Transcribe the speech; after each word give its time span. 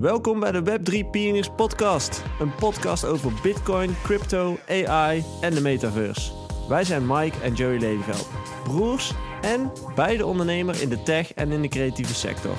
Welkom 0.00 0.40
bij 0.40 0.52
de 0.52 0.62
Web3 0.62 1.10
Pioneers 1.10 1.50
Podcast, 1.56 2.22
een 2.40 2.54
podcast 2.54 3.04
over 3.04 3.32
Bitcoin, 3.42 3.96
crypto, 4.02 4.56
AI 4.68 5.24
en 5.40 5.54
de 5.54 5.60
metaverse. 5.60 6.32
Wij 6.68 6.84
zijn 6.84 7.06
Mike 7.06 7.40
en 7.42 7.54
Joey 7.54 7.78
Lelyveld, 7.78 8.28
broers 8.64 9.12
en 9.42 9.72
beide 9.94 10.26
ondernemer 10.26 10.82
in 10.82 10.88
de 10.88 11.02
tech 11.02 11.34
en 11.34 11.52
in 11.52 11.62
de 11.62 11.68
creatieve 11.68 12.14
sector. 12.14 12.56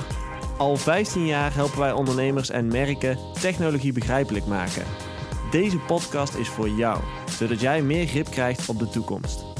Al 0.57 0.75
15 0.75 1.25
jaar 1.25 1.53
helpen 1.53 1.79
wij 1.79 1.91
ondernemers 1.91 2.49
en 2.49 2.67
merken 2.67 3.17
technologie 3.41 3.93
begrijpelijk 3.93 4.45
maken. 4.45 4.85
Deze 5.51 5.77
podcast 5.77 6.35
is 6.35 6.49
voor 6.49 6.69
jou, 6.69 6.99
zodat 7.29 7.59
jij 7.59 7.81
meer 7.81 8.07
grip 8.07 8.29
krijgt 8.29 8.69
op 8.69 8.79
de 8.79 8.89
toekomst. 8.89 9.56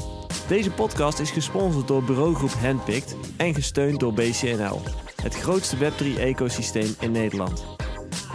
Deze 0.48 0.72
podcast 0.74 1.18
is 1.18 1.30
gesponsord 1.30 1.88
door 1.88 2.04
bureaugroep 2.04 2.50
Handpicked 2.50 3.16
en 3.38 3.54
gesteund 3.54 4.00
door 4.00 4.12
BCNL, 4.12 4.78
het 5.22 5.34
grootste 5.34 5.76
Web3-ecosysteem 5.76 7.00
in 7.00 7.12
Nederland. 7.12 7.76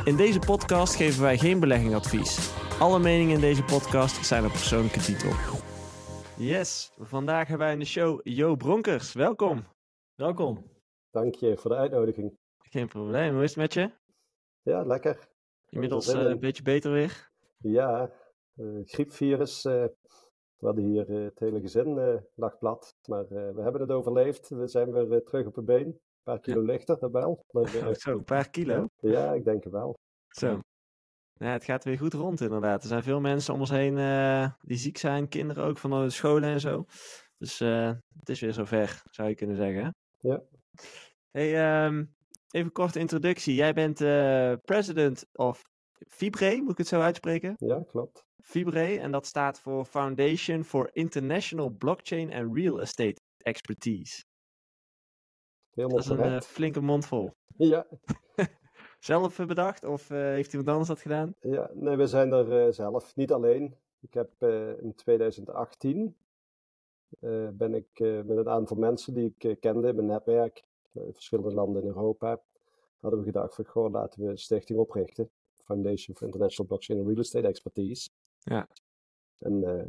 In 0.06 0.16
deze 0.16 0.40
podcast 0.40 0.96
geven 0.96 1.22
wij 1.22 1.38
geen 1.38 1.60
beleggingadvies. 1.60 2.52
Alle 2.80 3.00
meningen 3.00 3.34
in 3.36 3.40
deze 3.42 3.64
podcast 3.64 4.26
zijn 4.26 4.46
op 4.46 4.52
persoonlijke 4.52 5.00
titel. 5.00 5.30
Yes, 6.38 6.92
vandaag 6.98 7.48
hebben 7.48 7.66
wij 7.66 7.74
in 7.74 7.80
de 7.80 7.86
show 7.86 8.20
Jo 8.24 8.56
Bronkers. 8.56 9.14
Welkom. 9.14 9.66
Welkom. 10.16 10.66
Dank 11.12 11.36
je 11.36 11.58
voor 11.58 11.72
de 11.72 11.78
uitnodiging. 11.78 12.38
Geen 12.58 12.88
probleem, 12.88 13.34
hoe 13.34 13.44
is 13.44 13.50
het 13.50 13.60
met 13.60 13.74
je? 13.74 13.92
Ja, 14.62 14.84
lekker. 14.84 15.28
Inmiddels 15.70 16.08
eh, 16.08 16.22
een 16.22 16.40
beetje 16.40 16.64
beter 16.64 16.92
weer. 16.92 17.32
Ja, 17.58 18.12
eh, 18.56 18.66
griepvirus. 18.84 19.66
eh, 19.66 19.86
we 20.64 20.70
hadden 20.70 20.86
hier 20.86 21.10
eh, 21.10 21.24
het 21.24 21.40
hele 21.40 21.62
gezin 21.62 21.98
eh, 21.98 22.16
lag 22.36 22.58
plat. 22.58 22.96
Maar 23.08 23.24
eh, 23.24 23.56
we 23.56 23.62
hebben 23.62 23.82
het 23.82 23.92
overleefd. 23.92 24.50
We 24.50 24.68
zijn 24.68 25.08
weer 25.08 25.24
terug 25.24 25.46
op 25.46 25.58
een 25.58 25.66
been. 25.66 25.86
Een 25.88 26.00
paar 26.24 26.40
kilo 26.40 26.62
lichter, 26.62 27.00
dat 27.00 27.12
wel. 27.12 27.46
Maar, 27.52 27.64
Oh, 27.64 27.94
zo, 27.94 28.12
een 28.12 28.24
paar 28.24 28.50
kilo. 28.50 28.88
ja, 28.98 29.34
ik 29.34 29.46
denk 29.46 29.64
wel. 29.64 29.98
Zo. 30.28 30.60
Ja, 31.34 31.52
het 31.52 31.64
gaat 31.64 31.84
weer 31.84 31.98
goed 31.98 32.14
rond 32.14 32.42
inderdaad. 32.42 32.82
Er 32.82 32.88
zijn 32.88 33.04
veel 33.04 33.20
mensen 33.20 33.54
om 33.54 33.60
ons 33.60 33.70
heen 33.70 33.96
die 34.62 34.78
ziek 34.78 34.98
zijn, 34.98 35.28
kinderen 35.28 35.64
ook 35.64 35.78
van 35.78 35.90
de 35.90 36.10
scholen 36.10 36.50
en 36.50 36.60
zo. 36.60 36.86
Dus 37.38 37.60
het 38.20 38.30
is 38.30 38.40
weer 38.40 38.54
zover, 38.54 39.02
zou 39.10 39.30
je 39.30 39.36
kunnen 39.36 39.56
zeggen. 39.56 39.96
Ja. 40.18 40.44
Hey, 41.32 41.56
ehm, 41.56 41.98
even 41.98 42.68
een 42.68 42.72
korte 42.72 43.00
introductie. 43.00 43.56
Jij 43.56 43.74
bent 43.74 43.98
president 44.62 45.26
of 45.34 45.62
Fibre, 46.08 46.62
moet 46.62 46.72
ik 46.72 46.78
het 46.78 46.88
zo 46.88 47.02
uitspreken? 47.02 47.54
Ja, 47.58 47.84
klopt. 47.88 48.26
Fibre, 48.44 49.00
en 49.00 49.12
dat 49.12 49.26
staat 49.26 49.60
voor 49.60 49.86
Foundation 49.86 50.64
for 50.64 50.90
International 50.94 51.70
Blockchain 51.70 52.34
and 52.34 52.56
Real 52.56 52.82
Estate 52.82 53.22
Expertise. 53.38 54.24
Helemaal 55.74 55.98
Dat 55.98 56.06
is 56.06 56.12
een 56.12 56.18
correct. 56.18 56.46
flinke 56.46 56.82
mond 56.82 57.06
vol. 57.06 57.32
Ja, 57.58 57.88
Zelf 59.00 59.36
bedacht 59.46 59.84
of 59.84 60.10
eh, 60.10 60.18
heeft 60.18 60.52
iemand 60.52 60.70
anders 60.70 60.88
dat 60.88 61.00
gedaan? 61.00 61.36
ja, 61.42 61.70
nee, 61.74 61.96
we 61.96 62.08
zijn 62.08 62.32
er 62.32 62.66
eh, 62.66 62.72
zelf. 62.72 63.16
Niet 63.16 63.32
alleen. 63.32 63.76
Ik 64.00 64.14
heb 64.14 64.44
in 64.82 64.94
2018 64.96 66.16
eh, 67.20 67.48
ben 67.50 67.74
ik 67.74 68.00
met 68.00 68.38
een 68.38 68.50
aantal 68.50 68.78
mensen 68.78 69.14
die 69.14 69.36
ik 69.38 69.60
kende 69.60 69.88
in 69.88 69.96
mijn 69.96 70.08
netwerk, 70.08 70.64
in 70.92 71.14
verschillende 71.14 71.54
landen 71.54 71.82
in 71.82 71.88
Europa, 71.88 72.42
hadden 73.00 73.20
we 73.20 73.26
gedacht 73.26 73.56
van, 73.56 73.66
goh, 73.66 73.92
laten 73.92 74.24
we 74.24 74.30
een 74.30 74.38
stichting 74.38 74.80
oprichten. 74.80 75.30
Foundation 75.64 76.16
for 76.16 76.26
International 76.26 76.68
Blockchain 76.68 77.00
and 77.00 77.08
Real 77.08 77.20
Estate 77.20 77.48
Expertise. 77.48 78.10
Ja. 78.44 78.68
En 79.40 79.64
eh, 79.64 79.86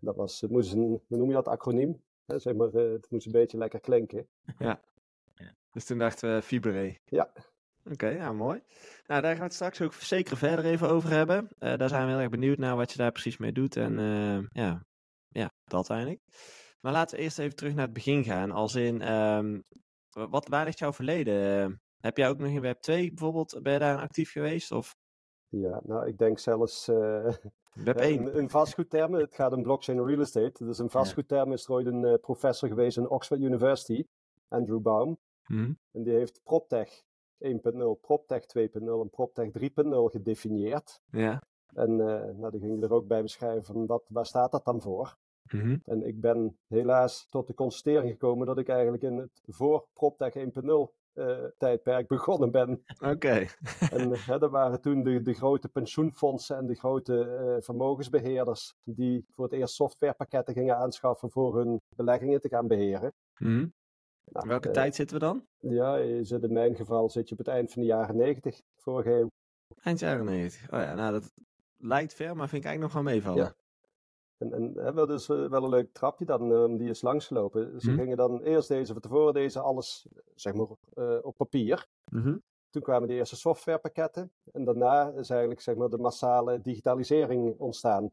dat 0.00 0.16
was, 0.16 0.40
het 0.40 0.50
moest 0.50 0.72
een, 0.72 0.80
hoe 0.80 1.18
noem 1.18 1.28
je 1.28 1.34
dat, 1.34 1.48
acroniem? 1.48 2.02
Hè, 2.24 2.38
zeg 2.38 2.54
maar, 2.54 2.74
eh, 2.74 2.92
het 2.92 3.10
moest 3.10 3.26
een 3.26 3.32
beetje 3.32 3.58
lekker 3.58 3.80
klinken. 3.80 4.28
Dus 5.72 5.84
toen 5.84 5.98
dachten 5.98 6.34
we 6.34 6.42
Fibre. 6.42 6.98
Ja. 7.04 7.32
Oké, 7.84 8.08
ja, 8.08 8.32
mooi. 8.32 8.62
Nou, 9.06 9.20
daar 9.20 9.30
gaan 9.30 9.38
we 9.38 9.44
het 9.44 9.54
straks 9.54 9.80
ook 9.80 9.92
zeker 9.92 10.36
verder 10.36 10.64
even 10.64 10.88
over 10.88 11.10
hebben. 11.10 11.48
Eh, 11.58 11.76
daar 11.76 11.88
zijn 11.88 12.04
we 12.04 12.10
heel 12.10 12.20
erg 12.20 12.30
benieuwd 12.30 12.58
naar 12.58 12.76
wat 12.76 12.92
je 12.92 12.98
daar 12.98 13.12
precies 13.12 13.36
mee 13.36 13.52
doet. 13.52 13.76
En 13.76 13.98
eh, 13.98 14.62
ja, 14.62 14.84
ja, 15.28 15.50
dat 15.64 15.90
eigenlijk. 15.90 16.20
Maar 16.80 16.92
laten 16.92 17.16
we 17.16 17.22
eerst 17.22 17.38
even 17.38 17.56
terug 17.56 17.74
naar 17.74 17.84
het 17.84 17.92
begin 17.92 18.24
gaan. 18.24 18.50
Als 18.50 18.74
in, 18.74 19.00
ehm, 19.02 19.60
wat, 20.10 20.48
waar 20.48 20.64
ligt 20.64 20.78
jouw 20.78 20.92
verleden? 20.92 21.64
Eh, 21.64 21.76
heb 22.00 22.16
jij 22.16 22.28
ook 22.28 22.38
nog 22.38 22.50
in 22.50 22.60
Web 22.60 22.80
2 22.80 23.08
bijvoorbeeld, 23.08 23.62
ben 23.62 23.72
je 23.72 23.78
daar 23.78 23.98
actief 23.98 24.32
geweest? 24.32 24.72
Of 24.72 24.96
Ja, 25.50 25.80
nou, 25.84 26.06
ik 26.06 26.18
denk 26.18 26.38
zelfs 26.38 26.88
eh, 26.88 27.34
Web 27.84 27.96
Ja, 27.96 28.02
1? 28.02 28.20
In, 28.20 28.34
in 28.34 28.50
vastgoedtermen, 28.50 29.20
het 29.20 29.34
gaat 29.34 29.52
om 29.52 29.62
blockchain 29.62 30.04
real 30.04 30.20
estate. 30.20 30.64
Dus 30.64 30.78
in 30.78 30.90
vastgoedtermen 30.90 31.54
is 31.54 31.64
er 31.64 31.72
ooit 31.72 31.86
een 31.86 32.04
eh, 32.04 32.14
professor 32.20 32.68
geweest 32.68 32.96
in 32.96 33.08
Oxford 33.08 33.40
University, 33.40 34.06
Andrew 34.48 34.80
Baum. 34.80 35.18
Hm? 35.44 35.72
En 35.92 36.02
die 36.02 36.12
heeft 36.12 36.40
PropTech 36.44 37.02
1.0, 37.38 37.50
PropTech 38.00 38.42
2.0 38.42 38.72
en 38.72 39.10
PropTech 39.10 39.50
3.0 39.58 39.64
gedefinieerd. 40.04 41.00
Ja. 41.10 41.42
En 41.74 42.00
eh 42.00 42.34
nou, 42.36 42.50
die 42.50 42.60
ging 42.60 42.82
er 42.82 42.92
ook 42.92 43.06
bij 43.06 43.22
beschrijven 43.22 43.64
van 43.64 43.86
wat, 43.86 44.04
waar 44.08 44.26
staat 44.26 44.50
dat 44.50 44.64
dan 44.64 44.80
voor. 44.80 45.16
Mhm. 45.52 45.76
En 45.84 46.06
ik 46.06 46.20
ben 46.20 46.58
helaas 46.66 47.26
tot 47.28 47.46
de 47.46 47.54
constatering 47.54 48.10
gekomen 48.10 48.46
dat 48.46 48.58
ik 48.58 48.68
eigenlijk 48.68 49.02
in 49.02 49.16
het 49.16 49.42
voor 49.46 49.86
PropTech 49.92 50.34
1.0 50.34 50.42
eh, 50.42 50.86
tijdperk 51.58 52.08
begonnen 52.08 52.50
ben. 52.50 52.84
Oké. 53.00 53.46
En 53.90 54.12
hè, 54.12 54.38
dat 54.38 54.50
waren 54.50 54.80
toen 54.80 55.02
de, 55.02 55.22
de 55.22 55.34
grote 55.34 55.68
pensioenfondsen 55.68 56.56
en 56.56 56.66
de 56.66 56.74
grote 56.74 57.24
eh, 57.24 57.62
vermogensbeheerders 57.62 58.74
die 58.84 59.24
voor 59.30 59.44
het 59.44 59.54
eerst 59.54 59.74
softwarepakketten 59.74 60.54
gingen 60.54 60.76
aanschaffen 60.76 61.30
voor 61.30 61.56
hun 61.56 61.80
beleggingen 61.96 62.40
te 62.40 62.48
gaan 62.48 62.66
beheren. 62.66 63.12
Nou, 64.24 64.48
Welke 64.48 64.68
eh, 64.68 64.74
tijd 64.74 64.94
zitten 64.94 65.18
we 65.18 65.24
dan? 65.24 65.46
Ja, 65.58 65.96
je 65.96 66.24
zit 66.24 66.42
in 66.42 66.52
mijn 66.52 66.76
geval 66.76 67.10
zit 67.10 67.28
je 67.28 67.32
op 67.32 67.38
het 67.38 67.48
eind 67.48 67.72
van 67.72 67.82
de 67.82 67.88
jaren 67.88 68.16
90, 68.16 68.60
vorige 68.76 69.10
eeuw. 69.10 69.30
Eind 69.82 69.98
jaren 69.98 70.24
90. 70.24 70.72
Oh 70.72 70.80
ja, 70.80 70.94
nou 70.94 71.12
dat 71.12 71.32
lijkt 71.76 72.14
ver, 72.14 72.36
maar 72.36 72.48
vind 72.48 72.64
ik 72.64 72.68
eigenlijk 72.68 72.94
nog 72.94 73.04
wel 73.04 73.12
meevallen. 73.12 73.44
Ja. 73.44 73.54
En, 74.40 74.76
en 74.76 74.94
dat 74.94 75.10
is 75.10 75.28
eh, 75.28 75.48
wel 75.48 75.62
een 75.64 75.68
leuk 75.70 75.92
trapje 75.92 76.24
dan, 76.24 76.52
eh, 76.52 76.78
die 76.78 76.88
is 76.88 77.02
langsgelopen. 77.02 77.80
Ze 77.80 77.90
Hm. 77.90 77.96
gingen 77.96 78.16
dan 78.16 78.42
eerst 78.42 78.68
deze 78.68 78.92
van 78.92 79.02
tevoren, 79.02 79.34
deze 79.34 79.60
alles, 79.60 80.06
zeg 80.34 80.54
maar, 80.54 80.66
eh, 80.94 81.18
op 81.22 81.36
papier. 81.36 81.86
Mhm. 82.12 82.36
Toen 82.70 82.82
kwamen 82.82 83.08
de 83.08 83.14
eerste 83.14 83.36
softwarepakketten. 83.36 84.32
En 84.52 84.64
daarna 84.64 85.08
is 85.10 85.30
eigenlijk 85.30 85.60
zeg 85.60 85.74
maar, 85.76 85.88
de 85.88 85.98
massale 85.98 86.60
digitalisering 86.60 87.58
ontstaan. 87.58 88.10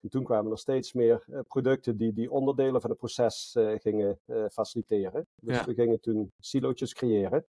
En 0.00 0.08
toen 0.10 0.24
kwamen 0.24 0.50
er 0.52 0.58
steeds 0.58 0.92
meer 0.92 1.24
producten 1.48 1.96
die 1.96 2.12
die 2.12 2.30
onderdelen 2.30 2.80
van 2.80 2.90
het 2.90 2.98
proces 2.98 3.56
gingen 3.78 4.18
faciliteren. 4.50 5.26
Dus 5.40 5.56
Ja. 5.56 5.64
we 5.64 5.74
gingen 5.74 6.00
toen 6.00 6.32
silootjes 6.38 6.94
creëren. 6.94 7.46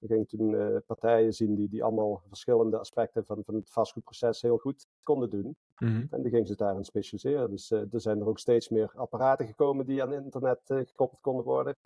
We 0.00 0.06
gingen 0.06 0.26
toen 0.26 0.54
eh, 0.54 0.76
partijen 0.86 1.32
zien 1.32 1.54
die, 1.54 1.68
die 1.68 1.84
allemaal 1.84 2.22
verschillende 2.28 2.78
aspecten 2.78 3.24
van, 3.24 3.42
van 3.44 3.54
het 3.54 3.70
vastgoedproces 3.70 4.42
heel 4.42 4.58
goed 4.58 4.86
konden 5.02 5.30
doen. 5.30 5.56
Mhm. 5.78 6.06
En 6.10 6.22
die 6.22 6.30
gingen 6.30 6.46
zich 6.46 6.56
daarin 6.56 6.84
specialiseren. 6.84 7.50
Dus 7.50 7.70
eh, 7.70 7.92
er 7.92 8.00
zijn 8.00 8.20
er 8.20 8.26
ook 8.26 8.38
steeds 8.38 8.68
meer 8.68 8.92
apparaten 8.94 9.46
gekomen 9.46 9.86
die 9.86 10.02
aan 10.02 10.12
internet 10.12 10.60
eh, 10.66 10.78
gekoppeld 10.78 11.20
konden 11.20 11.44
worden. 11.44 11.76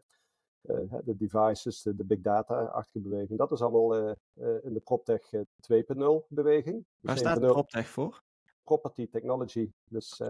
De 1.04 1.16
devices, 1.16 1.82
de, 1.82 1.94
de 1.94 2.04
big 2.04 2.20
data-achtige 2.20 3.00
beweging. 3.00 3.38
Dat 3.38 3.52
is 3.52 3.60
allemaal 3.60 3.96
eh, 3.96 4.10
eh, 4.10 4.64
in 4.64 4.72
de 4.72 4.80
PropTech 4.80 5.32
eh, 5.32 5.40
2.0 5.40 6.26
beweging. 6.28 6.84
Waar 7.00 7.14
Dus 7.14 7.22
staat 7.22 7.40
1.0 7.40 7.46
PropTech 7.46 7.88
voor? 7.88 8.22
Property 8.62 9.08
technology. 9.08 9.72
Dus 9.88 10.22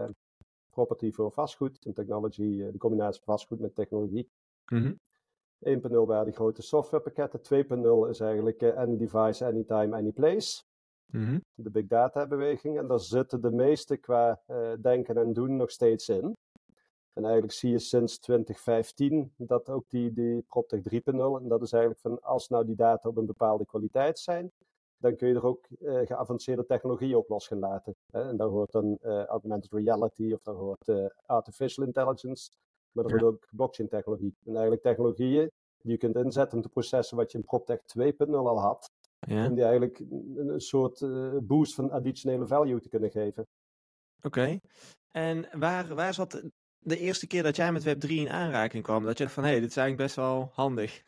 property 0.71 1.13
voor 1.13 1.33
vastgoed 1.33 1.85
en 1.85 1.95
technology, 1.95 2.57
de 2.57 2.79
combinatie 2.79 3.23
van 3.25 3.35
vastgoed 3.35 3.61
met 3.61 3.75
technologie. 3.75 4.31
Mhm. 4.67 4.95
1.0 5.59 6.07
waren 6.07 6.25
die 6.25 6.35
grote 6.35 6.63
softwarepakketten. 6.63 7.41
2.0 7.41 8.09
is 8.09 8.21
eigenlijk 8.21 8.63
eh, 8.63 8.77
any 8.77 8.97
device, 8.97 9.45
anytime, 9.45 9.97
any 9.97 10.13
place 10.13 10.63
Mhm. 11.07 11.39
de 11.55 11.71
big 11.71 11.87
data 11.87 12.27
beweging. 12.27 12.79
En 12.79 12.87
daar 12.87 13.01
zitten 13.01 13.41
de 13.41 13.51
meeste 13.51 13.97
qua 13.97 14.43
eh, 14.47 14.73
denken 14.81 15.17
en 15.17 15.33
doen 15.33 15.57
nog 15.57 15.71
steeds 15.71 16.09
in. 16.09 16.37
En 17.13 17.23
eigenlijk 17.23 17.53
zie 17.53 17.71
je 17.71 17.79
sinds 17.79 18.19
2015 18.19 19.33
dat 19.37 19.69
ook 19.69 19.85
die, 19.89 20.13
die 20.13 20.43
PropTech 20.43 20.83
3.0, 20.83 21.41
en 21.41 21.49
dat 21.49 21.63
is 21.63 21.73
eigenlijk 21.73 22.03
van 22.03 22.21
als 22.23 22.49
nou 22.49 22.65
die 22.65 22.77
data 22.77 23.09
op 23.09 23.17
een 23.17 23.27
bepaalde 23.27 23.67
kwaliteit 23.67 24.19
zijn, 24.19 24.53
dan 24.97 25.17
kun 25.17 25.29
je 25.29 25.35
er 25.35 25.47
ook 25.47 25.67
eh, 25.67 26.01
geavanceerde 26.07 26.65
technologieën 26.67 27.17
op 27.17 27.29
los 27.29 27.47
gaan 27.47 27.59
laten. 27.59 27.97
Hè? 28.11 28.29
En 28.29 28.37
daar 28.37 28.49
hoort 28.49 28.73
dan 28.73 28.99
augmented 29.27 29.73
reality 29.73 30.33
of 30.33 30.43
daar 30.43 30.55
hoort 30.55 30.93
artificial 31.27 31.87
intelligence, 31.87 32.51
maar 32.95 33.05
er 33.05 33.11
Ja. 33.15 33.21
hoort 33.21 33.35
ook 33.35 33.49
blockchain 33.51 33.89
technologie. 33.89 34.35
En 34.45 34.53
eigenlijk 34.53 34.83
technologieën 34.83 35.51
die 35.83 35.93
je 35.93 35.99
kunt 35.99 36.17
inzetten 36.17 36.57
om 36.57 36.63
te 36.63 36.69
processen 36.69 37.17
wat 37.17 37.33
je 37.33 37.39
in 37.39 37.45
PropTech 37.45 37.81
2.0 37.83 38.49
al 38.49 38.61
had, 38.61 38.91
Ja. 39.19 39.47
om 39.47 39.55
die 39.55 39.65
eigenlijk 39.65 39.99
een, 40.37 40.61
soort 40.61 41.03
eh, 41.03 41.37
boost 41.43 41.75
van 41.75 41.91
additionele 41.91 42.47
value 42.47 42.81
te 42.81 42.89
kunnen 42.89 43.11
geven. 43.11 43.47
Oké. 44.23 44.59
En 45.11 45.49
waar, 45.59 45.95
waar 45.95 46.15
zat 46.15 46.43
de- 46.79 46.99
eerste 46.99 47.27
keer 47.27 47.43
dat 47.43 47.57
jij 47.57 47.73
met 47.73 47.85
Web3 47.85 48.09
in 48.11 48.29
aanraking 48.31 48.83
kwam? 48.83 49.05
Dat 49.05 49.19
je 49.19 49.23
dacht 49.25 49.35
van, 49.35 49.45
hé, 49.45 49.51
hey, 49.51 49.61
dit 49.61 49.69
is 49.71 49.77
eigenlijk 49.77 50.07
best 50.07 50.17
wel 50.27 50.49
handig. 50.53 51.03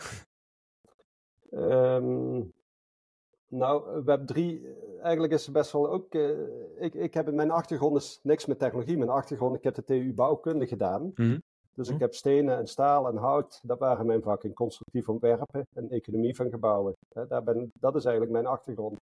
Ehm, 1.50 2.42
nou, 3.48 4.02
Web3, 4.04 4.34
eh, 4.36 5.02
eigenlijk 5.02 5.32
is 5.32 5.44
het 5.44 5.54
best 5.54 5.72
wel 5.72 5.90
ook. 5.90 6.14
eh, 6.14 6.30
ik, 6.78 6.94
ik 6.94 7.14
heb 7.14 7.28
in 7.28 7.34
mijn 7.34 7.50
achtergrond 7.50 7.96
is 7.96 8.20
niks 8.22 8.46
met 8.46 8.58
technologie. 8.58 8.96
Mijn 8.96 9.10
achtergrond, 9.10 9.56
ik 9.56 9.62
heb 9.64 9.74
de 9.74 9.84
TU 9.84 10.12
bouwkunde 10.14 10.66
gedaan. 10.66 11.10
Mhm. 11.14 11.38
Dus 11.76 11.88
Hm. 11.88 11.94
ik 11.94 12.00
heb 12.00 12.14
stenen 12.14 12.56
en 12.56 12.67
staal 12.67 13.08
en 13.08 13.17
hout, 13.17 13.61
dat 13.62 13.78
waren 13.78 14.06
mijn 14.06 14.23
vakken. 14.23 14.52
Constructief 14.52 15.08
ontwerpen 15.08 15.67
en 15.75 15.90
economie 15.90 16.37
van 16.37 16.50
gebouwen. 16.50 16.94
Daar 17.28 17.43
ben, 17.43 17.70
dat 17.81 17.96
is 17.96 18.05
eigenlijk 18.05 18.32
mijn 18.32 18.46
achtergrond. 18.46 18.96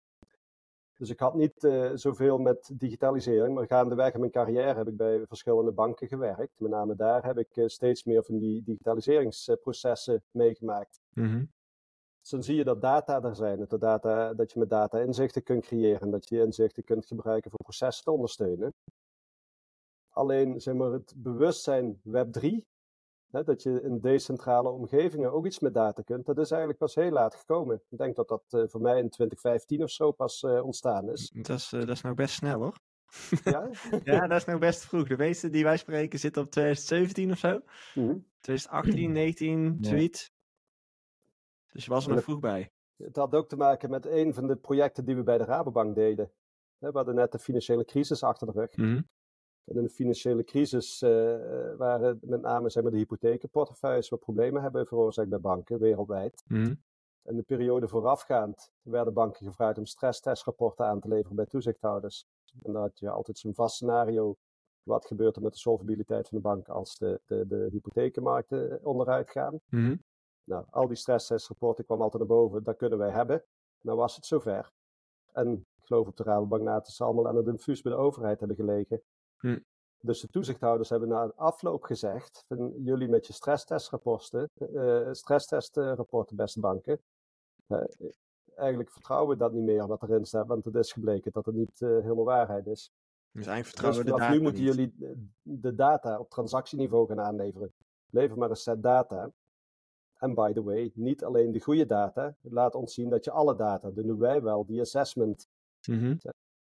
Dus 0.96 1.10
ik 1.10 1.18
had 1.18 1.34
niet 1.34 1.64
eh, 1.64 1.90
zoveel 1.94 2.38
met 2.38 2.70
digitalisering, 2.72 3.54
maar 3.54 3.66
gaandeweg 3.66 4.14
in 4.14 4.20
mijn 4.20 4.32
carrière 4.32 4.74
heb 4.74 4.88
ik 4.88 4.96
bij 4.96 5.26
verschillende 5.26 5.72
banken 5.72 6.08
gewerkt. 6.08 6.60
Met 6.60 6.70
name 6.70 6.96
daar 6.96 7.24
heb 7.24 7.38
ik 7.38 7.56
eh, 7.56 7.66
steeds 7.66 8.04
meer 8.04 8.24
van 8.24 8.38
die 8.38 8.62
digitaliseringsprocessen 8.62 10.22
meegemaakt. 10.30 11.00
Mhm. 11.14 11.44
Dus 12.20 12.30
dan 12.30 12.42
zie 12.42 12.56
je 12.56 12.64
dat 12.64 12.80
data 12.80 13.22
er 13.22 13.36
zijn, 13.36 13.58
dat, 13.58 13.70
de 13.70 13.78
data, 13.78 14.34
dat 14.34 14.52
je 14.52 14.58
met 14.58 14.70
data 14.70 14.98
inzichten 14.98 15.42
kunt 15.42 15.64
creëren 15.64 16.00
en 16.00 16.10
dat 16.10 16.28
je 16.28 16.34
die 16.34 16.44
inzichten 16.44 16.84
kunt 16.84 17.06
gebruiken 17.06 17.50
voor 17.50 17.62
processen 17.62 18.04
te 18.04 18.10
ondersteunen. 18.10 18.72
Alleen 20.10 20.60
zeg 20.60 20.74
maar, 20.74 20.90
het 20.92 21.14
bewustzijn 21.16 22.00
Web 22.02 22.32
3, 22.32 22.66
hè, 23.30 23.44
dat 23.44 23.62
je 23.62 23.82
in 23.82 24.00
decentrale 24.00 24.68
omgevingen 24.68 25.32
ook 25.32 25.46
iets 25.46 25.58
met 25.58 25.74
data 25.74 26.02
kunt, 26.02 26.26
dat 26.26 26.38
is 26.38 26.50
eigenlijk 26.50 26.80
pas 26.80 26.94
heel 26.94 27.10
laat 27.10 27.34
gekomen. 27.34 27.82
Ik 27.88 27.98
denk 27.98 28.16
dat 28.16 28.28
dat 28.28 28.42
eh, 28.48 28.62
voor 28.66 28.80
mij 28.80 28.98
in 28.98 29.10
2015 29.10 29.82
of 29.82 29.90
zo 29.90 30.12
pas 30.12 30.42
eh, 30.42 30.64
ontstaan 30.64 31.10
is. 31.10 31.30
Dat, 31.30 31.58
is, 31.58 31.72
eh, 31.72 31.80
dat 31.80 31.88
is 31.88 32.00
nog 32.00 32.14
best 32.14 32.34
snel 32.34 32.60
hoor. 32.60 32.78
Ja? 33.44 33.70
Ja, 34.04 34.26
dat 34.26 34.38
is 34.38 34.44
nog 34.44 34.58
best 34.58 34.84
vroeg. 34.84 35.08
De 35.08 35.16
meeste 35.16 35.50
die 35.50 35.64
wij 35.64 35.76
spreken 35.76 36.18
zitten 36.18 36.42
op 36.42 36.50
2017 36.50 37.30
of 37.30 37.38
zo. 37.38 37.60
Mhm. 37.94 38.16
2018, 38.40 39.12
19, 39.12 39.76
Ja. 39.80 39.88
zoiets. 39.88 40.32
Dus 41.72 41.84
je 41.84 41.90
was 41.90 42.06
er 42.06 42.14
nog 42.14 42.22
vroeg 42.22 42.40
bij. 42.40 42.70
Het 42.96 43.16
had 43.16 43.34
ook 43.34 43.48
te 43.48 43.56
maken 43.56 43.90
met 43.90 44.06
een 44.06 44.34
van 44.34 44.46
de 44.46 44.56
projecten 44.56 45.04
die 45.04 45.16
we 45.16 45.22
bij 45.22 45.38
de 45.38 45.44
Rabobank 45.44 45.94
deden. 45.94 46.32
Hè, 46.78 46.90
We 46.90 46.96
hadden 46.96 47.14
net 47.14 47.32
de 47.32 47.38
financiële 47.38 47.84
crisis 47.84 48.22
achter 48.22 48.46
de 48.46 48.52
rug. 48.52 48.76
Mhm. 48.76 49.00
En 49.70 49.76
in 49.76 49.82
de 49.82 49.90
financiële 49.90 50.44
crisis 50.44 51.02
eh, 51.02 51.10
waren 51.76 52.18
met 52.22 52.40
name 52.40 52.70
zeg 52.70 52.82
maar, 52.82 52.92
de 52.92 52.98
hypothekenportefeuilles 52.98 54.08
wat 54.08 54.20
problemen 54.20 54.62
hebben 54.62 54.86
veroorzaakt 54.86 55.28
bij 55.28 55.40
banken 55.40 55.78
wereldwijd. 55.78 56.44
Mhm. 56.46 56.74
En 57.22 57.36
de 57.36 57.42
periode 57.42 57.88
voorafgaand 57.88 58.72
werden 58.82 59.12
banken 59.12 59.46
gevraagd 59.46 59.78
om 59.78 59.86
stresstestrapporten 59.86 60.86
aan 60.86 61.00
te 61.00 61.08
leveren 61.08 61.36
bij 61.36 61.46
toezichthouders. 61.46 62.26
En 62.62 62.72
dan 62.72 62.82
had 62.82 62.98
je 62.98 63.10
altijd 63.10 63.38
zo'n 63.38 63.54
vast 63.54 63.74
scenario. 63.74 64.36
Wat 64.82 65.06
gebeurt 65.06 65.36
er 65.36 65.42
met 65.42 65.52
de 65.52 65.58
solvabiliteit 65.58 66.28
van 66.28 66.36
de 66.36 66.42
bank 66.42 66.68
als 66.68 66.98
de, 66.98 67.20
de, 67.26 67.46
de 67.46 67.68
hypothekenmarkten 67.70 68.84
onderuit 68.84 69.30
gaan? 69.30 69.60
Mhm. 69.68 69.96
Nou, 70.44 70.64
al 70.70 70.86
die 70.86 70.96
stresstestrapporten 70.96 71.84
kwamen 71.84 72.04
altijd 72.04 72.28
naar 72.28 72.36
boven. 72.36 72.62
Dat 72.62 72.76
kunnen 72.76 72.98
wij 72.98 73.10
hebben. 73.10 73.44
Nou 73.80 73.98
was 73.98 74.16
het 74.16 74.26
zover. 74.26 74.72
En 75.32 75.52
ik 75.52 75.86
geloof 75.86 76.06
op 76.06 76.16
de 76.16 76.22
Rabobank 76.22 76.62
na 76.62 76.74
dat 76.74 76.88
ze 76.88 77.04
allemaal 77.04 77.28
aan 77.28 77.36
het 77.36 77.46
infuus 77.46 77.82
bij 77.82 77.92
de 77.92 77.98
overheid 77.98 78.38
hebben 78.38 78.56
gelegen. 78.56 79.02
Hm. 79.40 79.58
Dus 80.02 80.20
de 80.20 80.28
toezichthouders 80.28 80.88
hebben 80.88 81.08
na 81.08 81.32
afloop 81.36 81.82
gezegd: 81.82 82.44
van, 82.48 82.72
jullie 82.82 83.08
met 83.08 83.26
je 83.26 83.32
stresstestrapporten, 83.32 84.50
stresstestrapporten, 85.12 86.36
beste 86.36 86.60
banken. 86.60 87.00
eh, 87.66 87.78
eigenlijk 88.56 88.90
vertrouwen 88.90 89.28
we 89.28 89.36
dat 89.36 89.52
niet 89.52 89.64
meer 89.64 89.86
wat 89.86 90.02
erin 90.02 90.24
staat, 90.24 90.46
want 90.46 90.64
het 90.64 90.74
is 90.74 90.92
gebleken 90.92 91.32
dat 91.32 91.46
het 91.46 91.54
niet 91.54 91.82
eh, 91.82 91.88
helemaal 91.88 92.24
waarheid 92.24 92.66
is. 92.66 92.92
Dus 93.32 93.46
eigenlijk 93.46 93.76
Dus 93.82 93.96
vertrouwen 93.96 94.04
we 94.04 94.10
de 94.10 94.16
data 94.18 94.32
nu 94.32 94.40
moeten 94.40 94.62
niet. 94.62 94.74
jullie 94.74 95.28
de 95.42 95.74
data 95.74 96.18
op 96.18 96.30
transactieniveau 96.30 97.06
gaan 97.06 97.20
aanleveren. 97.20 97.72
Lever 98.10 98.38
maar 98.38 98.50
een 98.50 98.56
set 98.56 98.82
data. 98.82 99.30
En 100.18 100.34
by 100.34 100.52
the 100.52 100.62
way, 100.62 100.90
niet 100.94 101.24
alleen 101.24 101.52
de 101.52 101.60
goede 101.60 101.86
data. 101.86 102.36
Laat 102.40 102.74
ons 102.74 102.94
zien 102.94 103.08
dat 103.08 103.24
je 103.24 103.30
alle 103.30 103.56
data, 103.56 103.90
dat 103.90 104.04
doen 104.04 104.18
wij 104.18 104.42
wel, 104.42 104.66
die 104.66 104.80
assessment. 104.80 105.48
Mhm. 105.86 106.16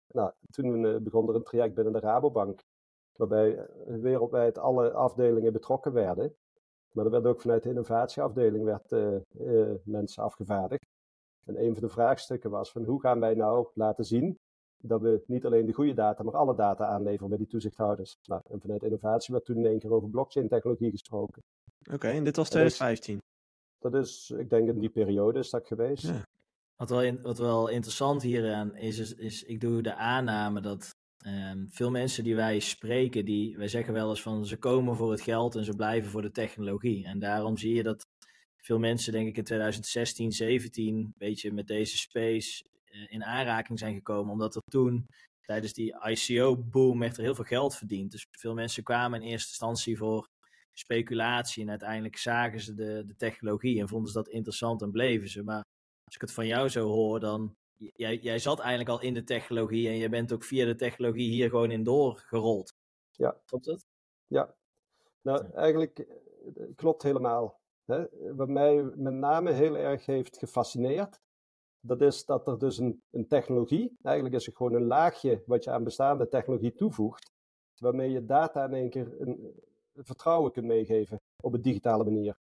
Nou, 0.07 0.31
toen 0.49 0.85
eh, 0.85 0.95
begon 0.97 1.29
er 1.29 1.35
een 1.35 1.43
traject 1.43 1.73
binnen 1.75 1.93
de 1.93 1.99
Rabobank, 1.99 2.63
waarbij 3.15 3.57
eh, 3.57 3.65
wereldwijd 3.95 4.57
alle 4.57 4.91
afdelingen 4.91 5.53
betrokken 5.53 5.93
werden. 5.93 6.35
Maar 6.91 7.05
er 7.05 7.11
werd 7.11 7.25
ook 7.25 7.41
vanuit 7.41 7.63
de 7.63 7.69
innovatieafdeling 7.69 8.63
werd, 8.63 8.91
eh, 8.91 9.71
mensen 9.83 10.23
afgevaardigd. 10.23 10.85
En 11.45 11.63
een 11.63 11.73
van 11.73 11.83
de 11.83 11.89
vraagstukken 11.89 12.49
was 12.49 12.71
van 12.71 12.83
hoe 12.83 13.01
gaan 13.01 13.19
wij 13.19 13.33
nou 13.33 13.67
laten 13.73 14.05
zien 14.05 14.39
dat 14.77 15.01
we 15.01 15.23
niet 15.27 15.45
alleen 15.45 15.65
de 15.65 15.73
goede 15.73 15.93
data, 15.93 16.23
maar 16.23 16.35
alle 16.35 16.55
data 16.55 16.85
aanleveren 16.85 17.29
bij 17.29 17.37
die 17.37 17.47
toezichthouders. 17.47 18.17
Nou, 18.23 18.41
en 18.49 18.61
vanuit 18.61 18.83
innovatie 18.83 19.33
werd 19.33 19.45
toen 19.45 19.57
in 19.57 19.65
één 19.65 19.79
keer 19.79 19.91
over 19.91 20.09
blockchain 20.09 20.47
technologie 20.47 20.91
gesproken. 20.91 21.43
Oké, 21.93 22.07
en 22.07 22.23
dit 22.23 22.35
was 22.35 22.49
Dat 22.49 22.61
is- 22.63 22.75
2015. 22.75 23.21
Dat 23.79 23.93
is, 23.93 24.29
ik 24.37 24.49
denk 24.49 24.67
in 24.69 24.79
die 24.79 24.89
periode 24.89 25.39
is 25.39 25.49
dat 25.49 25.67
geweest. 25.67 26.07
Ja. 26.07 26.25
Wat 26.77 26.89
wel, 26.89 27.21
wat 27.21 27.37
wel 27.37 27.67
interessant 27.67 28.21
hieraan 28.21 28.75
is, 28.75 28.97
is, 28.99 29.13
is 29.13 29.43
ik 29.43 29.59
doe 29.59 29.81
de 29.81 29.95
aanname 29.95 30.61
dat 30.61 30.95
ehm, 31.17 31.65
veel 31.69 31.91
mensen 31.91 32.23
die 32.23 32.35
wij 32.35 32.59
spreken, 32.59 33.25
die, 33.25 33.57
wij 33.57 33.67
zeggen 33.67 33.93
wel 33.93 34.09
eens 34.09 34.21
van 34.21 34.45
ze 34.45 34.57
komen 34.57 34.95
voor 34.95 35.11
het 35.11 35.21
geld 35.21 35.55
en 35.55 35.65
ze 35.65 35.75
blijven 35.75 36.09
voor 36.09 36.21
de 36.21 36.31
technologie. 36.31 37.05
En 37.05 37.19
daarom 37.19 37.57
zie 37.57 37.73
je 37.73 37.83
dat 37.83 38.05
veel 38.57 38.79
mensen, 38.79 39.11
denk 39.11 39.27
ik 39.27 39.37
in 39.37 39.43
2016, 39.43 40.31
17, 40.31 40.95
een 40.95 41.13
beetje 41.17 41.51
met 41.51 41.67
deze 41.67 41.97
space 41.97 42.63
eh, 42.85 43.13
in 43.13 43.23
aanraking 43.23 43.79
zijn 43.79 43.93
gekomen. 43.93 44.31
Omdat 44.31 44.55
er 44.55 44.61
toen, 44.61 45.05
tijdens 45.41 45.73
die 45.73 45.95
ICO-boom, 46.07 46.99
werd 46.99 47.17
er 47.17 47.23
heel 47.23 47.35
veel 47.35 47.43
geld 47.43 47.75
verdiend. 47.75 48.11
Dus 48.11 48.25
veel 48.31 48.53
mensen 48.53 48.83
kwamen 48.83 49.21
in 49.21 49.27
eerste 49.27 49.49
instantie 49.49 49.97
voor 49.97 50.27
speculatie 50.73 51.63
en 51.63 51.69
uiteindelijk 51.69 52.17
zagen 52.17 52.59
ze 52.59 52.73
de, 52.73 53.03
de 53.05 53.15
technologie 53.15 53.79
en 53.79 53.87
vonden 53.87 54.07
ze 54.11 54.17
dat 54.17 54.27
interessant 54.27 54.81
en 54.81 54.91
bleven 54.91 55.29
ze. 55.29 55.43
Maar 55.43 55.63
als 56.07 56.15
ik 56.15 56.21
het 56.21 56.31
van 56.33 56.47
jou 56.47 56.69
zo 56.69 56.87
hoor, 56.87 57.19
dan. 57.19 57.55
Jij, 57.95 58.17
jij 58.17 58.39
zat 58.39 58.59
eigenlijk 58.59 58.89
al 58.89 59.01
in 59.01 59.13
de 59.13 59.23
technologie 59.23 59.87
en 59.87 59.97
je 59.97 60.09
bent 60.09 60.33
ook 60.33 60.43
via 60.43 60.65
de 60.65 60.75
technologie 60.75 61.29
hier 61.29 61.49
gewoon 61.49 61.71
in 61.71 61.83
doorgerold. 61.83 62.73
Ja. 63.11 63.37
Klopt 63.45 63.65
dat? 63.65 63.85
Ja, 64.27 64.55
nou 65.21 65.51
eigenlijk 65.53 65.99
eh, 65.99 66.63
klopt 66.75 67.03
helemaal. 67.03 67.59
Hè. 67.85 68.05
Wat 68.35 68.47
mij 68.47 68.83
met 68.83 69.13
name 69.13 69.51
heel 69.51 69.77
erg 69.77 70.05
heeft 70.05 70.37
gefascineerd, 70.37 71.19
dat 71.79 72.01
is 72.01 72.25
dat 72.25 72.47
er 72.47 72.59
dus 72.59 72.77
een, 72.77 73.01
een 73.11 73.27
technologie, 73.27 73.97
eigenlijk 74.01 74.35
is 74.35 74.45
het 74.45 74.55
gewoon 74.55 74.73
een 74.73 74.87
laagje 74.87 75.43
wat 75.45 75.63
je 75.63 75.71
aan 75.71 75.83
bestaande 75.83 76.27
technologie 76.27 76.75
toevoegt, 76.75 77.31
waarmee 77.77 78.11
je 78.11 78.25
data 78.25 78.65
in 78.65 78.73
één 78.73 78.89
keer 78.89 79.21
een, 79.21 79.61
een 79.93 80.05
vertrouwen 80.05 80.51
kunt 80.51 80.65
meegeven 80.65 81.21
op 81.41 81.53
een 81.53 81.61
digitale 81.61 82.03
manier. 82.03 82.37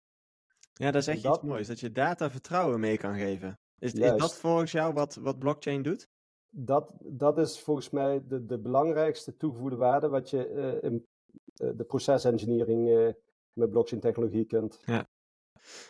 Ja, 0.73 0.91
dat 0.91 1.03
is 1.03 1.07
echt 1.09 1.23
Dat- 1.23 1.35
iets 1.37 1.45
moois. 1.45 1.67
Dat 1.67 1.81
je 1.81 1.93
data 1.93 2.31
vertrouwen 2.31 2.81
mee 2.81 2.97
kan 2.97 3.15
geven. 3.19 3.59
Is, 3.79 3.93
is 3.93 4.17
dat 4.17 4.35
volgens 4.35 4.73
jou 4.73 4.93
wat, 4.93 5.15
wat 5.15 5.39
blockchain 5.39 5.83
doet? 5.83 6.09
Dat, 6.51 6.91
dat 6.99 7.39
is 7.39 7.61
volgens 7.61 7.91
mij 7.91 8.23
de, 8.27 8.47
de 8.47 8.59
belangrijkste 8.59 9.37
toegevoegde 9.37 9.77
waarde 9.77 10.09
wat 10.09 10.31
je 10.31 10.47
eh, 10.49 10.91
in 10.91 11.07
eh, 11.55 11.71
de 11.77 11.85
procesengineering 11.85 12.89
eh 12.91 13.13
met 13.53 13.71
blockchain 13.71 14.01
technologie 14.01 14.45
kunt. 14.45 14.81
Ja. 14.85 15.07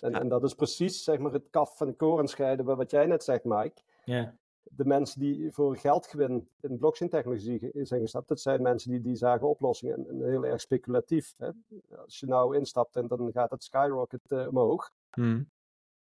En, 0.01 0.11
Ja. 0.11 0.21
en 0.21 0.29
dat 0.29 0.43
is 0.45 0.55
precies 0.55 1.05
zeg 1.05 1.19
maar, 1.19 1.33
het 1.33 1.51
kaf 1.51 1.77
van 1.77 1.87
de 1.87 1.93
koren 1.95 2.29
scheiden 2.29 2.65
bij 2.65 2.75
wat 2.75 2.91
jij 2.91 3.07
net 3.07 3.25
zegt, 3.25 3.45
Mike. 3.45 3.83
Ja. 4.05 4.37
De 4.63 4.85
mensen 4.85 5.21
die 5.21 5.53
voor 5.53 5.77
geldgewin 5.77 6.49
in 6.61 6.79
blockchain 6.79 7.11
technologie 7.11 7.71
zijn 7.83 8.01
gestapt, 8.01 8.29
dat 8.29 8.41
zijn 8.41 8.63
mensen 8.63 8.91
die, 8.91 9.01
die 9.01 9.17
zagen 9.17 9.49
oplossingen 9.49 9.97
en, 9.97 10.09
en 10.09 10.29
heel 10.29 10.47
erg 10.47 10.61
speculatief. 10.61 11.35
Hè? 11.37 11.51
Als 11.97 12.21
je 12.21 12.27
nou 12.27 12.57
instapt 12.57 12.97
en 12.97 13.07
dan 13.07 13.33
gaat 13.33 13.51
het 13.51 13.65
skyrocket 13.65 14.33
eh, 14.33 14.49
omhoog. 14.49 14.91
Mhm. 15.15 15.43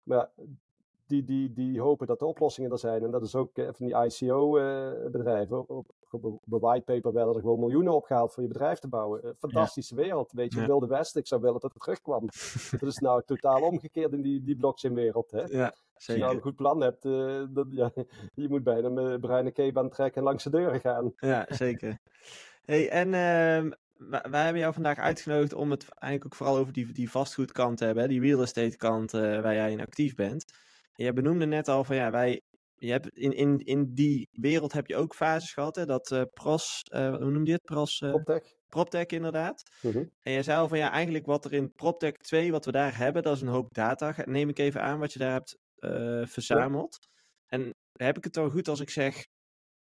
Maar 0.03 0.29
die, 1.05 1.23
die, 1.23 1.53
die 1.53 1.81
hopen 1.81 2.07
dat 2.07 2.19
de 2.19 2.25
oplossingen 2.25 2.71
er 2.71 2.79
zijn. 2.79 3.03
En 3.03 3.11
dat 3.11 3.23
is 3.23 3.35
ook 3.35 3.57
eh, 3.57 3.69
van 3.71 3.85
die 3.85 3.95
ICO-bedrijven. 3.95 5.59
op, 5.59 5.69
op, 5.69 5.94
een 6.11 6.39
whitepaper 6.43 7.13
werden 7.13 7.35
er 7.35 7.41
gewoon 7.41 7.59
miljoenen 7.59 7.93
opgehaald 7.93 8.33
voor 8.33 8.43
je 8.43 8.49
bedrijf 8.49 8.79
te 8.79 8.87
bouwen. 8.87 9.23
Eh, 9.23 9.29
fantastische 9.37 9.95
wereld. 9.95 10.31
Een 10.31 10.43
beetje 10.43 10.59
Ja. 10.59 10.65
Wilde 10.65 10.87
West. 10.87 11.15
Ik 11.15 11.27
zou 11.27 11.41
willen 11.41 11.59
dat 11.59 11.73
het 11.73 11.81
terugkwam. 11.81 12.25
dat 12.79 12.89
is 12.89 12.97
nou 12.97 13.21
totaal 13.25 13.61
omgekeerd 13.61 14.11
in 14.11 14.21
die, 14.21 14.43
die 14.43 14.55
blockchain-wereld. 14.55 15.31
Hè? 15.31 15.43
Ja, 15.43 15.73
Als 15.93 16.05
je 16.05 16.17
nou 16.17 16.35
een 16.35 16.41
goed 16.41 16.55
plan 16.55 16.81
hebt, 16.81 17.05
eh, 17.05 17.43
dan, 17.49 17.67
ja, 17.69 17.91
je 18.33 18.49
moet 18.49 18.63
bijna 18.63 18.89
met 18.89 19.21
bruine 19.21 19.51
cape 19.51 19.79
aantrekken 19.79 20.21
en 20.21 20.27
langs 20.27 20.43
de 20.43 20.49
deuren 20.49 20.79
gaan. 20.79 21.13
Ja, 21.15 21.45
zeker. 21.49 21.99
Hey, 22.65 22.89
en 22.89 23.13
ehm, 23.13 23.71
wij, 24.29 24.43
hebben 24.43 24.61
jou 24.61 24.73
vandaag 24.73 24.97
uitgenodigd 24.97 25.53
om 25.53 25.71
het 25.71 25.89
eigenlijk 25.89 26.25
ook 26.25 26.35
vooral 26.35 26.57
over 26.57 26.73
die, 26.73 26.91
die 26.91 27.11
vastgoedkant 27.11 27.77
te 27.77 27.85
hebben, 27.85 28.03
hè, 28.03 28.09
die 28.09 28.21
real 28.21 28.41
estate 28.41 28.77
kant 28.77 29.13
eh, 29.13 29.21
waar 29.21 29.53
jij 29.53 29.71
in 29.71 29.81
actief 29.81 30.15
bent. 30.15 30.53
En 30.95 31.03
jij 31.03 31.13
benoemde 31.13 31.45
net 31.45 31.67
al 31.67 31.83
van 31.83 31.95
ja, 31.95 32.11
wij, 32.11 32.41
je 32.77 32.91
hebt 32.91 33.09
in, 33.09 33.31
in, 33.31 33.59
in 33.59 33.93
die 33.93 34.27
wereld 34.31 34.73
heb 34.73 34.87
je 34.87 34.95
ook 34.95 35.15
fases 35.15 35.53
gehad, 35.53 35.75
hè, 35.75 35.85
dat 35.85 36.11
eh, 36.11 36.21
pros, 36.33 36.81
eh, 36.83 37.15
hoe 37.15 37.31
noem 37.31 37.45
je 37.45 37.51
het? 37.51 37.63
Pros, 37.63 38.01
eh, 38.01 38.09
Proptech. 38.09 38.53
PropTech 38.67 39.05
inderdaad. 39.05 39.63
Mhm. 39.81 39.97
En 39.97 40.31
jij 40.31 40.43
zei 40.43 40.59
al 40.59 40.67
van 40.67 40.77
ja, 40.77 40.91
eigenlijk 40.91 41.25
wat 41.25 41.45
er 41.45 41.53
in 41.53 41.73
PropTech 41.73 42.11
2, 42.11 42.51
wat 42.51 42.65
we 42.65 42.71
daar 42.71 42.97
hebben, 42.97 43.23
dat 43.23 43.35
is 43.35 43.41
een 43.41 43.47
hoop 43.47 43.73
data. 43.73 44.15
Neem 44.25 44.49
ik 44.49 44.59
even 44.59 44.81
aan 44.81 44.99
wat 44.99 45.13
je 45.13 45.19
daar 45.19 45.31
hebt 45.31 45.57
verzameld. 46.31 46.97
En 47.45 47.73
heb 47.91 48.17
ik 48.17 48.23
het 48.23 48.33
dan 48.33 48.51
goed 48.51 48.67
als 48.67 48.79
ik 48.79 48.89
zeg 48.89 49.27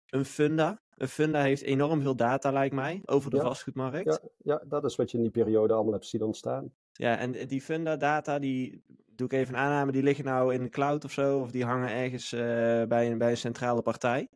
een 0.07 0.25
funda? 0.25 0.83
Een 0.95 1.09
funda 1.09 1.43
heeft 1.43 1.63
enorm 1.63 2.03
veel 2.03 2.17
data, 2.17 2.53
lijkt 2.53 2.75
mij, 2.75 3.01
over 3.05 3.31
de 3.31 3.37
Ja. 3.37 3.43
vastgoedmarkt. 3.43 4.05
Ja, 4.05 4.29
ja, 4.39 4.65
dat 4.67 4.85
is 4.85 4.97
wat 4.97 5.11
je 5.11 5.17
in 5.17 5.23
die 5.23 5.33
periode 5.33 5.75
allemaal 5.75 5.93
hebt 5.93 6.07
zien 6.07 6.23
ontstaan. 6.23 6.73
Ja, 6.99 7.19
en 7.19 7.47
die 7.47 7.61
funda 7.61 7.97
data, 7.97 8.39
die 8.39 8.83
doe 9.15 9.27
ik 9.27 9.33
even 9.33 9.55
een 9.55 9.61
aanname, 9.61 9.93
die 9.93 10.03
liggen 10.03 10.25
nou 10.25 10.55
in 10.55 10.63
de 10.63 10.69
cloud 10.69 11.05
of 11.05 11.13
zo, 11.13 11.41
of 11.41 11.51
die 11.51 11.65
hangen 11.65 11.91
ergens 11.91 12.33
eh, 12.33 12.41
bij, 12.85 13.11
een, 13.11 13.19
bij 13.19 13.31
een 13.31 13.37
centrale 13.37 13.83
partij. 13.83 14.29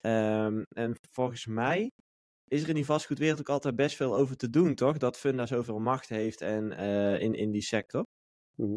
Ehm, 0.00 0.62
en 0.68 0.96
volgens 1.10 1.46
mij 1.46 1.90
is 2.48 2.62
er 2.62 2.68
in 2.68 2.74
die 2.74 2.84
vastgoedwereld 2.84 3.40
ook 3.40 3.48
altijd 3.48 3.76
best 3.76 3.96
veel 3.96 4.16
over 4.16 4.36
te 4.36 4.50
doen, 4.50 4.74
toch? 4.74 4.98
Dat 4.98 5.16
Funda 5.16 5.46
zoveel 5.46 5.78
macht 5.78 6.08
heeft 6.08 6.40
en, 6.40 6.72
uh, 6.72 7.20
in, 7.20 7.34
in 7.34 7.50
die 7.50 7.62
sector. 7.62 8.06
Mhm. 8.54 8.76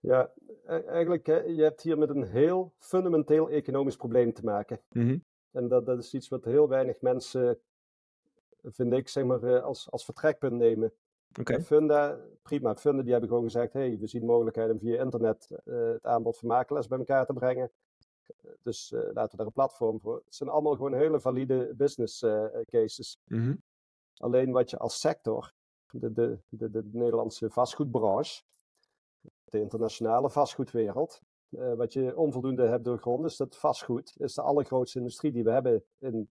Ja, 0.00 0.32
e-, 0.66 0.84
eigenlijk, 0.84 1.26
hè, 1.26 1.40
je 1.40 1.62
hebt 1.62 1.82
hier 1.82 1.98
met 1.98 2.10
een 2.10 2.24
heel 2.24 2.72
fundamenteel 2.78 3.50
economisch 3.50 3.96
probleem 3.96 4.32
te 4.32 4.44
maken. 4.44 4.80
Mm 4.88 5.24
En 5.50 5.68
dat, 5.68 5.86
dat 5.86 5.98
is 5.98 6.14
iets 6.14 6.28
wat 6.28 6.44
heel 6.44 6.68
weinig 6.68 7.00
mensen, 7.00 7.58
vind 8.62 8.92
ik, 8.92 9.08
zeg 9.08 9.24
maar, 9.24 9.42
eh, 9.42 9.62
als, 9.62 9.90
als 9.90 10.04
vertrekpunt 10.04 10.52
nemen. 10.52 10.92
Okay. 11.38 11.62
Funda, 11.62 12.18
prima. 12.42 12.76
Funda 12.76 13.02
die 13.02 13.10
hebben 13.10 13.28
gewoon 13.28 13.44
gezegd, 13.44 13.72
hey, 13.72 13.98
we 13.98 14.06
zien 14.06 14.24
mogelijkheden 14.24 14.72
om 14.72 14.78
via 14.78 15.02
internet 15.02 15.50
uh, 15.64 15.88
het 15.88 16.04
aanbod 16.04 16.38
van 16.38 16.48
makelaars 16.48 16.86
bij 16.86 16.98
elkaar 16.98 17.26
te 17.26 17.32
brengen. 17.32 17.70
Dus 18.62 18.90
uh, 18.90 19.00
laten 19.00 19.30
we 19.30 19.36
daar 19.36 19.46
een 19.46 19.52
platform 19.52 20.00
voor. 20.00 20.22
Het 20.24 20.34
zijn 20.34 20.50
allemaal 20.50 20.74
gewoon 20.74 20.94
hele 20.94 21.20
valide 21.20 21.74
business 21.76 22.22
uh, 22.22 22.44
cases. 22.64 23.18
Mm 23.24 23.38
-hmm. 23.38 23.62
Alleen 24.16 24.52
wat 24.52 24.70
je 24.70 24.78
als 24.78 25.00
sector, 25.00 25.52
de, 25.90 26.12
de, 26.12 26.38
de, 26.48 26.70
de 26.70 26.88
Nederlandse 26.92 27.50
vastgoedbranche, 27.50 28.42
de 29.44 29.60
internationale 29.60 30.30
vastgoedwereld, 30.30 31.20
uh, 31.50 31.74
wat 31.74 31.92
je 31.92 32.16
onvoldoende 32.16 32.66
hebt 32.66 32.84
doorgrond, 32.84 33.24
is 33.24 33.36
dat 33.36 33.56
vastgoed 33.56 34.14
is 34.18 34.34
de 34.34 34.42
allergrootste 34.42 34.98
industrie 34.98 35.32
die 35.32 35.44
we 35.44 35.50
hebben 35.50 35.84
in, 35.98 36.30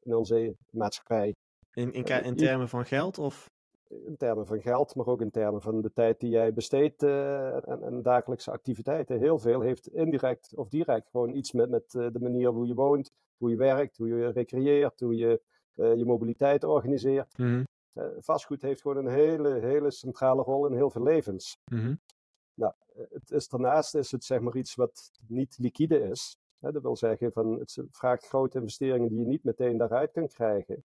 in 0.00 0.14
onze 0.14 0.56
maatschappij. 0.70 1.34
In, 1.72 1.92
in, 1.92 2.04
in 2.04 2.36
termen 2.36 2.68
van 2.68 2.84
geld? 2.84 3.18
Of? 3.18 3.54
In 3.88 4.16
termen 4.16 4.46
van 4.46 4.60
geld, 4.60 4.94
maar 4.94 5.06
ook 5.06 5.20
in 5.20 5.30
termen 5.30 5.60
van 5.60 5.80
de 5.80 5.92
tijd 5.92 6.20
die 6.20 6.30
jij 6.30 6.52
besteedt 6.52 7.02
uh, 7.02 7.68
en, 7.68 7.82
en, 7.82 8.02
dagelijkse 8.02 8.50
activiteiten. 8.50 9.18
Heel 9.18 9.38
veel 9.38 9.60
heeft 9.60 9.88
indirect 9.88 10.54
of 10.54 10.68
direct 10.68 11.08
gewoon 11.10 11.34
iets 11.34 11.52
met, 11.52 11.70
met 11.70 11.94
uh, 11.94 12.06
de 12.12 12.20
manier 12.20 12.48
hoe 12.48 12.66
je 12.66 12.74
woont, 12.74 13.12
hoe 13.36 13.50
je 13.50 13.56
werkt, 13.56 13.96
hoe 13.96 14.08
je 14.08 14.28
recreëert, 14.28 15.00
hoe 15.00 15.16
je 15.16 15.42
uh, 15.74 15.94
je 15.96 16.04
mobiliteit 16.04 16.64
organiseert. 16.64 17.38
Mm 17.38 17.46
-hmm. 17.46 17.66
vastgoed 18.20 18.62
heeft 18.62 18.80
gewoon 18.80 18.96
een 18.96 19.12
hele, 19.12 19.60
hele 19.60 19.90
centrale 19.90 20.42
rol 20.42 20.66
in 20.66 20.74
heel 20.74 20.90
veel 20.90 21.02
levens. 21.02 21.58
Mm 21.70 21.78
-hmm. 21.78 22.00
Nou, 22.54 22.72
het 22.94 23.30
is, 23.30 23.48
daarnaast 23.48 23.94
is 23.94 24.12
het 24.12 24.24
zeg 24.24 24.40
maar 24.40 24.56
iets 24.56 24.74
wat 24.74 25.10
niet 25.26 25.58
liquide 25.58 26.00
is. 26.00 26.36
Hè, 26.58 26.72
dat 26.72 26.82
wil 26.82 26.96
zeggen, 26.96 27.32
van, 27.32 27.58
het 27.58 27.78
vraagt 27.90 28.26
grote 28.26 28.58
investeringen 28.58 29.08
die 29.08 29.18
je 29.18 29.26
niet 29.26 29.44
meteen 29.44 29.76
daaruit 29.76 30.12
kan 30.12 30.28
krijgen 30.28 30.84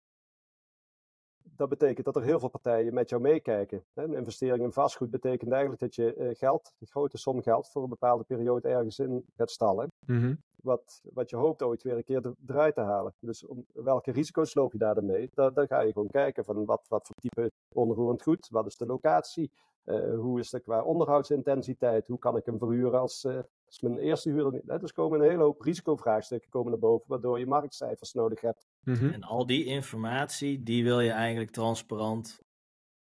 dat 1.56 1.68
betekent 1.68 2.04
dat 2.04 2.16
er 2.16 2.22
heel 2.22 2.38
veel 2.38 2.48
partijen 2.48 2.94
met 2.94 3.08
jou 3.08 3.22
meekijken. 3.22 3.84
Een 3.94 4.14
investering 4.14 4.64
in 4.64 4.72
vastgoed 4.72 5.10
betekent 5.10 5.50
eigenlijk 5.50 5.80
dat 5.80 5.94
je 5.94 6.14
uh, 6.16 6.34
geld, 6.34 6.74
een 6.78 6.86
grote 6.86 7.18
som 7.18 7.42
geld, 7.42 7.68
voor 7.70 7.82
een 7.82 7.88
bepaalde 7.88 8.24
periode 8.24 8.68
ergens 8.68 8.98
in 8.98 9.24
gaat 9.36 9.50
stallen. 9.50 9.92
Mm 10.06 10.20
-hmm. 10.20 10.42
wat, 10.56 11.00
wat 11.12 11.30
je 11.30 11.36
hoopt 11.36 11.62
ooit 11.62 11.82
weer 11.82 11.96
een 11.96 12.04
keer 12.04 12.34
eruit 12.46 12.74
te 12.74 12.80
halen. 12.80 13.14
Dus 13.20 13.46
om, 13.46 13.66
welke 13.72 14.12
risico's 14.12 14.54
loop 14.54 14.72
je 14.72 14.78
daar 14.78 14.94
dan 14.94 15.06
mee? 15.06 15.30
Dan, 15.34 15.54
dan 15.54 15.66
ga 15.66 15.80
je 15.80 15.92
gewoon 15.92 16.10
kijken 16.10 16.44
van 16.44 16.64
wat, 16.64 16.86
wat 16.88 17.06
voor 17.06 17.16
type 17.16 17.50
onroerend 17.74 18.22
goed, 18.22 18.48
wat 18.50 18.66
is 18.66 18.76
de 18.76 18.86
locatie, 18.86 19.50
uh, 19.84 20.14
hoe 20.18 20.38
is 20.40 20.52
het 20.52 20.62
qua 20.62 20.82
onderhoudsintensiteit, 20.82 22.06
hoe 22.06 22.18
kan 22.18 22.36
ik 22.36 22.46
hem 22.46 22.58
verhuren 22.58 23.00
als, 23.00 23.24
uh, 23.24 23.38
als 23.68 23.80
mijn 23.80 23.98
eerste 23.98 24.30
huurder 24.30 24.52
niet. 24.52 24.80
Dus 24.80 24.92
komen 24.92 25.20
een 25.20 25.28
hele 25.28 25.42
hoop 25.42 25.60
risicovraagstukken 25.60 26.50
komen 26.50 26.70
naar 26.70 26.80
boven, 26.80 27.04
waardoor 27.08 27.38
je 27.38 27.46
marktcijfers 27.46 28.12
nodig 28.12 28.40
hebt. 28.40 28.66
Mm 28.80 28.94
-hmm. 28.94 29.10
En 29.10 29.22
al 29.22 29.46
die 29.46 29.64
informatie, 29.64 30.62
die 30.62 30.84
wil 30.84 31.00
je 31.00 31.10
eigenlijk 31.10 31.50
transparant, 31.50 32.40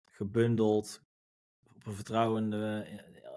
gebundeld, 0.06 1.02
op 1.76 1.86
een 1.86 1.94
vertrouwende, 1.94 2.86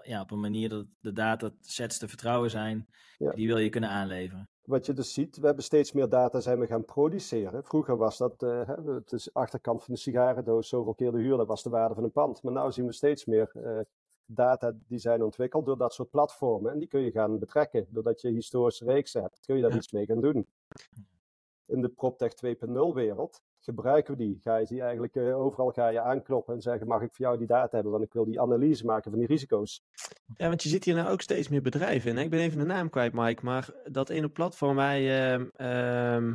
ja, 0.03 0.21
op 0.21 0.31
een 0.31 0.39
manier 0.39 0.69
dat 0.69 0.85
de 0.99 1.13
datasets 1.13 1.97
te 1.97 2.07
vertrouwen 2.07 2.49
zijn, 2.49 2.87
ja. 3.17 3.31
die 3.31 3.47
wil 3.47 3.57
je 3.57 3.69
kunnen 3.69 3.89
aanleveren. 3.89 4.49
Wat 4.61 4.85
je 4.85 4.93
dus 4.93 5.13
ziet, 5.13 5.37
we 5.37 5.45
hebben 5.45 5.63
steeds 5.63 5.91
meer 5.91 6.09
data 6.09 6.39
zijn 6.39 6.59
we 6.59 6.67
gaan 6.67 6.85
produceren. 6.85 7.63
Vroeger 7.63 7.97
was 7.97 8.17
dat, 8.17 8.43
uh, 8.43 8.67
het 8.85 9.11
is 9.11 9.33
achterkant 9.33 9.83
van 9.83 9.93
de 9.93 9.99
sigarendoos, 9.99 10.69
zoveel 10.69 10.93
keer 10.93 11.11
de 11.11 11.17
huur, 11.17 11.37
dat 11.37 11.47
was 11.47 11.63
de 11.63 11.69
waarde 11.69 11.95
van 11.95 12.03
een 12.03 12.11
pand. 12.11 12.43
Maar 12.43 12.63
nu 12.65 12.71
zien 12.71 12.85
we 12.85 12.93
steeds 12.93 13.25
meer 13.25 13.51
uh, 13.55 13.79
data 14.33 14.73
die 14.87 14.99
zijn 14.99 15.23
ontwikkeld 15.23 15.65
door 15.65 15.77
dat 15.77 15.93
soort 15.93 16.09
platformen. 16.09 16.71
En 16.71 16.79
die 16.79 16.87
kun 16.87 17.01
je 17.01 17.11
gaan 17.11 17.39
betrekken. 17.39 17.87
Doordat 17.89 18.21
je 18.21 18.29
historische 18.29 18.85
reeksen 18.85 19.21
hebt, 19.21 19.39
kun 19.45 19.55
je 19.55 19.61
daar 19.61 19.71
ja. 19.71 19.77
iets 19.77 19.91
mee 19.91 20.05
gaan 20.05 20.21
doen. 20.21 20.47
In 21.65 21.81
de 21.81 21.89
PropTech 21.89 22.33
2.0 22.45 22.93
wereld 22.93 23.41
gebruiken 23.59 24.17
we 24.17 24.23
die. 24.23 24.39
Ga 24.41 24.57
je 24.57 24.65
die 24.65 24.81
eigenlijk 24.81 25.15
uh, 25.15 25.39
overal 25.39 25.71
ga 25.71 25.87
je 25.87 26.01
aankloppen 26.01 26.53
en 26.53 26.61
zeggen: 26.61 26.87
mag 26.87 27.01
ik 27.01 27.13
voor 27.13 27.25
jou 27.25 27.37
die 27.37 27.47
data 27.47 27.69
hebben? 27.75 27.91
Want 27.91 28.03
ik 28.03 28.13
wil 28.13 28.25
die 28.25 28.41
analyse 28.41 28.85
maken 28.85 29.11
van 29.11 29.19
die 29.19 29.27
risico's. 29.27 29.83
Ja, 30.35 30.47
want 30.47 30.63
je 30.63 30.69
ziet 30.69 30.83
hier 30.83 30.95
nou 30.95 31.09
ook 31.09 31.21
steeds 31.21 31.49
meer 31.49 31.61
bedrijven 31.61 32.09
in. 32.09 32.17
Hè? 32.17 32.23
Ik 32.23 32.29
ben 32.29 32.39
even 32.39 32.57
de 32.57 32.65
naam 32.65 32.89
kwijt, 32.89 33.13
Mike. 33.13 33.45
Maar 33.45 33.69
dat 33.83 34.09
ene 34.09 34.29
platform 34.29 34.75
waar 34.75 34.97
je 34.97 35.51
uh, 35.57 36.33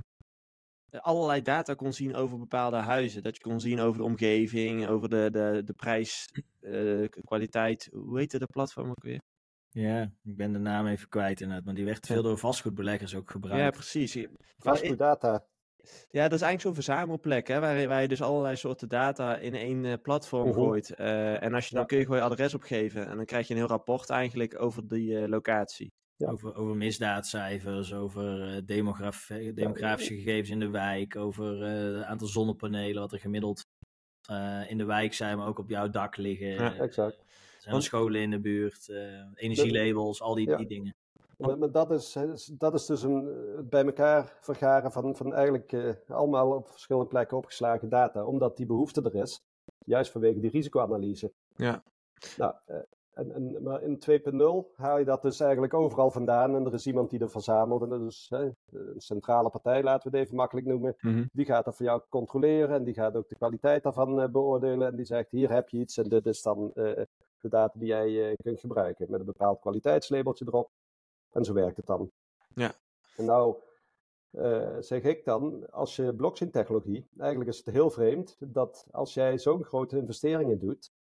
allerlei 0.90 1.42
data 1.42 1.74
kon 1.74 1.92
zien 1.92 2.14
over 2.14 2.38
bepaalde 2.38 2.76
huizen. 2.76 3.22
Dat 3.22 3.36
je 3.36 3.42
kon 3.42 3.60
zien 3.60 3.80
over 3.80 3.98
de 3.98 4.04
omgeving, 4.06 4.88
over 4.88 5.08
de, 5.08 5.28
de, 5.30 5.62
de 5.64 5.72
prijs, 5.72 6.28
uh, 6.60 7.08
kwaliteit. 7.24 7.88
Hoe 7.92 8.18
heette 8.18 8.38
de 8.38 8.46
platform 8.46 8.90
ook 8.90 9.02
weer? 9.02 9.20
Ja, 9.70 10.02
ik 10.24 10.36
ben 10.36 10.52
de 10.52 10.58
naam 10.58 10.86
even 10.86 11.08
kwijt 11.08 11.40
inderdaad. 11.40 11.64
Maar 11.64 11.74
die 11.74 11.84
werd 11.84 12.06
veel 12.06 12.22
door 12.22 12.38
vastgoedbeleggers 12.38 13.14
ook 13.14 13.30
gebruikt. 13.30 13.62
Ja, 13.62 13.70
precies. 13.70 14.26
Vastgoeddata. 14.58 15.44
Ja, 16.10 16.22
dat 16.22 16.32
is 16.32 16.40
eigenlijk 16.40 16.60
zo'n 16.60 16.74
verzamelplek, 16.74 17.48
hè, 17.48 17.60
waar, 17.60 17.88
waar 17.88 18.02
je 18.02 18.08
dus 18.08 18.22
allerlei 18.22 18.56
soorten 18.56 18.88
data 18.88 19.36
in 19.36 19.54
één 19.54 19.84
uh, 19.84 19.92
platform 20.02 20.48
Mhm. 20.48 20.54
gooit. 20.54 20.94
Uh, 20.98 21.42
en 21.42 21.54
als 21.54 21.64
je, 21.68 21.70
dan 21.70 21.80
Ja. 21.80 21.86
kun 21.86 21.98
je 21.98 22.04
gewoon 22.04 22.18
je 22.18 22.24
adres 22.24 22.54
opgeven 22.54 23.06
en 23.08 23.16
dan 23.16 23.24
krijg 23.24 23.46
je 23.48 23.52
een 23.54 23.60
heel 23.60 23.68
rapport 23.68 24.10
eigenlijk 24.10 24.60
over 24.60 24.88
die 24.88 25.10
uh, 25.10 25.26
locatie. 25.28 25.92
Ja. 26.16 26.30
Over, 26.30 26.54
over 26.54 26.76
misdaadcijfers, 26.76 27.94
over 27.94 28.54
uh, 28.54 28.62
demograf 28.64 29.26
demografische 29.54 30.14
gegevens 30.14 30.50
in 30.50 30.60
de 30.60 30.70
wijk, 30.70 31.16
over 31.16 31.62
het 31.62 32.04
aantal 32.04 32.26
zonnepanelen, 32.28 33.00
wat 33.00 33.12
er 33.12 33.18
gemiddeld 33.18 33.66
uh, 34.30 34.70
in 34.70 34.78
de 34.78 34.84
wijk 34.84 35.14
zijn, 35.14 35.38
maar 35.38 35.46
ook 35.46 35.58
op 35.58 35.68
jouw 35.68 35.90
dak 35.90 36.16
liggen. 36.16 36.48
Ja, 36.48 36.74
exact. 36.74 37.24
Zijn 37.58 37.74
er 37.74 37.82
scholen 37.82 38.20
in 38.20 38.30
de 38.30 38.40
buurt, 38.40 38.88
energielabels, 39.34 40.22
al 40.22 40.34
die, 40.34 40.48
Ja. 40.48 40.56
die 40.56 40.66
dingen. 40.66 40.94
Maar, 41.36 41.70
dat, 41.70 41.90
is, 41.90 42.14
hè, 42.14 42.26
dat 42.58 42.74
is 42.74 42.86
dus 42.86 43.02
een 43.02 43.28
bij 43.68 43.84
elkaar 43.84 44.36
vergaren 44.40 44.92
van, 44.92 45.16
van 45.16 45.34
eigenlijk 45.34 45.72
uh, 45.72 45.92
allemaal 46.08 46.50
op 46.50 46.68
verschillende 46.68 47.08
plekken 47.08 47.36
opgeslagen 47.36 47.88
data, 47.88 48.24
omdat 48.24 48.56
die 48.56 48.66
behoefte 48.66 49.02
er 49.02 49.14
is, 49.14 49.40
juist 49.84 50.10
vanwege 50.10 50.40
die 50.40 50.50
risicoanalyse. 50.50 51.32
Ja. 51.56 51.82
Nou, 52.36 52.54
uh, 52.66 52.76
en, 53.16 53.32
en, 53.34 53.62
maar 53.62 53.82
in 53.82 53.98
2.0 54.10 54.74
haal 54.76 54.98
je 54.98 55.04
dat 55.04 55.22
dus 55.22 55.40
eigenlijk 55.40 55.74
overal 55.74 56.10
vandaan 56.10 56.54
en 56.54 56.66
er 56.66 56.74
is 56.74 56.86
iemand 56.86 57.10
die 57.10 57.20
er 57.20 57.30
verzamelt 57.30 57.82
en 57.82 57.88
dat 57.88 58.00
is 58.00 58.26
hè, 58.28 58.44
een 58.70 59.00
centrale 59.00 59.50
partij, 59.50 59.82
laten 59.82 60.10
we 60.10 60.16
het 60.16 60.26
even 60.26 60.36
makkelijk 60.36 60.66
noemen, 60.66 60.96
Mm 61.00 61.12
-hmm. 61.12 61.28
die 61.32 61.44
gaat 61.44 61.64
dat 61.64 61.76
voor 61.76 61.86
jou 61.86 62.02
controleren 62.08 62.76
en 62.76 62.84
die 62.84 62.94
gaat 62.94 63.16
ook 63.16 63.28
de 63.28 63.34
kwaliteit 63.34 63.82
daarvan 63.82 64.30
beoordelen 64.32 64.88
en 64.88 64.96
die 64.96 65.04
zegt 65.04 65.30
hier 65.30 65.52
heb 65.52 65.68
je 65.68 65.78
iets 65.78 65.96
en 65.96 66.08
dit 66.08 66.26
is 66.26 66.42
dan 66.42 66.70
de 66.74 67.48
data 67.48 67.78
die 67.78 67.88
jij 67.88 68.36
kunt 68.42 68.60
gebruiken 68.60 69.06
met 69.10 69.20
een 69.20 69.26
bepaald 69.26 69.60
kwaliteitslabeltje 69.60 70.44
erop. 70.48 70.70
En 71.32 71.44
zo 71.44 71.52
werkt 71.52 71.76
het 71.76 71.86
dan. 71.86 72.10
Ja. 72.54 72.72
En 73.16 73.24
nou 73.24 73.56
zeg 74.80 75.02
ik 75.02 75.24
dan, 75.24 75.70
als 75.70 75.96
je 75.96 76.14
blockchain 76.14 76.50
technologie, 76.50 77.08
eigenlijk 77.18 77.50
is 77.50 77.58
het 77.58 77.74
heel 77.74 77.90
vreemd 77.90 78.36
dat 78.38 78.86
als 78.90 79.14
jij 79.14 79.38
zo'n 79.38 79.64
grote 79.64 79.96
investeringen 79.96 80.58
doet, 80.58 80.92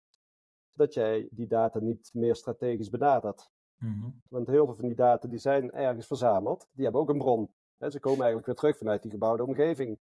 dat 0.74 0.94
jij 0.94 1.28
die 1.30 1.46
data 1.46 1.78
niet 1.78 2.10
meer 2.12 2.36
strategisch 2.36 2.90
benadert. 2.90 3.50
Mm 3.78 4.00
-hmm. 4.00 4.22
Want 4.28 4.46
heel 4.46 4.64
veel 4.64 4.74
van 4.74 4.86
die 4.86 4.96
data 4.96 5.28
die 5.28 5.38
zijn 5.38 5.70
ergens 5.70 6.06
verzameld, 6.06 6.68
die 6.72 6.84
hebben 6.84 7.02
ook 7.02 7.08
een 7.08 7.18
bron. 7.18 7.50
He, 7.78 7.90
ze 7.90 8.00
komen 8.00 8.18
eigenlijk 8.18 8.46
weer 8.46 8.56
terug 8.56 8.76
vanuit 8.78 9.02
die 9.02 9.10
gebouwde 9.10 9.44
omgeving. 9.44 9.98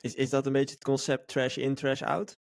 Is, 0.00 0.14
is 0.14 0.30
dat 0.30 0.46
een 0.46 0.52
beetje 0.52 0.74
het 0.74 0.84
concept 0.84 1.28
trash 1.28 1.56
in, 1.56 1.74
trash 1.74 2.02
out? 2.02 2.38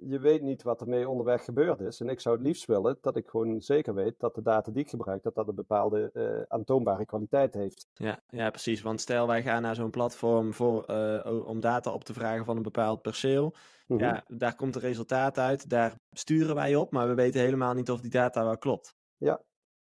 Je 0.00 0.18
weet 0.18 0.42
niet 0.42 0.62
wat 0.62 0.80
er 0.80 0.88
mee 0.88 1.08
onderweg 1.08 1.44
gebeurd 1.44 1.80
is. 1.80 2.00
En 2.00 2.08
ik 2.08 2.20
zou 2.20 2.36
het 2.36 2.46
liefst 2.46 2.66
willen 2.66 2.98
dat 3.00 3.16
ik 3.16 3.28
gewoon 3.28 3.60
zeker 3.60 3.94
weet 3.94 4.14
dat 4.18 4.34
de 4.34 4.42
data 4.42 4.70
die 4.70 4.82
ik 4.82 4.88
gebruik, 4.88 5.22
dat 5.22 5.34
dat 5.34 5.48
een 5.48 5.54
bepaalde 5.54 6.10
uh, 6.12 6.42
aantoonbare 6.48 7.04
kwaliteit 7.04 7.54
heeft. 7.54 7.86
Ja, 7.92 8.22
ja, 8.28 8.50
precies. 8.50 8.82
Want 8.82 9.00
stel 9.00 9.26
wij 9.26 9.42
gaan 9.42 9.62
naar 9.62 9.74
zo'n 9.74 9.90
platform 9.90 10.54
voor, 10.54 10.84
uh, 10.90 11.46
om 11.48 11.60
data 11.60 11.92
op 11.92 12.04
te 12.04 12.12
vragen 12.12 12.44
van 12.44 12.56
een 12.56 12.62
bepaald 12.62 13.02
perceel. 13.02 13.44
Mhm. 13.44 13.56
Mm 13.86 13.98
-hmm. 13.98 14.06
Ja, 14.06 14.24
daar 14.26 14.54
komt 14.54 14.74
een 14.74 14.80
resultaat 14.80 15.38
uit. 15.38 15.70
Daar 15.70 15.94
sturen 16.10 16.54
wij 16.54 16.74
op, 16.76 16.92
maar 16.92 17.08
we 17.08 17.14
weten 17.14 17.40
helemaal 17.40 17.74
niet 17.74 17.90
of 17.90 18.00
die 18.00 18.10
data 18.10 18.44
wel 18.44 18.58
klopt. 18.58 18.94
Ja. 19.16 19.42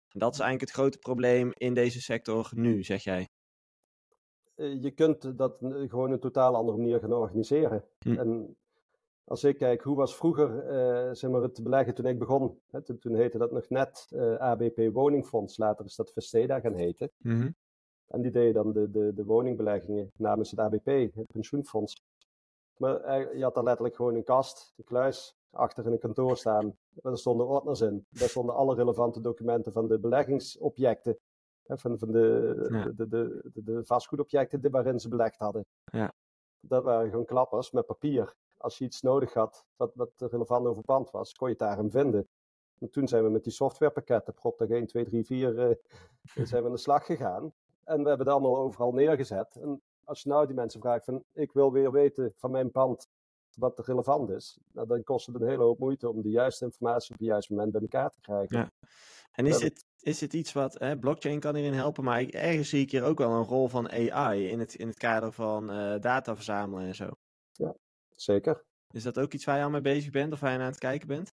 En 0.07 0.19
dat 0.19 0.33
is 0.33 0.39
eigenlijk 0.39 0.71
het 0.71 0.79
grote 0.79 0.97
probleem 0.97 1.51
in 1.53 1.73
deze 1.73 2.01
sector 2.01 2.49
nu, 2.55 2.83
zeg 2.83 3.03
jij. 3.03 3.29
Uh, 4.55 4.81
je 4.81 4.91
kunt 4.91 5.37
dat 5.37 5.57
gewoon 5.87 6.11
een 6.11 6.19
totaal 6.19 6.55
andere 6.55 6.77
manier 6.77 6.99
gaan 6.99 7.13
organiseren. 7.13 7.83
Hm. 7.99 8.17
En 8.17 8.55
als 9.23 9.43
ik 9.43 9.57
kijk, 9.57 9.81
hoe 9.81 9.95
was 9.95 10.15
vroeger 10.15 10.49
uh, 10.49 11.13
zeg 11.13 11.31
maar 11.31 11.41
het 11.41 11.63
beleggen 11.63 11.93
toen 11.93 12.05
ik 12.05 12.19
begon? 12.19 12.59
Hè, 12.69 12.81
toen, 12.81 12.99
toen, 12.99 13.15
heette 13.15 13.37
dat 13.37 13.51
nog 13.51 13.69
net 13.69 14.07
uh, 14.09 14.35
ABP 14.35 14.89
Woningfonds, 14.93 15.57
later 15.57 15.85
is 15.85 15.95
dat 15.95 16.11
Vesteda 16.11 16.59
gaan 16.59 16.73
heten. 16.73 17.11
Mm 17.17 17.39
-hmm. 17.39 17.55
En 18.07 18.21
die 18.21 18.31
deden 18.31 18.53
dan 18.53 18.71
de, 18.71 18.91
de, 18.91 19.13
de 19.13 19.25
woningbeleggingen 19.25 20.11
namens 20.17 20.51
het 20.51 20.59
ABP, 20.59 20.85
het 20.85 21.31
pensioenfonds. 21.31 22.03
Maar 22.77 23.19
uh, 23.19 23.37
je 23.37 23.43
had 23.43 23.53
daar 23.53 23.63
letterlijk 23.63 23.95
gewoon 23.95 24.15
een 24.15 24.23
kast, 24.23 24.73
een 24.77 24.83
kluis, 24.83 25.35
achter 25.49 25.85
in 25.85 25.91
een 25.91 25.99
kantoor 25.99 26.37
staan. 26.37 26.77
Daar 26.89 27.17
stonden 27.17 27.47
ordners 27.47 27.81
in. 27.81 28.05
Daar 28.09 28.29
stonden 28.29 28.55
alle 28.55 28.75
relevante 28.75 29.21
documenten 29.21 29.71
van 29.71 29.87
de 29.87 29.99
beleggingsobjecten. 29.99 31.17
Hè, 31.63 31.77
van, 31.77 31.99
van 31.99 32.11
de, 32.11 32.67
ja. 32.71 32.83
de, 32.83 33.07
de, 33.07 33.49
de, 33.53 33.63
de, 33.63 33.85
vastgoedobjecten 33.85 34.71
waarin 34.71 34.99
ze 34.99 35.09
belegd 35.09 35.39
hadden. 35.39 35.65
Ja. 35.83 36.13
dat 36.59 36.83
waren 36.83 37.09
gewoon 37.09 37.25
klappers 37.25 37.71
met 37.71 37.85
papier. 37.85 38.35
Als 38.61 38.77
je 38.77 38.85
iets 38.85 39.01
nodig 39.01 39.33
had 39.33 39.65
wat, 39.75 39.91
wat 39.95 40.11
relevant 40.17 40.67
over 40.67 40.83
pand 40.83 41.11
was, 41.11 41.33
kon 41.33 41.47
je 41.47 41.53
het 41.53 41.63
daarin 41.63 41.91
vinden. 41.91 42.27
En 42.79 42.89
toen 42.89 43.07
zijn 43.07 43.23
we 43.23 43.29
met 43.29 43.43
die 43.43 43.53
softwarepakketten, 43.53 44.33
PropTech 44.33 44.69
1, 44.69 44.87
2, 44.87 45.05
3, 45.05 45.25
4, 45.25 45.69
uh, 45.69 45.75
zijn 46.45 46.61
we 46.61 46.67
aan 46.67 46.75
de 46.75 46.81
slag 46.81 47.05
gegaan. 47.05 47.53
En 47.83 48.03
we 48.03 48.07
hebben 48.07 48.27
het 48.27 48.35
allemaal 48.35 48.57
overal 48.57 48.91
neergezet. 48.91 49.55
En 49.55 49.81
als 50.03 50.23
je 50.23 50.29
nou 50.29 50.45
die 50.45 50.55
mensen 50.55 50.81
vraagt 50.81 51.05
van, 51.05 51.23
ik 51.33 51.51
wil 51.51 51.71
weer 51.71 51.91
weten 51.91 52.33
van 52.35 52.51
mijn 52.51 52.71
pand 52.71 53.09
wat 53.55 53.77
er 53.77 53.85
relevant 53.85 54.29
is, 54.29 54.59
nou, 54.71 54.87
dan 54.87 55.03
kost 55.03 55.25
het 55.25 55.35
een 55.35 55.47
hele 55.47 55.63
hoop 55.63 55.79
moeite 55.79 56.09
om 56.09 56.21
de 56.21 56.29
juiste 56.29 56.65
informatie 56.65 57.13
op 57.13 57.19
het 57.19 57.27
juiste 57.27 57.53
moment 57.53 57.71
bij 57.71 57.81
elkaar 57.81 58.09
te 58.09 58.21
krijgen. 58.21 58.57
Ja. 58.57 58.71
En 59.31 59.45
is 59.45 59.57
dit, 59.57 59.85
is 59.99 60.17
dit 60.17 60.33
iets 60.33 60.53
wat, 60.53 60.79
hè, 60.79 60.97
blockchain 60.99 61.39
kan 61.39 61.55
hierin 61.55 61.73
helpen, 61.73 62.03
maar 62.03 62.23
ergens 62.23 62.69
zie 62.69 62.81
ik 62.81 62.91
hier 62.91 63.03
ook 63.03 63.17
wel 63.17 63.31
een 63.31 63.43
rol 63.43 63.67
van 63.67 63.89
AI 63.89 64.47
in 64.47 64.59
het, 64.59 64.73
in 64.73 64.87
het 64.87 64.97
kader 64.97 65.31
van 65.31 65.71
uh, 65.71 65.99
data 65.99 66.35
verzamelen 66.35 66.85
en 66.85 66.95
zo. 66.95 67.09
Ja, 67.51 67.75
zeker. 68.23 68.63
Is 68.91 69.03
dat 69.03 69.19
ook 69.19 69.33
iets 69.33 69.45
waar 69.45 69.57
je 69.57 69.63
al 69.63 69.69
mee 69.69 69.81
bezig 69.81 70.11
bent 70.11 70.33
of 70.33 70.39
waar 70.39 70.51
je 70.51 70.59
aan 70.59 70.65
het 70.65 70.77
kijken 70.77 71.07
bent? 71.07 71.33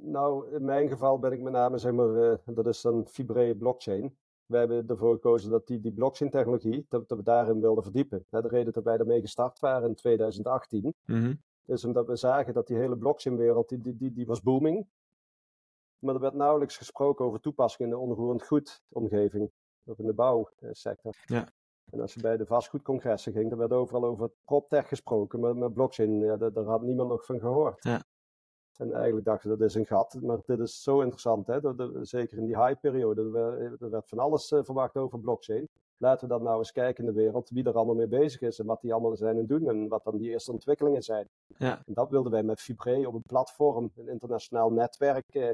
Nou, 0.00 0.54
in 0.54 0.64
mijn 0.64 0.88
geval 0.88 1.18
ben 1.18 1.32
ik 1.32 1.40
met 1.40 1.52
name, 1.52 1.78
zeg 1.78 1.92
maar, 1.92 2.08
uh, 2.08 2.34
dat 2.44 2.66
is 2.66 2.80
dan 2.80 3.08
Fibre 3.08 3.56
blockchain. 3.56 4.16
We 4.46 4.56
hebben 4.56 4.88
ervoor 4.88 5.14
gekozen 5.14 5.50
dat 5.50 5.66
die, 5.66 5.80
die 5.80 5.92
blockchain-technologie, 5.92 6.86
dat, 6.88 7.08
dat, 7.08 7.18
we 7.18 7.24
daarin 7.24 7.60
wilden 7.60 7.82
verdiepen. 7.82 8.26
de 8.30 8.48
reden 8.48 8.72
dat 8.72 8.84
wij 8.84 8.98
ermee 8.98 9.20
gestart 9.20 9.58
waren 9.58 9.88
in 9.88 9.94
2018, 9.94 10.82
mm 10.82 10.94
-hmm. 11.04 11.42
is 11.66 11.84
omdat 11.84 12.06
we 12.06 12.16
zagen 12.16 12.54
dat 12.54 12.66
die 12.66 12.76
hele 12.76 12.96
blockchain-wereld, 12.96 13.68
die, 13.68 13.80
die, 13.80 13.96
die, 13.96 14.12
die 14.12 14.26
was 14.26 14.42
booming. 14.42 14.86
Maar 15.98 16.14
er 16.14 16.20
werd 16.20 16.34
nauwelijks 16.34 16.76
gesproken 16.76 17.24
over 17.24 17.40
toepassingen 17.40 17.92
in 17.92 17.98
de 17.98 18.02
onroerend 18.02 18.46
goed 18.46 18.82
omgeving, 18.88 19.50
of 19.84 19.98
in 19.98 20.06
de 20.06 20.14
bouwsector. 20.14 21.14
Ja. 21.26 21.48
En 21.92 22.00
als 22.00 22.14
je 22.14 22.20
bij 22.20 22.36
de 22.36 22.46
vastgoedcongressen 22.46 23.32
ging, 23.32 23.48
dan 23.48 23.58
werd 23.58 23.72
overal 23.72 24.04
over 24.04 24.30
PropTech 24.44 24.88
gesproken, 24.88 25.40
maar 25.40 25.56
met 25.56 25.74
blockchain, 25.74 26.18
ja, 26.18 26.36
daar, 26.36 26.52
daar 26.52 26.64
had 26.64 26.82
niemand 26.82 27.08
nog 27.08 27.24
van 27.24 27.38
gehoord. 27.38 27.82
Ja. 27.82 28.02
En 28.76 28.92
eigenlijk 28.92 29.26
dachten 29.26 29.50
we, 29.50 29.56
dat 29.56 29.68
is 29.68 29.74
een 29.74 29.86
gat. 29.86 30.18
Maar 30.22 30.38
dit 30.46 30.60
is 30.60 30.82
zo 30.82 31.00
interessant, 31.00 31.46
hè? 31.46 31.60
Dat, 31.60 31.90
zeker 32.02 32.38
in 32.38 32.44
die 32.44 32.56
hype-periode. 32.56 33.22
Er 33.80 33.90
werd 33.90 34.08
van 34.08 34.18
alles 34.18 34.50
uh, 34.50 34.62
verwacht 34.62 34.96
over 34.96 35.20
blockchain. 35.20 35.68
Laten 35.96 36.28
we 36.28 36.34
dan 36.34 36.42
nou 36.42 36.58
eens 36.58 36.72
kijken 36.72 37.04
in 37.04 37.12
de 37.12 37.20
wereld 37.20 37.48
wie 37.48 37.64
er 37.64 37.74
allemaal 37.74 37.94
mee 37.94 38.06
bezig 38.06 38.40
is 38.40 38.58
en 38.58 38.66
wat 38.66 38.80
die 38.80 38.92
allemaal 38.92 39.16
zijn 39.16 39.38
en 39.38 39.46
doen 39.46 39.68
en 39.68 39.88
wat 39.88 40.04
dan 40.04 40.16
die 40.16 40.30
eerste 40.30 40.52
ontwikkelingen 40.52 41.02
zijn. 41.02 41.28
Ja. 41.58 41.82
En 41.86 41.94
dat 41.94 42.10
wilden 42.10 42.32
wij 42.32 42.42
met 42.42 42.60
Fibre 42.60 43.08
op 43.08 43.14
een 43.14 43.22
platform, 43.22 43.90
een 43.96 44.08
internationaal 44.08 44.72
netwerk, 44.72 45.34
eh, 45.34 45.50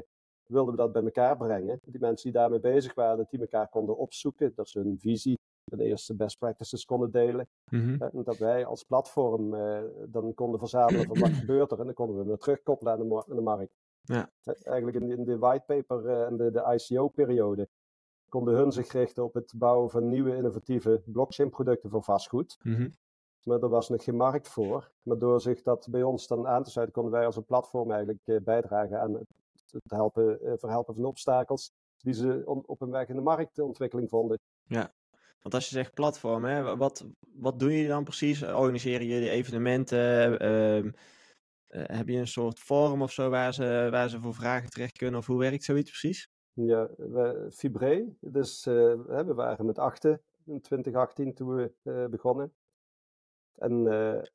wilden 0.47 0.75
we 0.75 0.79
dat 0.81 0.91
bij 0.91 1.03
elkaar 1.03 1.37
brengen. 1.37 1.79
Die 1.85 1.99
mensen 1.99 2.31
die 2.31 2.39
daarmee 2.39 2.59
bezig 2.59 2.93
waren, 2.93 3.17
dat 3.17 3.29
die 3.29 3.39
elkaar 3.39 3.67
konden 3.67 3.97
opzoeken, 3.97 4.51
dat 4.55 4.69
ze 4.69 4.79
hun 4.79 4.99
visie, 4.99 5.39
de 5.65 5.83
eerste 5.83 6.15
best 6.15 6.37
practices 6.37 6.85
konden 6.85 7.11
delen. 7.11 7.47
Mm 7.69 7.97
-hmm. 7.97 8.23
Dat 8.23 8.37
wij 8.37 8.65
als 8.65 8.83
platform 8.83 9.53
uh, 9.53 9.81
dan 10.07 10.33
konden 10.33 10.59
verzamelen 10.59 11.05
van 11.05 11.19
wat 11.19 11.31
gebeurt 11.41 11.71
er 11.71 11.79
en 11.79 11.85
dan 11.85 11.93
konden 11.93 12.17
we 12.17 12.23
weer 12.23 12.37
terugkoppelen 12.37 12.93
aan 12.93 13.07
de, 13.07 13.23
aan 13.29 13.35
de 13.35 13.41
markt. 13.41 13.75
Ja. 14.01 14.29
Eigenlijk 14.63 14.97
in, 14.97 15.11
in 15.11 15.23
de 15.23 15.37
whitepaper 15.37 16.05
uh, 16.05 16.25
en 16.25 16.37
de, 16.37 16.51
de 16.51 16.73
ICO-periode 16.73 17.69
konden 18.29 18.55
hun 18.55 18.71
zich 18.71 18.91
richten 18.91 19.23
op 19.23 19.33
het 19.33 19.53
bouwen 19.57 19.89
van 19.89 20.09
nieuwe 20.09 20.35
innovatieve 20.35 21.01
blockchain-producten 21.05 21.89
voor 21.89 22.03
vastgoed. 22.03 22.57
Mm 22.61 22.75
-hmm. 22.75 22.93
Maar 23.43 23.61
er 23.61 23.69
was 23.69 23.89
nog 23.89 24.03
geen 24.03 24.15
markt 24.15 24.47
voor. 24.47 24.91
Maar 25.01 25.17
door 25.17 25.41
zich 25.41 25.61
dat 25.61 25.87
bij 25.91 26.03
ons 26.03 26.27
dan 26.27 26.47
aan 26.47 26.63
te 26.63 26.69
sluiten, 26.69 26.95
konden 26.95 27.13
wij 27.13 27.25
als 27.25 27.35
een 27.35 27.45
platform 27.45 27.91
eigenlijk 27.91 28.21
uh, 28.25 28.39
bijdragen 28.41 29.01
aan 29.01 29.13
het, 29.13 29.27
het 29.71 29.91
helpen, 29.91 30.39
verhelpen 30.59 30.95
van 30.95 31.05
obstakels 31.05 31.71
die 31.97 32.13
ze 32.13 32.41
on, 32.45 32.63
op 32.67 32.79
hun 32.79 32.91
weg 32.91 33.07
in 33.07 33.15
de 33.15 33.21
marktontwikkeling 33.21 34.09
vonden. 34.09 34.39
Ja, 34.63 34.93
want 35.43 35.55
als 35.55 35.69
je 35.69 35.75
zegt 35.75 35.93
platform, 35.93 36.43
hè, 36.43 36.77
wat, 36.77 37.05
wat 37.33 37.59
doen 37.59 37.71
jullie 37.71 37.87
dan 37.87 38.03
precies? 38.03 38.43
Organiseren 38.43 39.07
jullie 39.07 39.29
evenementen? 39.29 40.41
Uh, 40.41 40.77
uh, 40.77 40.91
heb 41.69 42.07
je 42.07 42.17
een 42.17 42.27
soort 42.27 42.59
forum 42.59 43.01
of 43.01 43.11
zo 43.11 43.29
waar 43.29 43.53
ze, 43.53 43.87
waar 43.91 44.09
ze 44.09 44.21
voor 44.21 44.33
vragen 44.33 44.69
terecht 44.69 44.97
kunnen? 44.97 45.19
Of 45.19 45.25
hoe 45.25 45.39
werkt 45.39 45.63
zoiets 45.63 45.89
precies? 45.89 46.29
Ja, 46.53 46.89
we, 46.97 47.47
Fibre. 47.53 48.15
Dus 48.19 48.65
uh, 48.67 48.93
we 49.05 49.33
waren 49.33 49.65
met 49.65 49.79
achten 49.79 50.21
in 50.45 50.61
2018 50.61 51.33
toen 51.33 51.55
we 51.55 51.71
uh, 51.83 52.05
begonnen. 52.05 52.53
En 53.55 53.85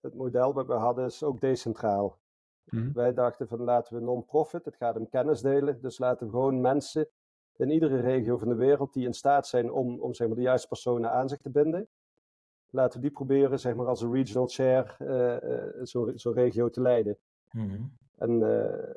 het 0.00 0.14
model 0.14 0.52
wat 0.52 0.66
we 0.66 0.72
hadden 0.72 1.04
is 1.04 1.22
ook 1.22 1.40
decentraal. 1.40 2.18
Mhm. 2.64 2.92
Wij 2.92 3.14
dachten 3.14 3.48
van 3.48 3.60
laten 3.60 3.96
we 3.96 4.02
non-profit, 4.02 4.64
het 4.64 4.76
gaat 4.76 4.96
om 4.96 5.08
kennis 5.08 5.40
delen. 5.40 5.80
Dus 5.80 5.98
laten 5.98 6.26
we 6.26 6.32
gewoon 6.32 6.60
mensen 6.60 7.08
in 7.58 7.70
iedere 7.70 8.00
regio 8.00 8.36
van 8.36 8.48
de 8.48 8.54
wereld 8.54 8.92
die 8.92 9.06
in 9.06 9.14
staat 9.14 9.46
zijn 9.46 9.72
om, 9.72 10.00
om 10.00 10.14
zeg 10.14 10.26
maar, 10.26 10.36
de 10.36 10.42
juiste 10.42 10.68
personen 10.68 11.10
aan 11.10 11.28
zich 11.28 11.40
te 11.40 11.50
binden. 11.50 11.88
Laten 12.70 13.00
we 13.00 13.06
die 13.06 13.16
proberen 13.16 13.60
zeg 13.60 13.74
maar, 13.74 13.86
als 13.86 14.00
een 14.00 14.12
regional 14.12 14.46
chair 14.46 14.96
uh, 15.00 15.82
zo'n 15.82 16.18
zo 16.18 16.30
regio 16.30 16.70
te 16.70 16.80
leiden. 16.80 17.18
Mm-hmm. 17.50 17.92
En 18.16 18.40
uh, 18.40 18.94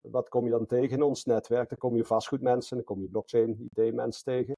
wat 0.00 0.28
kom 0.28 0.44
je 0.44 0.50
dan 0.50 0.66
tegen 0.66 0.96
in 0.96 1.02
ons 1.02 1.24
netwerk? 1.24 1.68
Dan 1.68 1.78
kom 1.78 1.96
je 1.96 2.04
vastgoedmensen, 2.04 2.76
dan 2.76 2.84
kom 2.84 3.00
je 3.00 3.08
blockchain, 3.08 3.68
IT-mensen 3.74 4.24
tegen. 4.24 4.56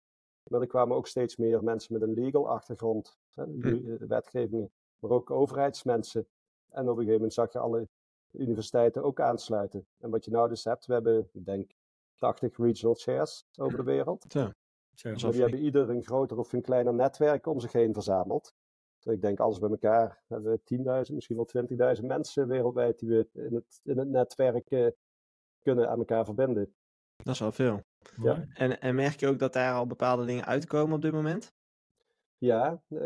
Maar 0.51 0.61
er 0.61 0.67
kwamen 0.67 0.97
ook 0.97 1.07
steeds 1.07 1.37
meer 1.37 1.65
mensen 1.65 1.93
met 1.93 2.03
een 2.03 2.15
legal 2.15 2.49
achtergrond, 2.49 3.19
hè, 3.35 3.59
de 3.59 4.07
wetgevingen, 4.07 4.73
maar 4.99 5.11
ook 5.11 5.31
overheidsmensen. 5.31 6.27
En 6.71 6.83
op 6.83 6.89
een 6.89 6.95
gegeven 6.95 7.13
moment 7.13 7.33
zag 7.33 7.53
je 7.53 7.59
alle 7.59 7.89
universiteiten 8.31 9.03
ook 9.03 9.21
aansluiten. 9.21 9.87
En 9.99 10.11
wat 10.11 10.25
je 10.25 10.31
nou 10.31 10.49
dus 10.49 10.65
hebt, 10.65 10.87
we 10.87 10.93
hebben, 10.93 11.29
ik 11.33 11.45
denk, 11.45 11.71
80 12.25 12.57
regional 12.57 12.95
chairs 12.95 13.47
over 13.57 13.77
de 13.77 13.85
wereld. 13.85 14.25
Zo. 14.29 14.51
Maar 15.03 15.33
die 15.33 15.41
hebben 15.41 15.59
ieder 15.59 15.91
een 15.91 16.03
groter 16.03 16.39
of 16.39 16.53
een 16.53 16.63
kleiner 16.63 16.95
netwerk 16.95 17.47
om 17.47 17.61
zich 17.61 17.73
heen 17.73 17.93
verzameld. 17.93 18.55
Dus 18.99 19.15
ik 19.15 19.21
denk 19.21 19.41
alles 19.41 19.59
bij 19.59 19.71
elkaar 19.71 20.23
hebben 20.29 20.61
we 20.65 21.05
10.000, 21.07 21.15
misschien 21.15 21.37
wel 21.37 21.97
20.000 21.97 22.05
mensen 22.05 22.49
wereldwijd 22.49 22.99
die 22.99 23.09
we 23.09 23.29
in 23.33 23.55
het, 23.55 23.81
in 23.83 23.99
het 23.99 24.09
netwerk 24.09 24.71
uh, 24.71 24.89
kunnen 25.63 25.91
aan 25.91 25.99
elkaar 25.99 26.25
verbinden. 26.25 26.75
Dat 27.17 27.35
is 27.35 27.41
wel 27.41 27.53
veel. 27.53 27.81
Ja. 28.23 28.45
En, 28.55 28.81
en 28.81 28.95
merk 28.95 29.21
je 29.21 29.29
ook 29.29 29.39
dat 29.39 29.53
daar 29.53 29.75
al 29.75 29.87
bepaalde 29.87 30.25
dingen 30.25 30.45
uitkomen 30.45 30.97
op 30.97 31.03
dit 31.03 31.13
moment? 31.13 31.53
Ja, 32.39 32.83
uh, 32.89 33.01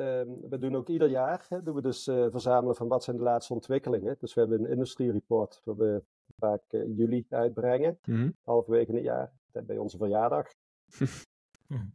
we 0.48 0.56
doen 0.58 0.76
ook 0.76 0.88
ieder 0.88 1.08
jaar 1.08 1.46
hè, 1.48 1.62
doen 1.62 1.74
we 1.74 1.82
dus 1.82 2.06
uh, 2.06 2.26
verzamelen 2.30 2.76
van 2.76 2.88
wat 2.88 3.04
zijn 3.04 3.16
de 3.16 3.22
laatste 3.22 3.54
ontwikkelingen. 3.54 4.16
Dus 4.18 4.34
we 4.34 4.40
hebben 4.40 4.60
een 4.60 4.70
industrie 4.70 5.12
report 5.12 5.60
waar 5.64 5.76
we 5.76 6.02
vaak 6.36 6.62
uh, 6.70 6.96
juli 6.96 7.26
uitbrengen, 7.28 7.98
mm-hmm. 8.04 8.36
halverwege 8.42 8.88
in 8.88 8.94
het 8.94 9.04
jaar, 9.04 9.32
bij 9.52 9.78
onze 9.78 9.96
verjaardag. 9.96 10.46
mm. 11.66 11.92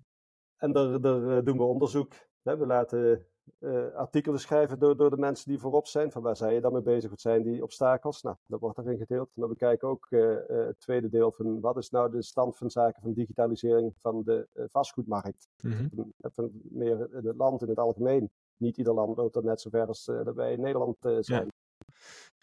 En 0.58 0.72
daar, 0.72 1.02
daar 1.02 1.44
doen 1.44 1.58
we 1.58 1.64
onderzoek. 1.64 2.14
We 2.42 2.66
laten 2.66 3.26
uh, 3.60 3.94
artikelen 3.94 4.40
schrijven 4.40 4.80
door, 4.80 4.98
door 4.98 5.10
de 5.10 5.18
mensen 5.18 5.50
die 5.50 5.60
voorop 5.60 5.88
zijn. 5.88 6.12
Van 6.12 6.22
waar 6.22 6.38
zijn 6.38 6.54
je 6.54 6.62
dan 6.62 6.74
mee 6.74 6.82
bezig? 6.82 7.10
Wat 7.10 7.22
zijn 7.22 7.44
die 7.44 7.64
obstakels? 7.64 8.22
Nou, 8.22 8.36
dat 8.46 8.60
wordt 8.60 8.78
erin 8.78 8.98
gedeeld. 8.98 9.30
Maar 9.34 9.50
we 9.50 9.56
kijken 9.56 9.88
ook 9.88 10.08
uh, 10.10 10.22
uh, 10.22 10.38
het 10.48 10.80
tweede 10.80 11.10
deel 11.10 11.32
van 11.32 11.60
wat 11.60 11.78
is 11.78 11.90
nou 11.90 12.12
de 12.12 12.22
stand 12.22 12.58
van 12.58 12.70
zaken 12.70 13.02
van 13.02 13.14
digitalisering 13.14 13.94
van 14.02 14.24
de 14.24 14.48
vastgoedmarkt. 14.54 15.48
Mm-hmm. 15.62 16.14
Van 16.18 16.52
meer 16.64 17.14
in 17.14 17.28
het 17.28 17.36
land 17.36 17.62
in 17.62 17.70
het 17.70 17.80
algemeen. 17.80 18.32
Niet 18.58 18.78
ieder 18.78 18.94
land 18.94 19.18
loopt 19.18 19.36
er 19.36 19.44
net 19.44 19.62
zo 19.62 19.70
ver 19.70 19.88
als 19.88 20.06
dat 20.06 20.36
wij 20.36 20.54
in 20.54 20.62
Nederland 20.62 20.98
zijn. 21.00 21.46
Ja. 21.46 21.92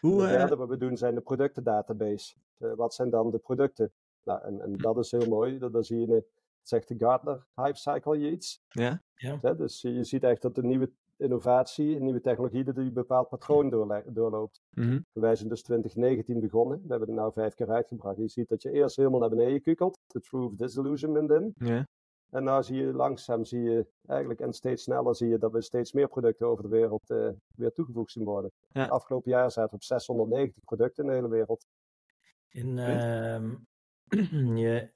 Hoe, 0.01 0.21
het 0.21 0.29
derde 0.29 0.55
wat 0.55 0.69
we 0.69 0.77
doen 0.77 0.97
zijn 0.97 1.15
de 1.15 1.21
productendatabase. 1.21 2.35
wat 2.57 2.93
zijn 2.93 3.09
dan 3.09 3.31
de 3.31 3.37
producten? 3.37 3.91
Nou, 4.23 4.41
en, 4.43 4.61
en 4.61 4.77
dat 4.77 4.97
is 4.97 5.11
heel 5.11 5.27
mooi. 5.27 5.57
Dan 5.57 5.83
zie 5.83 6.07
je, 6.07 6.25
zegt 6.61 6.87
de 6.87 6.95
Gartner 6.97 7.45
Hype 7.55 7.77
Cycle 7.77 8.19
je 8.19 8.31
iets. 8.31 8.61
Ja. 8.69 9.01
Ja. 9.15 9.39
Ja, 9.41 9.53
dus 9.53 9.81
je 9.81 10.03
ziet 10.03 10.23
echt 10.23 10.41
dat 10.41 10.57
een 10.57 10.67
nieuwe 10.67 10.91
innovatie, 11.17 11.95
een 11.95 12.03
nieuwe 12.03 12.21
technologie, 12.21 12.63
dat 12.63 12.75
die 12.75 12.85
een 12.85 12.93
bepaald 12.93 13.29
patroon 13.29 13.69
doorloopt. 14.05 14.61
Mm-hmm. 14.71 15.05
Wij 15.11 15.35
zijn 15.35 15.49
dus 15.49 15.63
2019 15.63 16.39
begonnen. 16.39 16.77
We 16.83 16.89
hebben 16.89 17.07
het 17.07 17.17
nou 17.17 17.33
vijf 17.33 17.53
keer 17.53 17.69
uitgebracht. 17.69 18.17
Je 18.17 18.27
ziet 18.27 18.49
dat 18.49 18.61
je 18.61 18.71
eerst 18.71 18.95
helemaal 18.95 19.19
naar 19.19 19.29
beneden 19.29 19.61
kukelt. 19.61 19.99
De 20.07 20.19
Truth 20.19 20.57
Disillusionment 20.57 21.31
in. 21.31 21.53
Ja. 21.57 21.87
En 22.31 22.43
nou 22.43 22.63
zie 22.63 22.75
je 22.75 22.93
langzaam, 22.93 23.45
zie 23.45 23.61
je 23.61 23.85
eigenlijk 24.05 24.39
en 24.39 24.53
steeds 24.53 24.83
sneller 24.83 25.15
zie 25.15 25.27
je 25.27 25.37
dat 25.37 25.51
we 25.51 25.61
steeds 25.61 25.91
meer 25.91 26.07
producten 26.07 26.47
over 26.47 26.63
de 26.63 26.69
wereld 26.69 27.09
uh, 27.09 27.29
weer 27.55 27.71
toegevoegd 27.71 28.11
zien 28.11 28.23
worden. 28.23 28.51
Ja. 28.71 28.85
Afgelopen 28.85 29.31
jaar 29.31 29.51
zaten 29.51 29.69
we 29.69 29.75
op 29.75 29.83
690 29.83 30.63
producten 30.63 31.03
in 31.03 31.09
de 31.09 31.15
hele 31.15 31.29
wereld. 31.29 31.67
In, 32.49 32.77
uh, 32.77 33.51
je, 34.65 34.89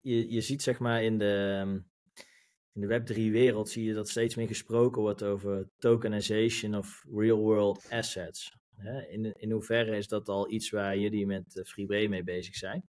je, 0.00 0.32
je 0.32 0.40
ziet 0.40 0.62
zeg 0.62 0.78
maar 0.78 1.02
in 1.02 1.18
de, 1.18 1.64
in 2.72 2.80
de 2.80 3.00
Web3-wereld 3.00 3.68
zie 3.68 3.84
je 3.84 3.94
dat 3.94 4.08
steeds 4.08 4.34
meer 4.34 4.46
gesproken 4.46 5.02
wordt 5.02 5.22
over 5.22 5.68
tokenization 5.78 6.74
of 6.74 7.04
real-world 7.14 7.86
assets. 7.90 8.58
In, 9.08 9.34
in 9.36 9.50
hoeverre 9.50 9.96
is 9.96 10.08
dat 10.08 10.28
al 10.28 10.50
iets 10.50 10.70
waar 10.70 10.98
jullie 10.98 11.26
met 11.26 11.60
FreeBray 11.64 12.06
mee 12.06 12.22
bezig 12.22 12.54
zijn? 12.54 12.88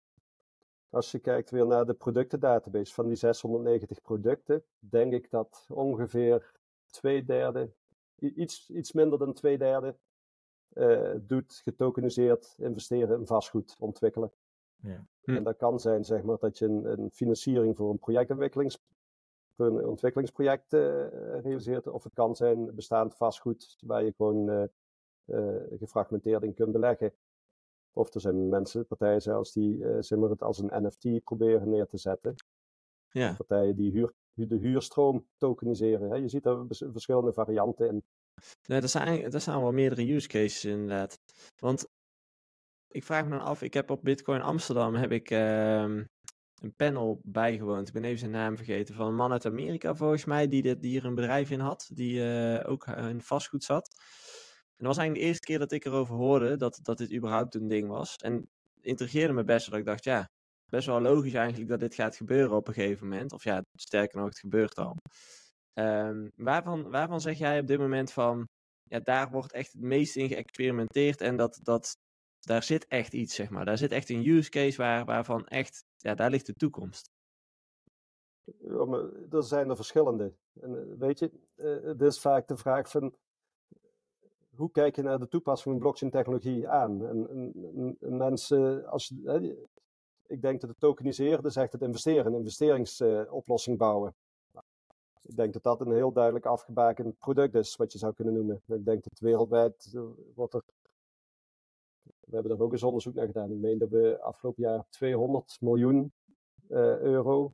Als 0.95 1.11
je 1.11 1.19
kijkt 1.19 1.49
weer 1.49 1.67
naar 1.67 1.85
de 1.85 1.93
productendatabase 1.93 2.93
van 2.93 3.07
die 3.07 3.15
690 3.15 4.01
producten, 4.01 4.63
denk 4.79 5.13
ik 5.13 5.29
dat 5.29 5.65
ongeveer 5.69 6.51
twee 6.85 7.23
derde, 7.23 7.71
iets, 8.19 8.69
iets 8.69 8.91
minder 8.91 9.19
dan 9.19 9.33
twee 9.33 9.57
derde, 9.57 9.95
uh, 10.73 11.13
doet 11.21 11.61
getokeniseerd 11.63 12.55
investeren 12.57 13.19
in 13.19 13.25
vastgoed 13.25 13.75
ontwikkelen. 13.79 14.31
Ja. 14.75 15.07
Hm. 15.23 15.35
En 15.35 15.43
dat 15.43 15.57
kan 15.57 15.79
zijn 15.79 16.05
zeg 16.05 16.23
maar, 16.23 16.37
dat 16.39 16.57
je 16.57 16.65
een, 16.65 16.85
een 16.85 17.11
financiering 17.11 17.75
voor 17.75 17.89
een 17.89 17.99
projectontwikkelingsplan 17.99 18.93
voor 19.55 19.65
een 19.65 19.85
ontwikkelingsproject 19.85 20.71
realiseert. 20.71 21.87
Of 21.87 22.03
het 22.03 22.13
kan 22.13 22.35
zijn 22.35 22.75
bestaand 22.75 23.15
vastgoed 23.15 23.77
waar 23.79 24.03
je 24.03 24.13
gewoon 24.17 24.69
gefragmenteerd 25.79 26.43
in 26.43 26.53
kunt 26.53 26.71
beleggen. 26.71 27.13
Of 27.97 28.13
er 28.13 28.21
zijn 28.21 28.49
mensen, 28.49 28.87
partijen 28.87 29.21
zelfs, 29.21 29.53
die 29.53 29.85
zeg 29.99 30.19
maar, 30.19 30.29
het 30.29 30.43
als 30.43 30.59
een 30.59 30.83
NFT 30.83 31.23
proberen 31.23 31.69
neer 31.69 31.85
te 31.85 31.97
zetten. 31.97 32.35
Ja. 33.09 33.33
Partijen 33.33 33.75
die 33.75 33.91
huur, 33.91 34.13
de 34.33 34.57
huurstroom 34.57 35.27
tokeniseren. 35.37 36.09
Hè. 36.09 36.15
Je 36.15 36.29
ziet 36.29 36.45
er 36.45 36.65
verschillende 36.67 37.33
varianten 37.33 37.87
in. 37.87 38.03
Nee, 38.67 38.81
er 38.81 38.89
zijn, 38.89 39.33
er 39.33 39.41
zijn 39.41 39.61
wel 39.61 39.71
meerdere 39.71 40.13
use 40.13 40.27
cases 40.27 40.65
inderdaad. 40.65 41.19
Want 41.59 41.87
ik 42.87 43.03
vraag 43.03 43.23
me 43.23 43.29
dan 43.29 43.39
af, 43.45 43.61
ik 43.61 43.73
heb 43.73 43.89
op 43.89 44.03
Bitcoin 44.03 44.41
Amsterdam 44.41 44.95
heb 44.95 45.11
ik 45.11 45.31
uh, 45.31 45.81
een 45.81 46.75
panel 46.75 47.19
bijgewoond. 47.23 47.87
Ik 47.87 47.93
ben 47.93 48.03
even 48.03 48.19
zijn 48.19 48.31
naam 48.31 48.55
vergeten. 48.55 48.95
Van 48.95 49.07
een 49.07 49.15
man 49.15 49.31
uit 49.31 49.45
Amerika 49.45 49.95
volgens 49.95 50.25
mij, 50.25 50.47
die, 50.47 50.61
dit, 50.61 50.81
die 50.81 50.91
hier 50.91 51.05
een 51.05 51.15
bedrijf 51.15 51.51
in 51.51 51.59
had. 51.59 51.89
Die 51.93 52.19
uh, 52.19 52.69
ook 52.69 52.87
in 52.87 53.21
vastgoed 53.21 53.63
zat. 53.63 53.95
En 54.77 54.85
dat 54.85 54.87
was 54.87 54.97
eigenlijk 54.97 55.19
de 55.19 55.31
eerste 55.31 55.45
keer 55.45 55.59
dat 55.59 55.71
ik 55.71 55.85
erover 55.85 56.15
hoorde 56.15 56.57
dat, 56.57 56.79
dat 56.81 56.97
dit 56.97 57.13
überhaupt 57.13 57.55
een 57.55 57.67
ding 57.67 57.87
was. 57.87 58.15
En 58.15 58.49
intrigeerde 58.81 59.33
me 59.33 59.43
best, 59.43 59.69
dat 59.69 59.79
ik 59.79 59.85
dacht, 59.85 60.03
ja, 60.03 60.29
best 60.65 60.87
wel 60.87 61.01
logisch 61.01 61.33
eigenlijk 61.33 61.69
dat 61.69 61.79
dit 61.79 61.95
gaat 61.95 62.15
gebeuren 62.15 62.55
op 62.55 62.67
een 62.67 62.73
gegeven 62.73 63.07
moment. 63.07 63.33
Of 63.33 63.43
ja, 63.43 63.63
sterker 63.73 64.17
nog, 64.17 64.27
het 64.27 64.39
gebeurt 64.39 64.75
al. 64.75 64.97
Um, 65.73 66.31
waarvan, 66.35 66.89
waarvan 66.89 67.21
zeg 67.21 67.37
jij 67.37 67.59
op 67.59 67.67
dit 67.67 67.79
moment 67.79 68.11
van, 68.11 68.47
ja, 68.83 68.99
daar 68.99 69.29
wordt 69.29 69.51
echt 69.51 69.71
het 69.71 69.81
meest 69.81 70.15
in 70.15 70.27
geëxperimenteerd 70.27 71.21
en 71.21 71.35
dat, 71.35 71.59
dat, 71.63 71.97
daar 72.39 72.63
zit 72.63 72.87
echt 72.87 73.13
iets, 73.13 73.35
zeg 73.35 73.49
maar. 73.49 73.65
Daar 73.65 73.77
zit 73.77 73.91
echt 73.91 74.09
een 74.09 74.27
use 74.27 74.49
case 74.49 74.77
waar, 74.77 75.05
waarvan 75.05 75.47
echt, 75.47 75.83
ja, 75.97 76.15
daar 76.15 76.29
ligt 76.29 76.45
de 76.45 76.53
toekomst. 76.53 77.09
Er 79.29 79.43
zijn 79.43 79.69
er 79.69 79.75
verschillende. 79.75 80.33
En 80.61 80.75
eh, 80.75 80.97
weet 80.97 81.19
je, 81.19 81.31
uh, 81.55 81.83
het 81.83 82.01
is 82.01 82.19
vaak 82.19 82.47
de 82.47 82.57
vraag 82.57 82.89
van, 82.89 83.15
hoe 84.55 84.71
kijk 84.71 84.95
je 84.95 85.01
naar 85.01 85.19
de 85.19 85.27
toepassing 85.27 85.73
van 85.73 85.81
blockchain-technologie 85.83 86.67
aan? 86.67 87.07
En, 87.07 87.29
en, 87.29 87.97
en, 87.99 88.17
mensen, 88.17 88.85
als, 88.85 89.13
ik 90.27 90.41
denk 90.41 90.61
dat 90.61 90.69
het 90.69 90.79
tokeniseren, 90.79 91.43
dus 91.43 91.55
echt 91.55 91.71
het 91.71 91.81
investeren, 91.81 92.25
een 92.25 92.37
investeringsoplossing 92.37 93.77
bouwen. 93.77 94.15
Ik 95.21 95.35
denk 95.35 95.53
dat 95.53 95.63
dat 95.63 95.81
een 95.81 95.93
heel 95.93 96.11
duidelijk 96.11 96.45
afgebakend 96.45 97.17
product 97.17 97.55
is, 97.55 97.75
wat 97.75 97.91
je 97.91 97.97
zou 97.97 98.13
kunnen 98.13 98.33
noemen. 98.33 98.61
Ik 98.67 98.85
denk 98.85 99.03
dat 99.03 99.19
wereldwijd 99.19 99.91
uh, 99.93 100.03
wordt 100.35 100.53
er. 100.53 100.63
We 102.01 102.35
hebben 102.35 102.51
er 102.51 102.63
ook 102.63 102.71
eens 102.71 102.83
onderzoek 102.83 103.13
naar 103.13 103.25
gedaan. 103.25 103.51
Ik 103.51 103.57
meen 103.57 103.77
dat 103.77 103.89
we 103.89 104.21
afgelopen 104.21 104.63
jaar 104.63 104.85
200 104.89 105.57
miljoen 105.61 106.13
uh, 106.69 106.97
euro 106.97 107.53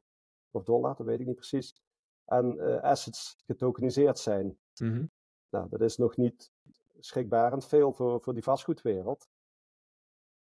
of 0.52 0.64
dollar, 0.64 0.96
dat 0.96 1.06
weet 1.06 1.20
ik 1.20 1.26
niet 1.26 1.36
precies, 1.36 1.74
aan 2.26 2.58
uh, 2.58 2.82
assets 2.82 3.36
getokeniseerd 3.46 4.20
zijn. 4.20 4.46
Mm 4.46 4.92
-hmm. 4.92 5.12
Nou, 5.50 5.70
dat 5.70 5.82
is 5.82 5.98
nog 5.98 6.18
niet 6.18 6.52
schrikbarend 7.06 7.66
veel 7.66 7.94
voor, 7.94 8.22
voor 8.22 8.34
die 8.34 8.44
vastgoedwereld. 8.44 9.28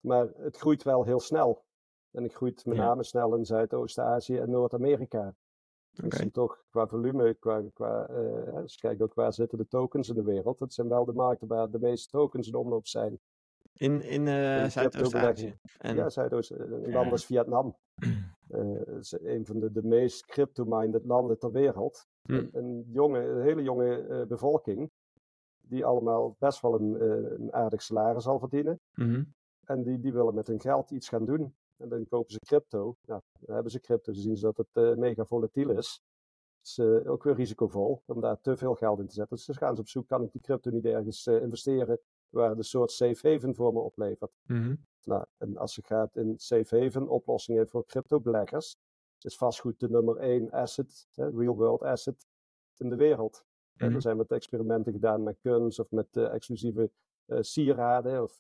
Maar 0.01 0.29
het 0.37 0.57
groeit 0.57 0.83
wel 0.83 1.05
heel 1.05 1.21
snel. 1.21 1.65
En 2.11 2.23
het 2.23 2.33
groeit 2.33 2.67
met 2.67 2.77
name 2.77 3.05
snel 3.05 3.35
in 3.35 3.45
Zuidoost-Azië 3.45 4.39
en 4.39 4.51
Noord-Amerika. 4.51 5.35
Okay. 6.05 6.21
Dus 6.21 6.33
toch 6.33 6.65
qua 6.71 6.87
volume, 6.87 7.35
qua, 7.35 7.63
qua, 7.73 8.11
uh, 8.11 8.53
als 8.55 8.73
je 8.73 8.81
kijkt 8.81 9.03
ook 9.03 9.15
waar 9.15 9.33
zitten 9.33 9.59
de 9.59 9.69
tokens 9.69 10.09
in 10.09 10.15
de 10.15 10.23
wereld. 10.23 10.59
Het 10.59 10.75
zijn 10.75 10.89
wel 10.89 11.05
de 11.05 11.13
markten 11.13 11.49
waar 11.49 11.71
de 11.71 11.79
meeste 11.79 12.09
tokens 12.09 12.49
in 12.49 12.55
omloop 12.55 12.87
zijn. 12.87 13.21
In, 13.73 14.03
in, 14.03 14.27
uh, 14.27 14.67
Zuidoost-Azië? 14.69 15.59
En... 15.79 15.97
Ja, 15.97 16.11
Zuidoost. 16.11 16.51
Een 16.51 16.93
land 16.93 17.11
als 17.13 17.27
Vietnam. 17.27 17.75
Uh, 18.49 18.99
is 18.99 19.17
een 19.23 19.47
van 19.47 19.61
de, 19.61 19.73
de 19.73 19.83
meest 19.83 20.27
crypto-minded 20.27 21.05
landen 21.05 21.39
ter 21.39 21.53
wereld. 21.53 22.07
Hm. 22.23 22.47
Een, 22.53 22.85
jonge, 22.93 23.19
een 23.19 23.43
hele 23.43 23.63
jonge 23.63 24.25
bevolking. 24.29 24.91
Die 25.75 25.85
allemaal 25.85 26.37
best 26.39 26.61
wel 26.61 26.81
een, 26.81 27.03
een 27.41 27.53
aardig 27.53 27.83
salaris 27.83 28.23
zal 28.23 28.39
verdienen. 28.39 28.81
Mm 28.95 29.15
-hmm. 29.15 29.35
En 29.65 29.83
die, 29.83 30.01
die 30.01 30.13
willen 30.13 30.35
met 30.35 30.47
hun 30.47 30.61
geld 30.61 30.91
iets 30.91 31.09
gaan 31.09 31.25
doen. 31.25 31.55
En 31.77 31.89
dan 31.89 32.09
kopen 32.09 32.33
ze 32.33 32.39
crypto. 32.39 32.97
Nou, 33.07 33.21
dan 33.41 33.55
hebben 33.55 33.73
ze 33.73 33.81
crypto, 33.81 34.13
dan 34.13 34.23
zien 34.23 34.37
ze 34.37 34.45
dat 34.45 34.57
het 34.57 34.69
uh, 34.73 34.95
mega 34.95 35.25
volatiel 35.25 35.71
is. 35.71 36.03
Het 36.59 36.67
is 36.67 36.79
uh, 36.79 37.11
ook 37.11 37.23
weer 37.23 37.35
risicovol 37.35 38.03
om 38.07 38.21
daar 38.21 38.41
te 38.41 38.57
veel 38.57 38.75
geld 38.75 38.99
in 38.99 39.07
te 39.07 39.15
zetten. 39.15 39.37
Dus 39.37 39.47
dan 39.47 39.57
gaan 39.57 39.75
ze 39.75 39.81
op 39.81 39.89
zoek, 39.89 40.09
kan 40.09 40.23
ik 40.23 40.33
die 40.33 40.41
crypto 40.41 40.71
niet 40.71 40.85
ergens 40.85 41.27
uh, 41.27 41.43
investeren 41.43 42.01
waar 42.29 42.49
het 42.49 42.59
een 42.59 42.65
soort 42.65 42.91
safe 42.91 43.31
haven 43.31 43.55
voor 43.55 43.73
me 43.73 43.79
oplevert. 43.79 44.33
Mm 44.47 44.63
-hmm. 44.63 44.85
Nou, 45.05 45.25
en 45.37 45.57
als 45.57 45.75
je 45.75 45.83
gaat 45.83 46.17
in 46.17 46.35
safe 46.39 46.81
haven 46.81 47.09
oplossingen 47.09 47.69
voor 47.69 47.87
crypto 47.87 48.21
beleggers, 48.21 48.77
is 49.21 49.37
vastgoed 49.37 49.81
de 49.81 49.91
nummer 49.91 50.17
één 50.17 50.51
asset, 50.51 51.07
real 51.15 51.57
world 51.57 51.83
asset 51.83 52.27
in 52.77 52.89
de 52.89 52.97
wereld. 52.97 53.45
Mm 53.75 53.81
-hmm. 53.81 53.89
En 53.89 53.95
er 53.95 54.03
zijn 54.03 54.17
wat 54.17 54.31
experimenten 54.31 54.93
gedaan 54.93 55.23
met 55.23 55.39
kunst 55.43 55.79
of 55.79 55.91
met 55.91 56.17
exclusieve 56.17 56.91
sieraden 57.41 58.23
of 58.23 58.39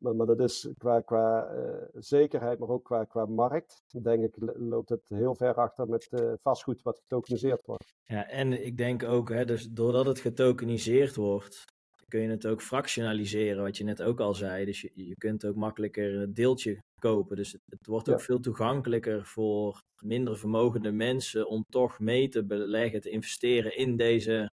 maar, 0.00 0.16
maar, 0.16 0.26
dat 0.26 0.40
is 0.40 0.68
qua, 0.78 1.00
qua 1.00 1.48
zekerheid, 1.94 2.58
maar 2.58 2.68
ook 2.68 2.84
qua, 2.84 3.04
qua 3.04 3.26
markt, 3.26 3.82
denk 4.02 4.24
ik, 4.24 4.34
loopt 4.56 4.88
het 4.88 5.08
heel 5.08 5.34
ver 5.34 5.54
achter 5.54 5.88
met 5.88 6.08
vastgoed 6.40 6.82
wat 6.82 6.98
getokeniseerd 6.98 7.66
wordt. 7.66 7.94
Ja, 8.04 8.28
en 8.28 8.64
ik 8.64 8.76
denk 8.76 9.02
ook, 9.02 9.28
hè, 9.28 9.44
dus 9.44 9.68
doordat 9.70 10.06
het 10.06 10.18
getokeniseerd 10.18 11.16
wordt, 11.16 11.64
kun 12.10 12.20
je 12.20 12.28
het 12.28 12.46
ook 12.46 12.62
fractionaliseren, 12.62 13.62
wat 13.62 13.76
je 13.76 13.84
net 13.84 14.02
ook 14.02 14.20
al 14.20 14.34
zei. 14.34 14.64
Dus 14.64 14.80
je, 14.80 14.90
je 14.94 15.14
kunt 15.14 15.44
ook 15.44 15.56
makkelijker 15.56 16.14
een 16.14 16.34
deeltje 16.34 16.78
kopen. 17.00 17.36
Dus 17.36 17.52
het, 17.52 17.62
het 17.68 17.86
wordt 17.86 18.08
ook 18.08 18.18
ja. 18.18 18.24
veel 18.24 18.40
toegankelijker 18.40 19.24
voor 19.24 19.82
minder 20.02 20.38
vermogende 20.38 20.92
mensen 20.92 21.48
om 21.48 21.64
toch 21.68 21.98
mee 21.98 22.28
te 22.28 22.44
beleggen, 22.44 23.00
te 23.00 23.10
investeren 23.10 23.76
in 23.76 23.96
deze 23.96 24.50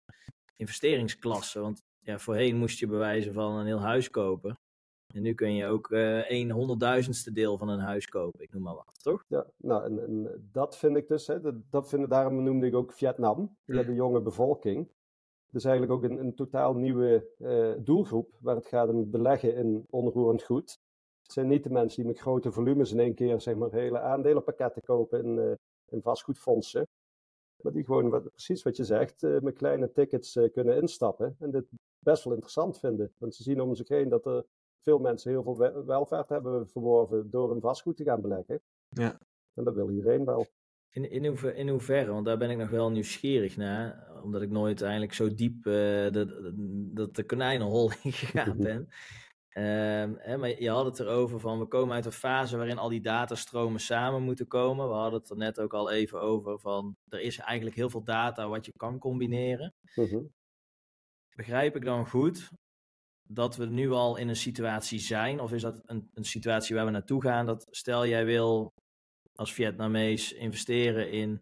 investeringsklasse. 0.57 1.61
Want 1.61 1.81
ja, 2.01 2.19
voorheen 2.19 2.57
moest 2.57 2.79
je 2.79 2.87
bewijzen 2.87 3.33
van 3.33 3.55
een 3.55 3.67
heel 3.67 3.81
huis 3.81 4.11
kopen. 4.11 4.59
En 5.15 5.23
nu 5.23 5.35
kun 5.35 5.55
je 5.55 5.67
ook 5.67 5.91
uh, 5.91 6.31
een 6.31 6.51
honderdduizendste 6.51 7.33
deel 7.33 7.59
van 7.59 7.69
een 7.69 7.81
huis 7.81 8.07
kopen, 8.07 8.43
ik 8.43 8.53
noem 8.53 8.63
maar 8.63 8.75
wat, 8.75 9.03
toch? 9.03 9.25
Ja, 9.29 9.47
nou, 9.57 9.85
en, 9.85 10.03
en 10.03 10.49
dat 10.53 10.79
vind 10.79 10.97
ik 10.97 11.09
dus, 11.09 11.27
hè, 11.27 11.41
dat, 11.41 11.55
dat 11.71 11.89
vind, 11.89 12.11
daarom 12.11 12.43
noemde 12.43 12.67
ik 12.67 12.75
ook 12.75 12.93
Vietnam, 12.93 13.57
ja. 13.65 13.83
de 13.83 13.95
jonge 13.95 14.21
bevolking. 14.21 14.89
Dus 15.57 15.65
eigenlijk 15.65 15.95
ook 15.95 16.11
een, 16.11 16.19
een 16.19 16.35
totaal 16.35 16.75
nieuwe 16.75 17.29
uh, 17.39 17.75
doelgroep, 17.79 18.37
waar 18.41 18.57
het 18.57 18.67
gaat 18.67 18.89
om 18.89 19.11
beleggen 19.11 19.55
in 19.55 19.87
onroerend 19.91 20.43
goed. 20.43 20.81
Het 21.23 21.33
zijn 21.33 21.47
niet 21.47 21.63
de 21.65 21.71
mensen 21.71 22.03
die 22.03 22.13
met 22.13 22.21
grote 22.21 22.53
volumes 22.53 22.93
in 22.93 23.01
één 23.01 23.15
keer, 23.15 23.41
zeg 23.41 23.57
maar, 23.57 23.73
hele 23.73 24.01
aandelenpakketten 24.01 24.83
kopen 24.83 25.25
in, 25.25 25.37
uh, 25.37 25.53
in 25.87 26.03
vastgoedfondsen. 26.03 26.87
Maar 27.63 27.73
die 27.73 27.85
gewoon, 27.85 28.11
wat, 28.11 28.31
precies 28.31 28.63
wat 28.63 28.77
je 28.77 28.85
zegt, 28.85 29.23
met 29.23 29.55
kleine 29.55 29.93
tickets 29.93 30.39
kunnen 30.53 30.77
instappen. 30.77 31.37
En 31.39 31.51
dit 31.51 31.65
best 31.99 32.25
wel 32.25 32.33
interessant 32.33 32.79
vinden. 32.79 33.13
Want 33.19 33.35
ze 33.35 33.43
zien 33.43 33.61
om 33.61 33.75
zich 33.75 33.89
heen 33.89 34.09
dat 34.09 34.27
er 34.27 34.45
veel 34.81 34.99
mensen 34.99 35.31
heel 35.31 35.43
veel 35.43 35.85
welvaart 35.85 36.29
hebben 36.29 36.69
verworven 36.69 37.31
door 37.31 37.51
een 37.51 37.61
vastgoed 37.61 37.97
te 37.97 38.05
gaan 38.05 38.21
beleggen. 38.21 38.61
Ja. 38.89 39.19
En 39.55 39.65
dat 39.65 39.75
wil 39.75 39.91
iedereen 39.91 40.25
wel. 40.25 40.47
In, 40.97 41.11
in, 41.11 41.27
hoever, 41.27 41.55
in 41.55 41.69
hoeverre, 41.69 42.13
want 42.13 42.25
daar 42.25 42.39
ben 42.39 42.51
ik 42.51 42.57
nog 42.57 42.71
wel 42.71 42.91
nieuwsgierig 42.91 43.57
naar, 43.57 44.13
omdat 44.23 44.43
ik 44.43 44.51
nooit 44.51 44.83
eigenlijk 44.83 45.13
zo 45.13 45.35
diep 45.35 45.57
uh, 45.57 45.63
de, 45.65 46.53
de, 46.95 47.09
de 47.11 47.25
konijnenhol 47.25 47.91
ingegaan 48.03 48.57
ben. 48.69 48.89
um, 49.65 50.17
hè, 50.19 50.37
maar 50.37 50.63
je 50.63 50.71
had 50.71 50.85
het 50.85 51.01
erover 51.01 51.41
van, 51.41 51.59
we 51.59 51.67
komen 51.67 51.95
uit 51.95 52.05
een 52.05 52.13
fase 52.13 52.57
waarin 52.57 52.79
al 52.79 52.89
die 52.89 53.01
datastromen 53.01 53.81
samen 53.81 54.23
moeten 54.23 54.47
komen. 54.47 54.89
We 54.89 54.95
hadden 54.95 55.21
het 55.21 55.31
er 55.31 55.37
net 55.37 55.61
ook 55.61 55.75
al 55.75 55.91
even 55.91 56.21
over 56.21 56.59
van, 56.59 56.97
er 57.09 57.21
is 57.21 57.39
eigenlijk 57.39 57.77
heel 57.77 57.91
veel 57.91 58.05
data 58.05 58.49
wat 58.49 58.67
je 58.67 58.73
kan 58.77 58.99
combineren. 58.99 59.75
Uh 59.95 60.11
-huh. 60.11 60.25
Begrijp 61.35 61.77
ik 61.77 61.85
dan 61.85 62.09
goed 62.09 62.51
dat 63.23 63.57
we 63.57 63.67
nu 63.67 63.91
al 63.91 64.17
in 64.17 64.29
een 64.29 64.37
situatie 64.37 64.99
zijn? 64.99 65.41
Of 65.41 65.53
is 65.53 65.63
dat 65.63 65.83
een, 65.85 66.11
een 66.15 66.25
situatie 66.25 66.75
waar 66.75 66.85
we 66.85 66.91
naartoe 66.91 67.23
gaan? 67.23 67.47
Dat 67.47 67.67
stel 67.71 68.07
jij 68.07 68.25
wil 68.25 68.73
als 69.37 69.53
Vietnamees 69.53 70.33
investeren 70.33 71.11
in 71.11 71.41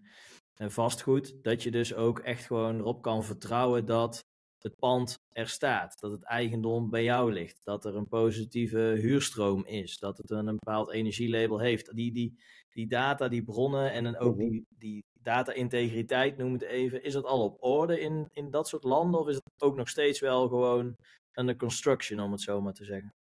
een 0.57 0.70
vastgoed, 0.70 1.42
dat 1.42 1.62
je 1.62 1.70
dus 1.70 1.94
ook 1.94 2.18
echt 2.18 2.46
gewoon 2.46 2.78
erop 2.78 3.02
kan 3.02 3.24
vertrouwen 3.24 3.87
dat 3.87 4.24
het 4.59 4.78
pand 4.78 5.18
er 5.33 5.48
staat, 5.48 6.00
dat 6.00 6.11
het 6.11 6.22
eigendom 6.22 6.90
bij 6.90 7.04
jou 7.04 7.33
ligt, 7.33 7.61
dat 7.64 7.85
er 7.85 7.96
een 7.96 8.09
positieve 8.09 8.78
huurstroom 8.78 9.66
is, 9.66 9.98
dat 9.98 10.18
het 10.18 10.30
een, 10.30 10.46
een 10.46 10.59
bepaald 10.64 10.90
energielabel 10.90 11.59
heeft. 11.59 11.94
Die, 11.94 12.12
die, 12.12 12.38
die 12.72 12.87
data, 12.87 13.28
die 13.28 13.44
bronnen 13.44 13.92
en 13.92 14.18
ook 14.18 14.37
mhm. 14.37 14.48
die, 14.48 14.66
die 14.68 15.04
data-integriteit, 15.12 16.37
noem 16.37 16.52
het 16.52 16.62
even, 16.62 17.02
is 17.02 17.12
dat 17.12 17.24
al 17.24 17.44
op 17.44 17.57
orde 17.62 18.00
in, 18.00 18.28
in 18.33 18.50
dat 18.50 18.68
soort 18.68 18.85
landen 18.85 19.20
of 19.20 19.28
is 19.28 19.35
het 19.35 19.62
ook 19.62 19.76
nog 19.76 19.88
steeds 19.88 20.20
wel 20.20 20.48
gewoon 20.48 20.96
under 21.33 21.57
construction, 21.57 22.20
om 22.20 22.33
het 22.33 22.40
zo 22.40 22.61
maar 22.61 22.74
te 22.74 22.85
zeggen? 22.85 23.14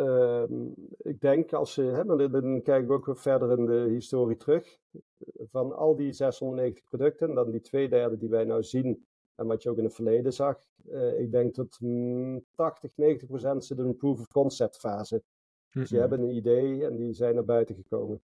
Uh, 0.00 0.42
ik 0.98 1.20
denk 1.20 1.52
als 1.52 1.74
je, 1.74 1.82
hè, 1.82 2.04
maar 2.04 2.30
dan 2.30 2.62
kijk 2.62 2.84
ik 2.84 2.90
ook 2.90 3.06
weer 3.06 3.16
verder 3.16 3.58
in 3.58 3.66
de 3.66 3.86
historie 3.88 4.36
terug. 4.36 4.78
Van 5.36 5.76
al 5.76 5.96
die 5.96 6.12
690 6.12 6.84
producten, 6.84 7.34
dan 7.34 7.50
die 7.50 7.60
twee 7.60 7.88
derde 7.88 8.16
die 8.16 8.28
wij 8.28 8.44
nou 8.44 8.62
zien 8.62 9.06
en 9.34 9.46
wat 9.46 9.62
je 9.62 9.70
ook 9.70 9.78
in 9.78 9.84
het 9.84 9.94
verleden 9.94 10.32
zag. 10.32 10.58
Uh, 10.88 11.20
ik 11.20 11.30
denk 11.30 11.54
dat 11.54 11.76
mm, 11.80 12.44
80, 12.54 12.96
90 12.96 13.28
procent 13.28 13.64
zit 13.64 13.78
in 13.78 13.84
een 13.84 13.96
proof 13.96 14.20
of 14.20 14.28
concept 14.28 14.76
fase. 14.76 15.14
Mm 15.14 15.22
-hmm. 15.70 15.80
Dus 15.80 15.90
die 15.90 16.00
hebben 16.00 16.20
een 16.20 16.36
idee 16.36 16.84
en 16.84 16.96
die 16.96 17.12
zijn 17.12 17.34
naar 17.34 17.44
buiten 17.44 17.74
gekomen. 17.74 18.20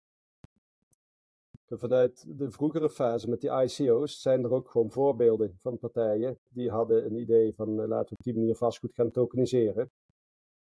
Vanuit 1.68 2.24
de 2.38 2.50
vroegere 2.50 2.90
fase 2.90 3.30
met 3.30 3.40
die 3.40 3.50
ICO's 3.50 4.22
zijn 4.22 4.44
er 4.44 4.52
ook 4.52 4.70
gewoon 4.70 4.90
voorbeelden 4.90 5.54
van 5.58 5.78
partijen 5.78 6.38
die 6.48 6.70
hadden 6.70 7.04
een 7.04 7.16
idee 7.16 7.54
van 7.54 7.74
laten 7.74 8.08
we 8.08 8.16
op 8.18 8.22
die 8.22 8.34
manier 8.34 8.54
vastgoed 8.54 8.94
gaan 8.94 9.10
tokeniseren. 9.10 9.90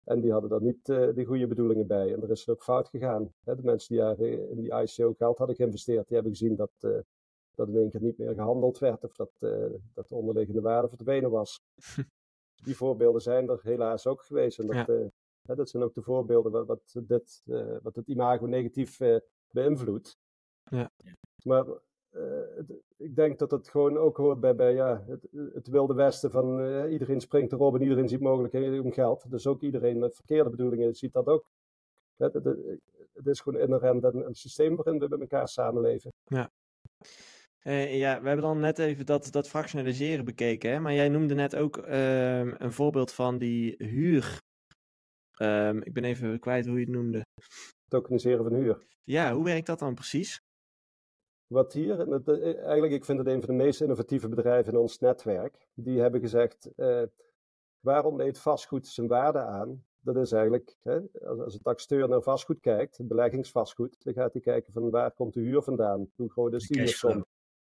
En 0.04 0.20
die 0.20 0.32
hadden 0.32 0.50
daar 0.50 0.62
niet 0.62 0.88
uh, 0.88 1.14
de 1.14 1.24
goede 1.24 1.46
bedoelingen 1.46 1.86
bij. 1.86 2.12
En 2.12 2.22
er 2.22 2.30
is 2.30 2.40
het 2.40 2.48
ook 2.48 2.62
fout 2.62 2.88
gegaan. 2.88 3.32
Hè, 3.44 3.56
de 3.56 3.62
mensen 3.62 3.94
die 3.94 4.04
daar 4.04 4.20
in 4.20 4.56
die 4.56 4.74
ICO 4.74 5.12
geld 5.12 5.38
hadden 5.38 5.56
geïnvesteerd, 5.56 6.06
die 6.06 6.14
hebben 6.14 6.36
gezien 6.36 6.56
dat, 6.56 6.72
uh, 6.80 6.98
dat 7.54 7.68
in 7.68 7.76
één 7.76 7.90
keer 7.90 8.02
niet 8.02 8.18
meer 8.18 8.34
gehandeld 8.34 8.78
werd. 8.78 9.04
Of 9.04 9.14
dat, 9.16 9.32
uh, 9.40 9.66
dat 9.94 10.08
de 10.08 10.14
onderliggende 10.14 10.60
waarde 10.60 10.88
verdwenen 10.88 11.30
was. 11.30 11.60
die 12.64 12.76
voorbeelden 12.76 13.22
zijn 13.22 13.48
er 13.48 13.60
helaas 13.62 14.06
ook 14.06 14.22
geweest. 14.22 14.58
En 14.58 14.66
dat, 14.66 14.86
ja. 15.42 15.54
dat 15.54 15.68
zijn 15.68 15.82
ook 15.82 15.94
de 15.94 16.02
voorbeelden 16.02 16.52
wat, 16.52 16.66
wat, 16.66 16.94
dit, 17.02 17.42
wat 17.82 17.96
het 17.96 18.08
imago 18.08 18.46
negatief 18.46 18.98
beïnvloedt. 19.50 20.18
Ja. 20.70 20.90
Maar 21.44 21.64
uh, 22.16 22.68
ik 22.96 23.14
denk 23.14 23.38
dat 23.38 23.50
het 23.50 23.68
gewoon 23.68 23.98
ook 23.98 24.16
hoort 24.16 24.40
bij, 24.40 24.54
bij 24.54 24.74
ja, 24.74 25.04
het, 25.06 25.28
het 25.54 25.68
wilde 25.68 25.94
westen 25.94 26.30
van 26.30 26.60
uh, 26.60 26.92
iedereen 26.92 27.20
springt 27.20 27.52
erop 27.52 27.74
en 27.74 27.82
iedereen 27.82 28.08
ziet 28.08 28.20
mogelijkheden 28.20 28.84
om 28.84 28.92
geld. 28.92 29.30
Dus 29.30 29.46
ook 29.46 29.62
iedereen 29.62 29.98
met 29.98 30.14
verkeerde 30.14 30.50
bedoelingen 30.50 30.94
ziet 30.94 31.12
dat 31.12 31.26
ook. 31.26 31.44
Het, 32.16 32.32
het, 32.32 32.44
het 33.12 33.26
is 33.26 33.40
gewoon 33.40 33.60
inherent 33.60 34.04
een, 34.04 34.26
een 34.26 34.34
systeem 34.34 34.76
waarin 34.76 34.98
we 34.98 35.08
met 35.08 35.20
elkaar 35.20 35.48
samenleven. 35.48 36.12
Ja. 36.24 36.50
Uh, 37.64 37.98
ja, 37.98 38.20
we 38.20 38.26
hebben 38.26 38.46
dan 38.46 38.60
net 38.60 38.78
even 38.78 39.06
dat, 39.06 39.32
dat 39.32 39.48
fractionaliseren 39.48 40.24
bekeken, 40.24 40.70
hè? 40.70 40.80
maar 40.80 40.94
jij 40.94 41.08
noemde 41.08 41.34
net 41.34 41.56
ook 41.56 41.76
uh, 41.76 42.38
een 42.38 42.72
voorbeeld 42.72 43.12
van 43.12 43.38
die 43.38 43.74
huur. 43.78 44.40
Um, 45.38 45.82
ik 45.82 45.92
ben 45.92 46.04
even 46.04 46.38
kwijt 46.38 46.66
hoe 46.66 46.78
je 46.78 46.84
het 46.84 46.94
noemde. 46.94 47.26
Tokeniseren 47.88 48.44
van 48.44 48.54
huur. 48.54 48.86
Ja, 49.04 49.32
hoe 49.34 49.44
werkt 49.44 49.66
dat 49.66 49.78
dan 49.78 49.94
precies? 49.94 50.40
Wat 51.52 51.72
hier, 51.72 52.00
eh, 52.00 52.64
eigenlijk 52.64 52.92
ik 52.92 53.04
vind 53.04 53.18
het 53.18 53.26
een 53.26 53.42
van 53.42 53.56
de 53.56 53.62
meest 53.62 53.80
innovatieve 53.80 54.28
bedrijven 54.28 54.72
in 54.72 54.78
ons 54.78 54.98
netwerk, 54.98 55.68
die 55.74 56.00
hebben 56.00 56.20
gezegd, 56.20 56.70
uh, 56.76 57.02
waarom 57.80 58.16
meet 58.16 58.38
vastgoed 58.38 58.86
zijn 58.86 59.06
waarde 59.06 59.38
aan? 59.38 59.84
Dat 60.00 60.16
is 60.16 60.32
eigenlijk, 60.32 60.76
hè, 60.82 61.00
als 61.26 61.54
het 61.54 61.64
taxateur 61.64 62.08
naar 62.08 62.22
vastgoed 62.22 62.60
kijkt, 62.60 63.06
beleggingsvastgoed, 63.08 64.04
dan 64.04 64.12
gaat 64.12 64.32
hij 64.32 64.42
kijken 64.42 64.72
van 64.72 64.90
waar 64.90 65.12
komt 65.12 65.34
de 65.34 65.40
huur 65.40 65.62
vandaan? 65.62 66.10
Hoe 66.14 66.30
groot 66.30 66.52
is 66.52 66.68
die 66.68 66.78
huursom? 66.78 67.24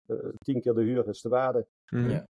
Uh, 0.07 0.29
tien 0.37 0.61
keer 0.61 0.73
de 0.73 0.81
huur 0.81 1.07
is 1.07 1.21
de 1.21 1.29
waarde. 1.29 1.67
Mm 1.89 2.05
-hmm. 2.05 2.27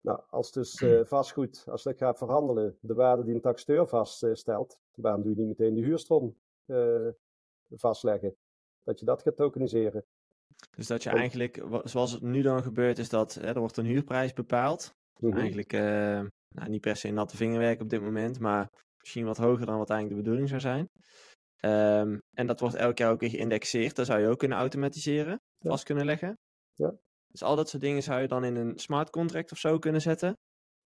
Nou, 0.00 0.20
als 0.28 0.52
dus 0.52 0.80
uh, 0.80 1.04
vastgoed, 1.04 1.64
als 1.68 1.82
dat 1.82 1.96
gaat 1.96 2.18
verhandelen, 2.18 2.78
de 2.80 2.94
waarde 2.94 3.24
die 3.24 3.34
een 3.34 3.40
taxateur 3.40 3.86
vaststelt, 3.86 4.80
waarom 4.94 5.22
doe 5.22 5.34
je 5.34 5.38
niet 5.38 5.58
meteen 5.58 5.74
de 5.74 5.80
huurstroom 5.80 6.36
vastleggen? 7.70 8.36
Dat 8.82 8.98
je 8.98 9.04
dat 9.04 9.22
gaat 9.22 9.36
tokeniseren. 9.36 10.04
Dus 10.70 10.86
dat 10.86 11.02
je 11.02 11.10
eigenlijk, 11.10 11.62
zoals 11.84 12.12
het 12.12 12.22
nu 12.22 12.42
dan 12.42 12.62
gebeurt, 12.62 12.98
is 12.98 13.08
dat 13.08 13.34
hè, 13.34 13.46
er 13.46 13.60
wordt 13.60 13.76
een 13.76 13.84
huurprijs 13.84 14.32
bepaald. 14.32 14.94
Mm 15.18 15.30
-hmm. 15.30 15.38
Eigenlijk 15.38 15.72
uh, 15.72 15.80
nou, 16.54 16.68
niet 16.68 16.80
per 16.80 16.96
se 16.96 17.10
natte 17.10 17.36
vingerwerk 17.36 17.80
op 17.80 17.88
dit 17.88 18.02
moment, 18.02 18.38
maar 18.38 18.68
misschien 18.98 19.24
wat 19.24 19.36
hoger 19.36 19.66
dan 19.66 19.78
wat 19.78 19.90
eigenlijk 19.90 20.18
de 20.18 20.22
bedoeling 20.22 20.48
zou 20.48 20.60
zijn. 20.60 20.88
Um, 21.64 22.22
en 22.36 22.46
dat 22.46 22.60
wordt 22.60 22.74
elk 22.74 22.98
jaar 22.98 23.10
ook 23.10 23.20
weer 23.20 23.30
geïndexeerd. 23.30 23.96
Dat 23.96 24.06
zou 24.06 24.20
je 24.20 24.28
ook 24.28 24.38
kunnen 24.38 24.58
automatiseren, 24.58 25.40
ja. 25.58 25.70
vast 25.70 25.84
kunnen 25.84 26.04
leggen. 26.04 26.38
Ja. 26.74 26.94
Dus 27.26 27.42
al 27.42 27.56
dat 27.56 27.68
soort 27.68 27.82
dingen 27.82 28.02
zou 28.02 28.20
je 28.20 28.28
dan 28.28 28.44
in 28.44 28.56
een 28.56 28.78
smart 28.78 29.10
contract 29.10 29.52
of 29.52 29.58
zo 29.58 29.78
kunnen 29.78 30.00
zetten. 30.00 30.38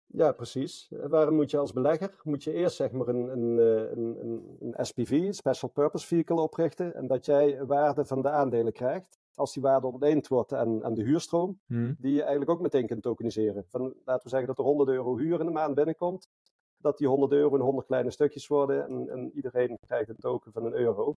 Ja, 0.06 0.32
precies. 0.32 0.88
Waarom 0.89 1.36
moet 1.36 1.52
je 1.52 1.58
als 1.58 1.73
belegger, 1.73 2.19
moet 2.23 2.43
je 2.43 2.54
eerst 2.54 2.76
zeg 2.76 2.91
maar 2.91 3.08
een, 3.08 3.28
een, 3.28 3.58
een, 3.97 4.17
een, 4.19 4.58
een 4.60 4.86
SPV, 4.86 5.12
een 5.12 5.34
Special 5.34 5.71
Purpose 5.71 6.08
Vehicle 6.08 6.41
oprichten. 6.41 6.93
En 6.95 7.08
dat 7.08 7.26
jij 7.26 7.65
waarde 7.65 8.06
van 8.06 8.21
de 8.21 8.30
aandelen 8.30 8.73
krijgt 8.73 9.21
als 9.36 9.54
die 9.54 9.62
waarde 9.62 9.88
ontleend 9.88 10.28
wordt 10.28 10.54
aan, 10.54 10.84
aan 10.84 10.93
de 10.93 11.04
huurstroom, 11.04 11.60
hmm. 11.65 11.96
die 12.00 12.13
je 12.13 12.22
eigenlijk 12.22 12.52
ook 12.52 12.62
meteen 12.62 12.88
kunt 12.88 13.02
tokeniseren. 13.02 13.65
Van, 13.67 13.82
laten 13.82 14.24
we 14.24 14.30
zeggen 14.30 14.48
dat 14.48 14.58
er 14.58 14.63
100 14.63 14.89
euro 14.89 15.17
huur 15.17 15.39
in 15.39 15.46
de 15.46 15.52
maand 15.52 15.76
binnenkomt, 15.76 16.30
dat 16.78 16.98
die 16.98 17.08
100 17.08 17.32
euro 17.32 17.56
in 17.56 17.62
100 17.62 17.88
kleine 17.88 18.12
stukjes 18.12 18.48
worden 18.48 18.88
en, 18.88 19.10
en 19.10 19.32
iedereen 19.36 19.78
krijgt 19.86 20.10
een 20.10 20.15
token 20.15 20.52
van 20.52 20.65
een 20.65 20.74
euro. 20.74 21.13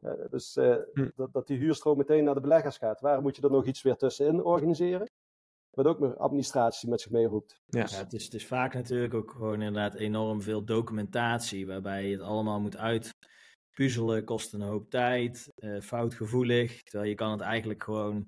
Uh, 0.00 0.12
dus 0.30 0.56
uh, 0.56 0.76
hmm. 0.92 1.12
dat, 1.14 1.32
dat 1.32 1.46
die 1.46 1.58
huurstroom 1.58 1.96
meteen 1.96 2.24
naar 2.24 2.34
de 2.34 2.40
beleggers 2.40 2.76
gaat. 2.76 3.00
Waar 3.00 3.22
moet 3.22 3.36
je 3.36 3.42
er 3.42 3.50
nog 3.50 3.66
iets 3.66 3.82
weer 3.82 3.96
tussenin 3.96 4.44
organiseren? 4.44 5.10
Wat 5.70 5.86
ook 5.86 5.98
meer 5.98 6.16
administratie 6.16 6.88
met 6.88 7.00
zich 7.00 7.10
meeroept. 7.10 7.60
Ja. 7.66 7.86
ja 7.90 7.96
het, 7.96 8.12
is, 8.12 8.24
het 8.24 8.34
is 8.34 8.46
vaak 8.46 8.74
natuurlijk 8.74 9.14
ook 9.14 9.30
gewoon 9.30 9.62
inderdaad 9.62 9.94
enorm 9.94 10.42
veel 10.42 10.64
documentatie, 10.64 11.66
waarbij 11.66 12.06
je 12.06 12.12
het 12.12 12.22
allemaal 12.22 12.60
moet 12.60 12.76
uit 12.76 13.14
puzzelen 13.74 14.24
kost 14.24 14.52
een 14.52 14.60
hoop 14.60 14.90
tijd, 14.90 15.52
uh, 15.56 15.80
foutgevoelig. 15.80 16.82
Terwijl 16.82 17.10
je 17.10 17.16
kan 17.16 17.30
het 17.30 17.40
eigenlijk 17.40 17.82
gewoon 17.82 18.26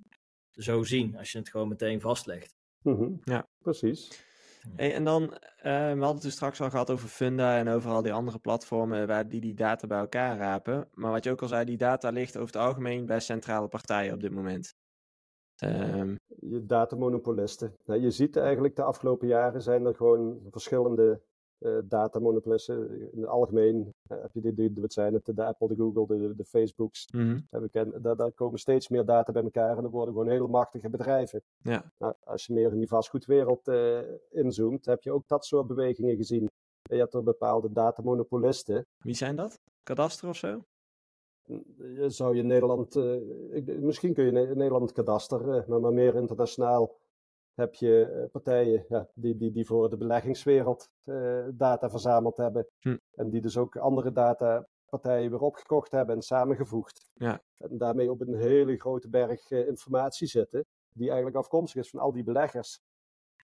zo 0.50 0.82
zien 0.82 1.16
als 1.16 1.32
je 1.32 1.38
het 1.38 1.48
gewoon 1.48 1.68
meteen 1.68 2.00
vastlegt. 2.00 2.54
Mm 2.82 2.96
-hmm. 2.96 3.20
Ja, 3.24 3.48
precies. 3.58 4.24
Hey, 4.74 4.94
en 4.94 5.04
dan, 5.04 5.22
uh, 5.22 5.30
we 5.62 5.68
hadden 5.70 6.08
het 6.08 6.22
dus 6.22 6.32
straks 6.32 6.60
al 6.60 6.70
gehad 6.70 6.90
over 6.90 7.08
Funda 7.08 7.58
en 7.58 7.68
over 7.68 7.90
al 7.90 8.02
die 8.02 8.12
andere 8.12 8.38
platformen 8.38 9.06
waar 9.06 9.28
die 9.28 9.40
die 9.40 9.54
data 9.54 9.86
bij 9.86 9.98
elkaar 9.98 10.36
rapen. 10.36 10.88
Maar 10.92 11.10
wat 11.10 11.24
je 11.24 11.30
ook 11.30 11.42
al 11.42 11.48
zei, 11.48 11.64
die 11.64 11.76
data 11.76 12.10
ligt 12.10 12.36
over 12.36 12.54
het 12.54 12.64
algemeen 12.64 13.06
bij 13.06 13.20
centrale 13.20 13.68
partijen 13.68 14.14
op 14.14 14.20
dit 14.20 14.32
moment. 14.32 14.74
Um... 15.64 16.18
Je 16.26 16.66
datamonopolisten. 16.66 17.76
Nou, 17.84 18.00
je 18.00 18.10
ziet 18.10 18.36
eigenlijk 18.36 18.76
de 18.76 18.82
afgelopen 18.82 19.28
jaren 19.28 19.62
zijn 19.62 19.86
er 19.86 19.94
gewoon 19.94 20.40
verschillende 20.50 21.20
uh, 21.58 21.78
datamonopolisten. 21.84 22.90
In 23.12 23.20
het 23.20 23.30
algemeen 23.30 23.76
uh, 23.76 24.20
heb 24.22 24.30
je 24.32 24.40
die, 24.40 24.54
die, 24.54 24.82
wat 24.82 24.92
zijn 24.92 25.14
het, 25.14 25.24
de 25.24 25.44
Apple, 25.44 25.68
de 25.68 25.74
Google, 25.74 26.18
de, 26.18 26.34
de 26.36 26.44
Facebooks. 26.44 27.08
Mm 27.12 27.46
-hmm. 27.50 27.68
ken, 27.70 28.02
daar, 28.02 28.16
daar, 28.16 28.32
komen 28.32 28.58
steeds 28.58 28.88
meer 28.88 29.04
data 29.04 29.32
bij 29.32 29.42
elkaar 29.42 29.78
en 29.78 29.84
er 29.84 29.90
worden 29.90 30.14
gewoon 30.14 30.30
hele 30.30 30.48
machtige 30.48 30.90
bedrijven. 30.90 31.42
Ja. 31.56 31.92
Nou, 31.98 32.14
als 32.24 32.46
je 32.46 32.52
meer 32.52 32.72
in 32.72 32.78
die 32.78 32.88
vastgoedwereld 32.88 33.68
uh, 33.68 33.98
inzoomt, 34.30 34.84
heb 34.84 35.02
je 35.02 35.12
ook 35.12 35.28
dat 35.28 35.44
soort 35.44 35.66
bewegingen 35.66 36.16
gezien. 36.16 36.50
Je 36.82 36.96
hebt 36.96 37.14
er 37.14 37.22
bepaalde 37.22 37.72
datamonopolisten. 37.72 38.86
Wie 38.98 39.14
zijn 39.14 39.36
dat? 39.36 39.60
Kadaster 39.82 40.28
of 40.28 40.36
zo? 40.36 40.64
Zou 42.06 42.36
je 42.36 42.42
Nederland, 42.42 42.96
ik, 43.50 43.80
misschien 43.80 44.14
kun 44.14 44.24
je 44.24 44.32
Nederland 44.32 44.92
kadaster, 44.92 45.64
maar, 45.68 45.80
maar 45.80 45.92
meer 45.92 46.14
internationaal 46.14 46.96
heb 47.56 47.74
je 47.74 48.28
partijen 48.32 48.84
ja, 48.88 49.08
die, 49.14 49.36
die, 49.36 49.52
die 49.52 49.66
voor 49.66 49.90
de 49.90 49.96
beleggingswereld 49.96 50.90
uh, 51.04 51.44
data 51.52 51.90
verzameld 51.90 52.36
hebben. 52.36 52.66
Hm. 52.78 52.96
En 53.14 53.30
die 53.30 53.40
dus 53.40 53.56
ook 53.56 53.76
andere 53.76 54.12
datapartijen 54.12 55.30
weer 55.30 55.40
opgekocht 55.40 55.90
hebben 55.90 56.14
en 56.14 56.22
samengevoegd. 56.22 57.08
Ja. 57.14 57.42
En 57.58 57.78
daarmee 57.78 58.10
op 58.10 58.20
een 58.20 58.34
hele 58.34 58.76
grote 58.76 59.08
berg 59.08 59.50
uh, 59.50 59.66
informatie 59.66 60.26
zitten, 60.26 60.64
die 60.92 61.06
eigenlijk 61.06 61.36
afkomstig 61.36 61.82
is 61.82 61.90
van 61.90 62.00
al 62.00 62.12
die 62.12 62.24
beleggers. 62.24 62.80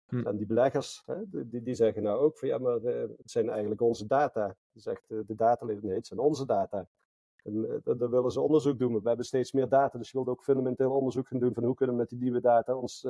Hm. 0.06 0.26
En 0.26 0.36
die 0.36 0.46
beleggers, 0.46 1.02
hè, 1.06 1.14
die, 1.28 1.62
die 1.62 1.74
zeggen 1.74 2.02
nou 2.02 2.18
ook 2.18 2.38
van 2.38 2.48
ja, 2.48 2.58
maar 2.58 2.80
uh, 2.82 3.00
het 3.00 3.30
zijn 3.30 3.48
eigenlijk 3.48 3.80
onze 3.80 4.06
data. 4.06 4.56
Zegt 4.72 5.08
de 5.08 5.34
datalid, 5.34 5.82
nee, 5.82 5.94
het 5.94 6.06
zijn 6.06 6.20
onze 6.20 6.46
data. 6.46 6.88
En 7.42 7.82
daar 7.84 8.10
willen 8.10 8.30
ze 8.30 8.40
onderzoek 8.40 8.78
doen. 8.78 9.00
We 9.00 9.08
hebben 9.08 9.26
steeds 9.26 9.52
meer 9.52 9.68
data, 9.68 9.98
dus 9.98 10.10
je 10.10 10.16
wilt 10.16 10.28
ook 10.28 10.42
fundamenteel 10.42 10.90
onderzoek 10.90 11.26
gaan 11.28 11.38
doen 11.38 11.54
van 11.54 11.64
hoe 11.64 11.74
kunnen 11.74 11.94
we 11.94 12.00
met 12.00 12.10
die 12.10 12.18
nieuwe 12.18 12.40
data 12.40 12.74
ons 12.74 13.06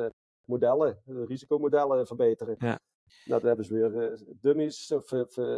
modellen, 0.47 1.03
risicomodellen 1.05 2.07
verbeteren. 2.07 2.57
Ja. 2.59 2.81
Nou, 3.25 3.41
dan 3.41 3.49
hebben 3.49 3.65
ze 3.65 3.75
weer 3.75 4.13
uh, 4.13 4.19
dummies 4.41 4.93
of 4.93 5.13
uh, 5.13 5.25
uh, 5.37 5.57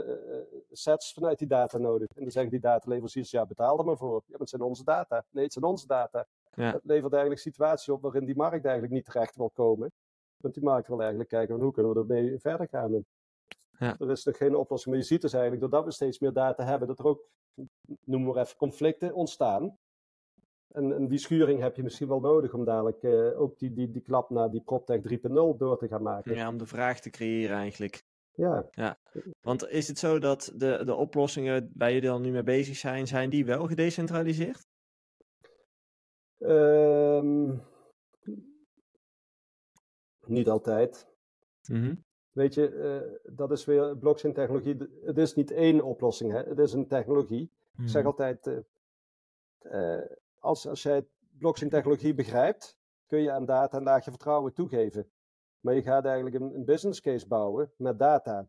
sets 0.70 1.12
vanuit 1.12 1.38
die 1.38 1.48
data 1.48 1.78
nodig. 1.78 2.08
En 2.08 2.22
dan 2.22 2.30
zeggen 2.30 2.50
die 2.50 2.60
dataleveranciers, 2.60 3.30
ja, 3.30 3.46
betaal 3.46 3.78
er 3.78 3.84
maar 3.84 3.96
voor. 3.96 4.22
Ja, 4.26 4.30
maar 4.30 4.40
het 4.40 4.48
zijn 4.48 4.62
onze 4.62 4.84
data. 4.84 5.24
Nee, 5.30 5.44
het 5.44 5.52
zijn 5.52 5.64
onze 5.64 5.86
data. 5.86 6.26
Ja. 6.54 6.72
Dat 6.72 6.84
levert 6.84 7.12
eigenlijk 7.12 7.44
een 7.44 7.52
situatie 7.52 7.92
op 7.92 8.02
waarin 8.02 8.24
die 8.24 8.36
markt 8.36 8.64
eigenlijk 8.64 8.94
niet 8.94 9.04
terecht 9.04 9.36
wil 9.36 9.50
komen. 9.50 9.92
Want 10.36 10.54
die 10.54 10.62
markt 10.62 10.88
wil 10.88 10.98
eigenlijk 11.00 11.28
kijken 11.28 11.54
van 11.54 11.64
hoe 11.64 11.72
kunnen 11.72 11.92
we 11.92 11.98
ermee 11.98 12.38
verder 12.38 12.68
gaan. 12.68 13.04
Ja. 13.78 13.96
Er 13.98 14.10
is 14.10 14.24
nog 14.24 14.36
geen 14.36 14.56
oplossing. 14.56 14.94
Maar 14.94 15.02
je 15.02 15.08
ziet 15.08 15.20
dus 15.20 15.32
eigenlijk, 15.32 15.62
doordat 15.62 15.84
we 15.84 15.90
steeds 15.90 16.18
meer 16.18 16.32
data 16.32 16.64
hebben, 16.64 16.88
dat 16.88 16.98
er 16.98 17.06
ook, 17.06 17.28
noem 18.04 18.22
maar 18.22 18.36
even, 18.36 18.56
conflicten 18.56 19.14
ontstaan. 19.14 19.78
En, 20.68 20.94
en, 20.94 21.08
die 21.08 21.18
schuring 21.18 21.60
heb 21.60 21.76
je 21.76 21.82
misschien 21.82 22.08
wel 22.08 22.20
nodig 22.20 22.52
om 22.54 22.64
dadelijk 22.64 23.02
uh, 23.02 23.40
ook 23.40 23.58
die, 23.58 23.72
die, 23.72 23.90
die 23.90 24.02
klap 24.02 24.30
naar 24.30 24.50
die 24.50 24.60
PropTech 24.60 25.00
3.0 25.00 25.30
door 25.30 25.78
te 25.78 25.88
gaan 25.88 26.02
maken. 26.02 26.34
Ja, 26.34 26.48
om 26.48 26.58
de 26.58 26.66
vraag 26.66 27.00
te 27.00 27.10
creëren 27.10 27.56
eigenlijk. 27.56 28.04
Ja. 28.32 28.68
ja. 28.70 28.98
Want 29.40 29.68
is 29.68 29.88
het 29.88 29.98
zo 29.98 30.18
dat 30.18 30.52
de, 30.56 30.82
de 30.84 30.94
oplossingen 30.94 31.70
waar 31.74 31.92
jullie 31.92 32.08
dan 32.08 32.22
nu 32.22 32.30
mee 32.30 32.42
bezig 32.42 32.76
zijn, 32.76 33.06
zijn 33.06 33.30
die 33.30 33.44
wel 33.44 33.66
gedecentraliseerd? 33.66 34.66
Um, 36.38 37.62
niet 40.26 40.48
altijd. 40.48 41.06
Mm 41.68 41.82
-hmm. 41.82 42.04
Weet 42.32 42.54
je, 42.54 42.70
uh, 42.70 43.34
dat 43.34 43.50
is 43.50 43.64
weer 43.64 43.96
blockchain 43.96 44.34
technologie. 44.34 44.76
Het 45.04 45.18
is 45.18 45.34
niet 45.34 45.50
één 45.50 45.82
oplossing, 45.82 46.32
hè? 46.32 46.42
het 46.42 46.58
is 46.58 46.72
een 46.72 46.86
technologie. 46.86 47.40
Mm 47.40 47.50
-hmm. 47.70 47.84
Ik 47.84 47.90
zeg 47.90 48.04
altijd, 48.04 48.46
uh, 48.46 48.58
uh, 49.62 50.04
als, 50.38 50.66
als 50.66 50.82
jij 50.82 51.06
blockchain 51.38 51.70
technologie 51.70 52.14
begrijpt, 52.14 52.76
kun 53.06 53.22
je 53.22 53.32
aan 53.32 53.44
data 53.44 53.76
een 53.76 53.82
laagje 53.82 54.10
vertrouwen 54.10 54.54
toegeven. 54.54 55.10
Maar 55.60 55.74
je 55.74 55.82
gaat 55.82 56.04
eigenlijk 56.04 56.36
een, 56.36 56.54
een 56.54 56.64
business 56.64 57.00
case 57.00 57.26
bouwen 57.26 57.72
met 57.76 57.98
data. 57.98 58.48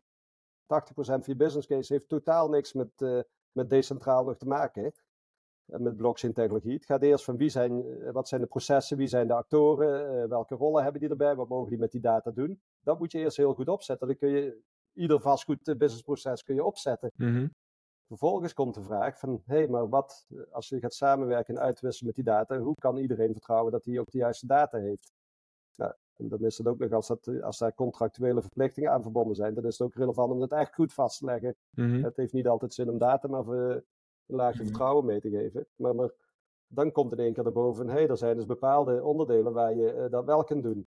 van 0.94 1.22
je 1.24 1.36
business 1.36 1.66
case 1.66 1.92
heeft 1.92 2.08
totaal 2.08 2.48
niks 2.48 2.72
met, 2.72 3.00
uh, 3.00 3.20
met 3.52 3.70
decentraal 3.70 4.24
nog 4.24 4.36
te 4.36 4.46
maken. 4.46 4.92
met 5.64 5.96
blockchain 5.96 6.32
technologie. 6.32 6.74
Het 6.74 6.84
gaat 6.84 7.02
eerst 7.02 7.24
van 7.24 7.36
wie 7.36 7.48
zijn, 7.48 8.02
wat 8.12 8.28
zijn 8.28 8.40
de 8.40 8.46
processen, 8.46 8.96
wie 8.96 9.06
zijn 9.06 9.26
de 9.26 9.34
actoren, 9.34 10.28
welke 10.28 10.54
rollen 10.54 10.82
hebben 10.82 11.00
die 11.00 11.10
erbij, 11.10 11.34
wat 11.34 11.48
mogen 11.48 11.70
die 11.70 11.78
met 11.78 11.92
die 11.92 12.00
data 12.00 12.30
doen. 12.30 12.60
Dat 12.80 12.98
moet 12.98 13.12
je 13.12 13.18
eerst 13.18 13.36
heel 13.36 13.54
goed 13.54 13.68
opzetten. 13.68 14.06
Dan 14.06 14.16
kun 14.16 14.28
je 14.28 14.62
ieder 14.92 15.20
vastgoed 15.20 15.78
businessproces 15.78 16.42
kun 16.42 16.54
je 16.54 16.64
opzetten. 16.64 17.10
Mhm. 17.16 17.46
Vervolgens 18.10 18.54
komt 18.54 18.74
de 18.74 18.82
vraag 18.82 19.18
van, 19.18 19.42
hé, 19.44 19.56
hey, 19.56 19.68
maar 19.68 19.88
wat 19.88 20.26
als 20.50 20.68
je 20.68 20.80
gaat 20.80 20.94
samenwerken 20.94 21.54
en 21.54 21.60
uitwisselen 21.62 22.06
met 22.06 22.24
die 22.24 22.34
data, 22.34 22.58
hoe 22.58 22.74
kan 22.78 22.96
iedereen 22.96 23.32
vertrouwen 23.32 23.72
dat 23.72 23.84
hij 23.84 23.98
ook 23.98 24.10
de 24.10 24.18
juiste 24.18 24.46
data 24.46 24.78
heeft? 24.78 25.12
Nou, 25.76 25.92
en 26.16 26.28
dan 26.28 26.40
is 26.40 26.58
het 26.58 26.66
ook 26.66 26.78
nog, 26.78 26.92
als, 26.92 27.06
dat, 27.06 27.42
als 27.42 27.58
daar 27.58 27.74
contractuele 27.74 28.40
verplichtingen 28.40 28.90
aan 28.90 29.02
verbonden 29.02 29.36
zijn, 29.36 29.54
dan 29.54 29.64
is 29.64 29.78
het 29.78 29.86
ook 29.86 29.94
relevant 29.94 30.32
om 30.32 30.38
dat 30.40 30.52
echt 30.52 30.74
goed 30.74 30.92
vast 30.92 31.18
te 31.18 31.24
leggen. 31.24 31.56
Mhm. 31.70 32.02
Het 32.02 32.16
heeft 32.16 32.32
niet 32.32 32.48
altijd 32.48 32.74
zin 32.74 32.90
om 32.90 32.98
data 32.98 33.28
maar 33.28 33.46
een 33.46 33.82
laagje 34.26 34.58
Mhm. 34.58 34.66
vertrouwen 34.66 35.04
mee 35.04 35.20
te 35.20 35.30
geven. 35.30 35.66
Maar, 35.76 35.94
maar 35.94 36.10
dan 36.66 36.92
komt 36.92 37.12
in 37.12 37.18
één 37.18 37.32
keer 37.32 37.42
naar 37.42 37.52
boven, 37.52 37.86
hé, 37.86 37.92
hey, 37.92 38.08
er 38.08 38.16
zijn 38.16 38.36
dus 38.36 38.46
bepaalde 38.46 39.04
onderdelen 39.04 39.52
waar 39.52 39.74
je 39.74 39.92
eh, 39.92 40.10
dat 40.10 40.24
wel 40.24 40.44
kunt 40.44 40.62
doen. 40.62 40.86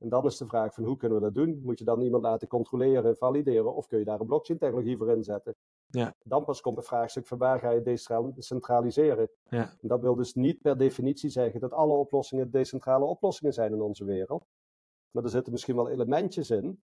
En 0.00 0.08
dan 0.08 0.24
is 0.24 0.36
de 0.36 0.46
vraag 0.46 0.74
van 0.74 0.84
hoe 0.84 0.96
kunnen 0.96 1.18
we 1.18 1.24
dat 1.24 1.34
doen? 1.34 1.60
Moet 1.64 1.78
je 1.78 1.84
dan 1.84 2.00
iemand 2.00 2.22
laten 2.22 2.48
controleren, 2.48 3.16
valideren 3.16 3.74
of 3.74 3.86
kun 3.86 3.98
je 3.98 4.04
daar 4.04 4.20
een 4.20 4.26
blockchain 4.26 4.58
technologie 4.58 4.96
voor 4.96 5.10
inzetten? 5.10 5.54
Ja. 5.86 6.14
Dan 6.24 6.44
pas 6.44 6.60
komt 6.60 6.76
het 6.76 6.86
vraagstuk 6.86 7.26
van 7.26 7.38
waar 7.38 7.58
ga 7.58 7.70
je 7.70 7.82
decentraliseren? 8.34 9.30
Ja. 9.48 9.76
En 9.80 9.88
dat 9.88 10.00
wil 10.00 10.14
dus 10.14 10.34
niet 10.34 10.60
per 10.62 10.78
definitie 10.78 11.30
zeggen 11.30 11.60
dat 11.60 11.72
alle 11.72 11.92
oplossingen 11.92 12.50
decentrale 12.50 13.04
oplossingen 13.04 13.52
zijn 13.52 13.72
in 13.72 13.80
onze 13.80 14.04
wereld. 14.04 14.46
Maar 15.10 15.24
er 15.24 15.30
zitten 15.30 15.52
misschien 15.52 15.76
wel 15.76 15.88
elementjes 15.88 16.50
in 16.50 16.82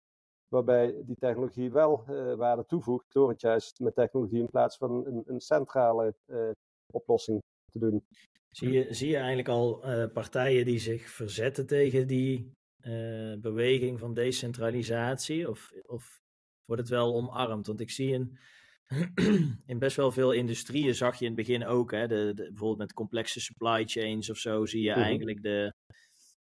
waarbij 0.49 1.03
die 1.05 1.17
technologie 1.19 1.73
wel 1.73 2.05
eh, 2.07 2.35
waarde 2.35 2.67
toevoegt 2.67 3.13
door 3.13 3.29
het 3.29 3.41
juist 3.41 3.81
met 3.81 3.95
technologie 3.95 4.41
in 4.41 4.51
plaats 4.51 4.77
van 4.77 5.07
een, 5.07 5.23
een 5.27 5.41
centrale 5.41 6.15
eh, 6.27 6.51
oplossing 6.93 7.43
te 7.73 7.79
doen. 7.79 8.07
Zie 8.49 8.71
je, 8.71 8.95
zie 8.95 9.09
je 9.09 9.17
eigenlijk 9.17 9.49
al 9.49 9.83
eh, 9.83 10.13
partijen 10.13 10.65
die 10.65 10.79
zich 10.79 11.09
verzetten 11.09 11.67
tegen 11.67 12.07
die 12.07 12.53
eh, 12.87 13.41
beweging 13.41 13.99
van 13.99 14.15
decentralisatie? 14.15 15.51
Of, 15.51 15.73
of 15.87 16.21
wordt 16.65 16.83
het 16.83 16.91
wel 16.91 17.15
omarmd? 17.15 17.67
Want 17.67 17.81
ik 17.81 17.91
zie 17.91 18.13
in, 18.13 18.39
in 19.67 19.79
best 19.79 19.97
wel 19.97 20.13
veel 20.13 20.33
industrieën, 20.33 20.95
zag 20.95 21.19
je 21.19 21.25
in 21.25 21.37
het 21.37 21.47
begin 21.47 21.67
ook, 21.67 21.91
hè, 21.91 22.07
de, 22.07 22.33
de, 22.35 22.43
bijvoorbeeld 22.43 22.79
met 22.79 22.93
complexe 22.93 23.41
supply 23.41 23.85
chains 23.87 24.31
of 24.31 24.37
zo, 24.37 24.67
zie 24.67 24.83
je 24.83 24.91
Mhm. 24.91 25.01
eigenlijk 25.01 25.43
de, 25.43 25.75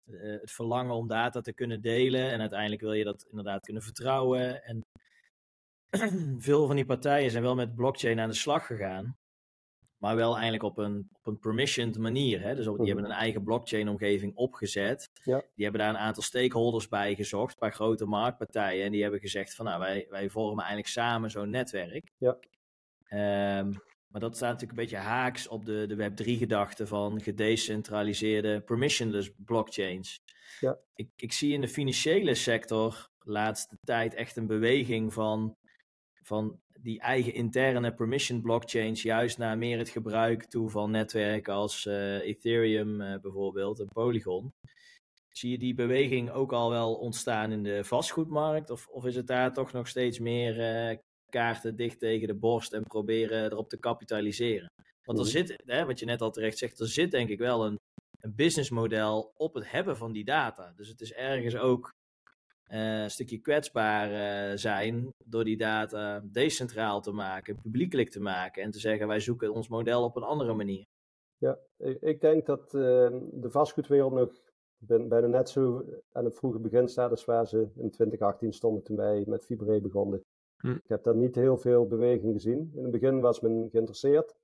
eh, 0.05 0.39
het 0.41 0.51
verlangen 0.51 0.95
om 0.95 1.07
data 1.07 1.41
te 1.41 1.53
kunnen 1.53 1.81
delen. 1.81 2.31
En 2.31 2.39
uiteindelijk 2.39 2.81
wil 2.81 2.93
je 2.93 3.03
dat 3.03 3.25
inderdaad 3.29 3.65
kunnen 3.65 3.83
vertrouwen. 3.83 4.63
En 4.63 4.85
veel 6.47 6.67
van 6.67 6.75
die 6.75 6.85
partijen 6.85 7.31
zijn 7.31 7.43
wel 7.43 7.55
met 7.55 7.75
blockchain 7.75 8.19
aan 8.19 8.29
de 8.29 8.35
slag 8.35 8.65
gegaan. 8.65 9.17
Maar 9.99 10.15
wel 10.15 10.33
eigenlijk 10.33 10.63
op 10.63 10.77
een, 10.77 11.09
op 11.13 11.27
een 11.27 11.39
permissioned 11.39 11.97
manier. 11.97 12.41
Hè? 12.41 12.55
Dus 12.55 12.67
op, 12.67 12.75
die 12.77 12.85
Mhm. 12.85 12.93
hebben 12.95 13.11
een 13.11 13.17
eigen 13.19 13.43
blockchain-omgeving 13.43 14.35
opgezet. 14.35 15.09
Ja. 15.23 15.43
Die 15.55 15.63
hebben 15.63 15.81
daar 15.81 15.89
een 15.89 15.97
aantal 15.97 16.23
stakeholders 16.23 16.87
bij 16.87 17.15
gezocht, 17.15 17.51
een 17.51 17.59
paar 17.59 17.73
grote 17.73 18.05
marktpartijen. 18.05 18.85
En 18.85 18.91
die 18.91 19.01
hebben 19.01 19.19
gezegd 19.19 19.55
van 19.55 19.65
nou, 19.65 19.79
wij, 19.79 20.05
wij 20.09 20.29
vormen 20.29 20.57
eigenlijk 20.59 20.87
samen 20.87 21.29
zo'n 21.31 21.49
netwerk. 21.49 22.11
Ja. 22.17 22.37
Ehm, 23.03 23.71
maar 24.07 24.21
dat 24.21 24.35
staat 24.35 24.51
natuurlijk 24.51 24.79
een 24.79 24.85
beetje 24.85 24.97
haaks 25.09 25.47
op 25.47 25.65
de, 25.65 25.85
de 25.87 25.95
Web3-gedachte 26.11 26.87
van 26.87 27.21
gedecentraliseerde 27.21 28.61
permissionless 28.61 29.31
blockchains. 29.37 30.21
Ja. 30.59 30.77
Ik, 30.93 31.09
ik 31.15 31.33
zie 31.33 31.53
in 31.53 31.61
de 31.61 31.67
financiële 31.67 32.35
sector 32.35 33.09
laatste 33.19 33.77
tijd 33.83 34.13
echt 34.13 34.35
een 34.37 34.47
beweging 34.47 35.13
van, 35.13 35.55
van 36.23 36.59
die 36.81 36.99
eigen 36.99 37.33
interne 37.33 37.93
permission 37.93 38.41
blockchains 38.41 39.01
juist 39.01 39.37
naar 39.37 39.57
meer 39.57 39.77
het 39.77 39.89
gebruik 39.89 40.45
toe 40.45 40.69
van 40.69 40.91
netwerken 40.91 41.53
als 41.53 41.85
eh, 41.85 42.21
Ethereum 42.21 43.01
eh, 43.01 43.19
bijvoorbeeld 43.19 43.79
en 43.79 43.87
Polygon. 43.87 44.49
Zie 45.29 45.51
je 45.51 45.57
die 45.57 45.73
beweging 45.73 46.31
ook 46.31 46.53
al 46.53 46.69
wel 46.69 46.95
ontstaan 46.95 47.51
in 47.51 47.63
de 47.63 47.83
vastgoedmarkt? 47.83 48.69
Of, 48.69 48.87
of 48.87 49.05
is 49.05 49.15
het 49.15 49.27
daar 49.27 49.53
toch 49.53 49.71
nog 49.71 49.87
steeds 49.87 50.19
meer 50.19 50.59
eh, 50.59 50.97
kaarten 51.29 51.75
dicht 51.75 51.99
tegen 51.99 52.27
de 52.27 52.35
borst 52.35 52.73
en 52.73 52.83
proberen 52.83 53.51
erop 53.51 53.69
te 53.69 53.77
kapitaliseren? 53.79 54.67
Want 55.03 55.19
er 55.19 55.25
Mhm. 55.25 55.33
zit, 55.33 55.61
hè, 55.65 55.85
wat 55.85 55.99
je 55.99 56.05
net 56.05 56.21
al 56.21 56.31
terecht 56.31 56.57
zegt, 56.57 56.79
er 56.79 56.87
zit 56.87 57.11
denk 57.11 57.29
ik 57.29 57.39
wel 57.39 57.65
een, 57.65 57.75
een 58.19 58.35
businessmodel 58.35 59.31
op 59.35 59.53
het 59.53 59.71
hebben 59.71 59.97
van 59.97 60.11
die 60.11 60.23
data. 60.25 60.73
Dus 60.75 60.87
het 60.87 61.01
is 61.01 61.13
ergens 61.13 61.55
ook 61.55 61.91
eh, 62.69 63.01
een 63.01 63.11
stukje 63.11 63.37
kwetsbaar 63.37 64.11
eh, 64.11 64.57
zijn 64.57 65.09
door 65.25 65.43
die 65.43 65.57
data 65.57 66.21
decentraal 66.23 67.01
te 67.01 67.11
maken, 67.11 67.61
publiekelijk 67.61 68.09
te 68.09 68.19
maken 68.19 68.63
en 68.63 68.71
te 68.71 68.79
zeggen 68.79 69.07
wij 69.07 69.19
zoeken 69.19 69.53
ons 69.53 69.67
model 69.67 70.03
op 70.03 70.15
een 70.15 70.23
andere 70.23 70.53
manier. 70.53 70.85
Ja, 71.37 71.59
ik, 71.77 72.01
ik 72.01 72.21
denk 72.21 72.45
dat 72.45 72.73
eh, 72.73 73.09
de 73.31 73.49
vastgoedwereld 73.49 74.13
nog 74.13 74.31
ben- 74.77 75.07
bijna 75.07 75.27
net 75.27 75.49
zo 75.49 75.85
aan 76.11 76.25
het 76.25 76.35
vroege 76.35 76.59
begin 76.59 76.87
staat 76.87 77.11
als 77.11 77.25
waar 77.25 77.47
ze 77.47 77.57
in 77.57 77.91
2018 77.91 78.53
stonden 78.53 78.83
toen 78.83 78.97
wij 78.97 79.23
met 79.27 79.45
Fibre 79.45 79.81
begonnen. 79.81 80.23
Hm. 80.57 80.71
Ik 80.71 80.87
heb 80.87 81.03
daar 81.03 81.15
niet 81.15 81.35
heel 81.35 81.57
veel 81.57 81.87
beweging 81.87 82.33
gezien. 82.33 82.71
In 82.75 82.81
het 82.81 82.91
begin 82.91 83.19
was 83.19 83.39
men 83.39 83.69
geïnteresseerd, 83.71 84.35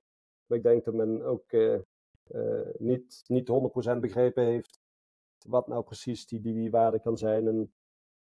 maar 0.46 0.58
ik 0.58 0.64
denk 0.64 0.84
dat 0.84 0.94
men 0.94 1.22
ook 1.22 1.52
eh, 1.52 1.74
eh, 2.26 2.68
niet, 2.78 3.24
niet 3.26 3.48
100% 3.96 4.00
begrepen 4.00 4.44
heeft 4.44 4.80
wat 5.46 5.66
nou 5.66 5.82
precies 5.82 6.26
die, 6.26 6.40
die, 6.40 6.54
die 6.54 6.70
waarde 6.70 7.00
kan 7.00 7.18
zijn. 7.18 7.46
En 7.46 7.72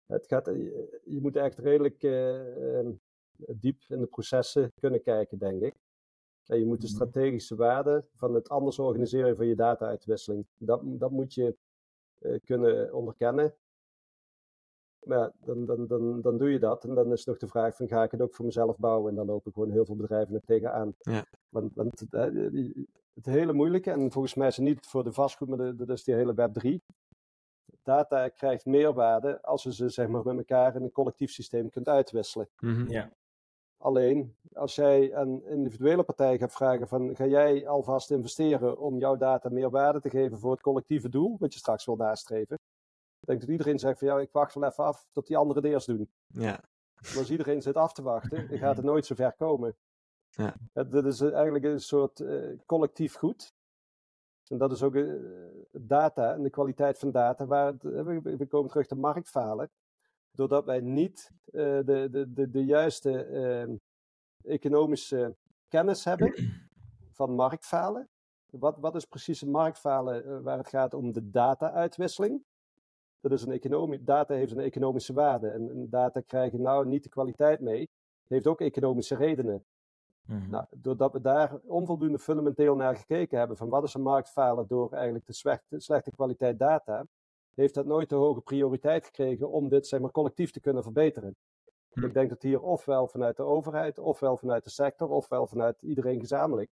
het 0.08 0.26
gaat, 0.26 0.46
je, 0.46 1.00
je 1.04 1.20
moet 1.20 1.36
echt 1.36 1.58
redelijk 1.58 2.02
eh, 2.02 2.78
eh, 2.80 2.86
diep 3.36 3.82
in 3.88 4.00
de 4.00 4.06
processen 4.06 4.72
kunnen 4.80 5.02
kijken, 5.02 5.38
denk 5.38 5.62
ik. 5.62 5.74
En 6.46 6.58
je 6.58 6.66
moet 6.66 6.80
de 6.80 6.86
Mhm. 6.86 6.94
strategische 6.94 7.56
waarde 7.56 8.04
van 8.14 8.34
het 8.34 8.48
anders 8.48 8.78
organiseren 8.78 9.36
van 9.36 9.46
je 9.46 9.54
data-uitwisseling, 9.56 10.46
dat, 10.58 10.80
dat 10.84 11.10
moet 11.10 11.34
je 11.34 11.56
eh, 12.18 12.34
kunnen 12.44 12.94
onderkennen. 12.94 13.54
Maar 15.04 15.18
ja, 15.18 15.32
dan, 15.44 15.64
dan, 15.66 15.86
dan, 15.86 16.20
dan 16.20 16.38
doe 16.38 16.50
je 16.50 16.58
dat. 16.58 16.84
En 16.84 16.94
dan 16.94 17.12
is 17.12 17.24
nog 17.24 17.36
de 17.38 17.46
vraag 17.48 17.76
van 17.76 17.88
ga 17.88 18.02
ik 18.02 18.10
het 18.10 18.20
ook 18.20 18.34
voor 18.34 18.44
mezelf 18.44 18.78
bouwen? 18.78 19.10
En 19.10 19.16
dan 19.16 19.26
lopen 19.26 19.52
gewoon 19.52 19.70
heel 19.70 19.84
veel 19.84 19.96
bedrijven 19.96 20.34
er 20.34 20.40
tegenaan. 20.44 20.94
Ja. 20.98 21.24
Want, 21.48 21.74
want 21.74 22.00
het, 22.00 22.14
eh, 22.14 22.74
het 23.14 23.26
hele 23.26 23.52
moeilijke, 23.52 23.90
en 23.90 24.12
volgens 24.12 24.34
mij 24.34 24.48
is 24.48 24.56
het 24.56 24.64
niet 24.64 24.86
voor 24.86 25.04
de 25.04 25.12
vastgoed, 25.12 25.48
maar 25.48 25.76
dat 25.76 25.88
is 25.88 26.04
die 26.04 26.14
hele 26.14 26.34
Web 26.34 26.52
3. 26.54 26.82
Data 27.88 28.28
krijgt 28.28 28.66
meerwaarde 28.66 29.42
als 29.42 29.62
je 29.62 29.74
ze 29.74 29.88
zeg 29.88 30.08
maar, 30.08 30.24
met 30.24 30.36
elkaar 30.36 30.74
in 30.74 30.82
een 30.82 30.92
collectief 30.92 31.30
systeem 31.30 31.70
kunt 31.70 31.88
uitwisselen. 31.88 32.48
Mhm. 32.60 32.90
Ja. 32.90 33.10
Alleen, 33.76 34.36
als 34.52 34.74
jij 34.74 35.14
een 35.14 35.44
individuele 35.44 36.02
partij 36.02 36.38
gaat 36.38 36.52
vragen 36.52 36.88
van 36.88 37.16
ga 37.16 37.26
jij 37.26 37.68
alvast 37.68 38.10
investeren 38.10 38.78
om 38.78 38.98
jouw 38.98 39.16
data 39.16 39.48
meer 39.48 39.70
waarde 39.70 40.00
te 40.00 40.10
geven 40.10 40.38
voor 40.38 40.50
het 40.50 40.60
collectieve 40.60 41.08
doel, 41.08 41.36
wat 41.38 41.52
je 41.52 41.58
straks 41.58 41.84
wil 41.84 41.96
nastreven. 41.96 42.54
Ik 43.20 43.26
denk 43.26 43.40
dat 43.40 43.48
iedereen 43.48 43.78
zegt 43.78 43.98
van 43.98 44.08
ja, 44.08 44.18
ik 44.18 44.32
wacht 44.32 44.54
wel 44.54 44.68
even 44.68 44.84
af 44.84 45.08
tot 45.12 45.26
die 45.26 45.36
anderen 45.36 45.62
het 45.62 45.72
eerst 45.72 45.86
doen. 45.86 46.10
Ja. 46.26 46.60
Maar 47.02 47.18
als 47.18 47.30
iedereen 47.30 47.62
zit 47.62 47.76
af 47.76 47.92
te 47.92 48.02
wachten, 48.02 48.48
dan 48.48 48.58
gaat 48.58 48.76
het 48.76 48.84
nooit 48.84 49.06
zo 49.06 49.14
ver 49.14 49.32
komen. 49.32 49.76
Ja. 50.30 50.54
Het, 50.72 50.90
dit 50.90 51.04
is 51.04 51.20
eigenlijk 51.20 51.64
een 51.64 51.80
soort 51.80 52.20
eh, 52.20 52.58
collectief 52.66 53.14
goed. 53.14 53.52
En 54.48 54.58
dat 54.58 54.72
is 54.72 54.82
ook 54.82 54.94
eh, 54.94 55.12
data 55.72 56.34
en 56.34 56.42
de 56.42 56.50
kwaliteit 56.50 56.98
van 56.98 57.10
data. 57.10 57.46
Waar 57.46 57.66
het, 57.66 57.84
eh, 57.84 58.04
we, 58.22 58.46
komen 58.46 58.70
terug 58.70 58.86
tot 58.86 58.98
marktfalen. 58.98 59.70
Doordat 60.30 60.64
wij 60.64 60.80
niet 60.80 61.30
eh, 61.44 61.62
de, 61.62 62.08
de, 62.10 62.32
de, 62.32 62.50
de 62.50 62.64
juiste 62.64 63.24
eh, 63.24 63.74
economische 64.52 65.36
kennis 65.68 66.04
hebben 66.04 66.34
van 67.18 67.34
marktfalen. 67.34 68.08
Wat, 68.50 68.78
wat 68.78 68.94
is 68.94 69.04
precies 69.04 69.42
een 69.42 69.50
marktfalen 69.50 70.42
waar 70.42 70.58
het 70.58 70.68
gaat 70.68 70.94
om 70.94 71.12
de 71.12 71.30
data-uitwisseling? 71.30 72.44
Dat 73.20 73.32
is 73.32 73.42
een 73.42 73.52
economie, 73.52 74.04
data 74.04 74.34
heeft 74.34 74.52
een 74.52 74.58
economische 74.58 75.12
waarde. 75.12 75.48
En, 75.48 75.70
en 75.70 75.88
data 75.90 76.20
krijgen 76.20 76.62
nou 76.62 76.86
niet 76.86 77.02
de 77.02 77.08
kwaliteit 77.08 77.60
mee. 77.60 77.88
Heeft 78.26 78.46
ook 78.46 78.60
economische 78.60 79.16
redenen. 79.16 79.64
Mhm. 80.28 80.50
Nou, 80.50 80.64
doordat 80.76 81.12
we 81.12 81.20
daar 81.20 81.58
onvoldoende 81.66 82.18
fundamenteel 82.18 82.76
naar 82.76 82.96
gekeken 82.96 83.38
hebben 83.38 83.56
van 83.56 83.68
wat 83.68 83.82
is 83.84 83.94
een 83.94 84.02
marktfalen 84.02 84.66
door 84.66 84.92
eigenlijk 84.92 85.26
de 85.26 85.32
slechte, 85.32 85.80
slechte 85.80 86.10
kwaliteit 86.10 86.58
data, 86.58 87.06
heeft 87.54 87.74
dat 87.74 87.86
nooit 87.86 88.08
de 88.08 88.14
hoge 88.14 88.40
prioriteit 88.40 89.04
gekregen 89.04 89.50
om 89.50 89.68
dit 89.68 89.86
zeg 89.86 90.00
maar, 90.00 90.10
collectief 90.10 90.50
te 90.50 90.60
kunnen 90.60 90.82
verbeteren. 90.82 91.36
Hm. 91.92 92.04
Ik 92.04 92.14
denk 92.14 92.28
dat 92.28 92.42
hier 92.42 92.60
ofwel 92.62 93.06
vanuit 93.08 93.36
de 93.36 93.42
overheid, 93.42 93.98
ofwel 93.98 94.36
vanuit 94.36 94.64
de 94.64 94.70
sector, 94.70 95.08
ofwel 95.08 95.46
vanuit 95.46 95.82
iedereen 95.82 96.20
gezamenlijk, 96.20 96.70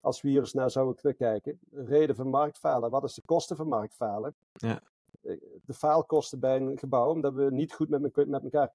als 0.00 0.20
we 0.20 0.28
hier 0.28 0.40
eens 0.40 0.52
naar 0.52 0.70
zouden 0.70 0.94
kunnen 0.94 1.16
kijken, 1.18 1.58
reden 1.70 2.16
van 2.16 2.28
marktfalen, 2.28 2.90
wat 2.90 3.04
is 3.04 3.14
de 3.14 3.22
kosten 3.24 3.56
van 3.56 3.68
marktfalen? 3.68 4.34
Ja. 4.52 4.80
Eh, 5.22 5.40
De 5.64 5.74
faalkosten 5.74 6.40
bij 6.40 6.56
een 6.56 6.78
gebouw, 6.78 7.10
omdat 7.10 7.34
we 7.34 7.50
niet 7.50 7.72
goed 7.72 7.88
met, 7.88 8.00
me- 8.00 8.26
met 8.26 8.42
elkaar 8.42 8.72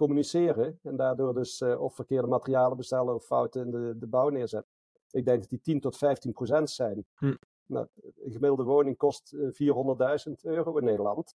communiceren 0.00 0.78
en 0.82 0.96
daardoor 0.96 1.34
dus 1.34 1.60
eh, 1.60 1.80
of 1.80 1.94
verkeerde 1.94 2.26
materialen 2.28 2.76
bestellen 2.76 3.14
of 3.14 3.24
fouten 3.24 3.64
in 3.64 3.70
de, 3.70 3.98
de 3.98 4.06
bouw 4.06 4.28
neerzetten. 4.28 4.70
Ik 5.10 5.24
denk 5.24 5.40
dat 5.40 5.48
die 5.48 5.60
10 5.60 5.80
tot 5.80 5.96
15 5.96 6.32
procent 6.32 6.70
zijn. 6.70 7.06
Hm. 7.14 7.34
Nou, 7.66 7.86
een 7.96 8.32
gemiddelde 8.32 8.62
woning 8.62 8.96
kost 8.96 9.32
eh, 9.32 10.26
400.000 10.28 10.32
euro 10.42 10.76
in 10.76 10.84
Nederland. 10.84 11.34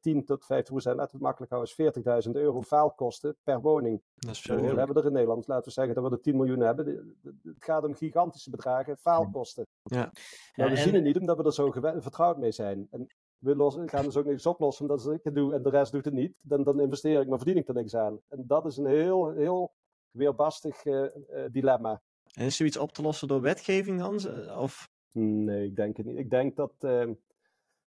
10 0.00 0.24
tot 0.24 0.44
50 0.44 0.72
procent, 0.72 0.96
laten 0.96 1.10
we 1.10 1.16
het 1.16 1.26
makkelijk 1.26 1.52
houden, 1.52 1.94
is 2.14 2.26
40.000 2.28 2.32
euro 2.32 2.62
faalkosten 2.62 3.36
per 3.42 3.60
woning. 3.60 4.02
Dat 4.14 4.30
is 4.30 4.40
veel. 4.40 4.62
hebben 4.62 4.94
we 4.94 5.00
er 5.00 5.06
in 5.06 5.12
Nederland? 5.12 5.46
Laten 5.46 5.64
we 5.64 5.70
zeggen 5.70 5.94
dat 5.94 6.04
we 6.04 6.10
er 6.10 6.20
10 6.22 6.36
miljoen 6.36 6.60
hebben. 6.60 7.16
Het 7.42 7.64
gaat 7.64 7.84
om 7.84 7.94
gigantische 7.94 8.50
bedragen, 8.50 8.96
faalkosten. 8.96 9.66
Ja. 9.82 10.10
Ja, 10.52 10.64
we 10.64 10.70
en- 10.70 10.76
zien 10.76 10.94
het 10.94 11.02
niet 11.02 11.18
omdat 11.18 11.36
we 11.36 11.44
er 11.44 11.52
zo 11.52 11.70
vertrouwd 11.98 12.38
mee 12.38 12.52
zijn. 12.52 12.88
En 12.90 13.06
we 13.44 13.56
lossen, 13.56 13.88
gaan 13.88 14.04
dus 14.04 14.16
ook 14.16 14.24
niks 14.24 14.46
oplossen 14.46 14.84
omdat 14.90 15.12
ik 15.12 15.20
het 15.24 15.34
doe 15.34 15.54
en 15.54 15.62
de 15.62 15.70
rest 15.70 15.92
doet 15.92 16.04
het 16.04 16.14
niet. 16.14 16.34
Dan, 16.40 16.62
dan 16.64 16.80
investeer 16.80 17.20
ik, 17.20 17.28
maar 17.28 17.38
verdien 17.38 17.56
ik 17.56 17.68
er 17.68 17.74
niks 17.74 17.94
aan. 17.96 18.20
En 18.28 18.44
dat 18.46 18.66
is 18.66 18.76
een 18.76 18.86
heel, 18.86 19.30
heel 19.30 19.72
weerbastig 20.10 20.84
eh, 20.84 21.04
eh, 21.04 21.52
dilemma. 21.52 22.00
En 22.34 22.46
is 22.46 22.56
zoiets 22.56 22.76
op 22.76 22.92
te 22.92 23.02
lossen 23.02 23.28
door 23.28 23.40
wetgeving 23.40 23.98
dan? 23.98 24.20
Z- 24.20 24.48
Of, 24.58 24.88
Nee, 25.12 25.64
ik 25.66 25.76
denk 25.76 25.96
het 25.96 26.06
niet. 26.06 26.18
Ik 26.18 26.30
denk 26.30 26.56
dat, 26.56 26.72
eh, 26.78 27.08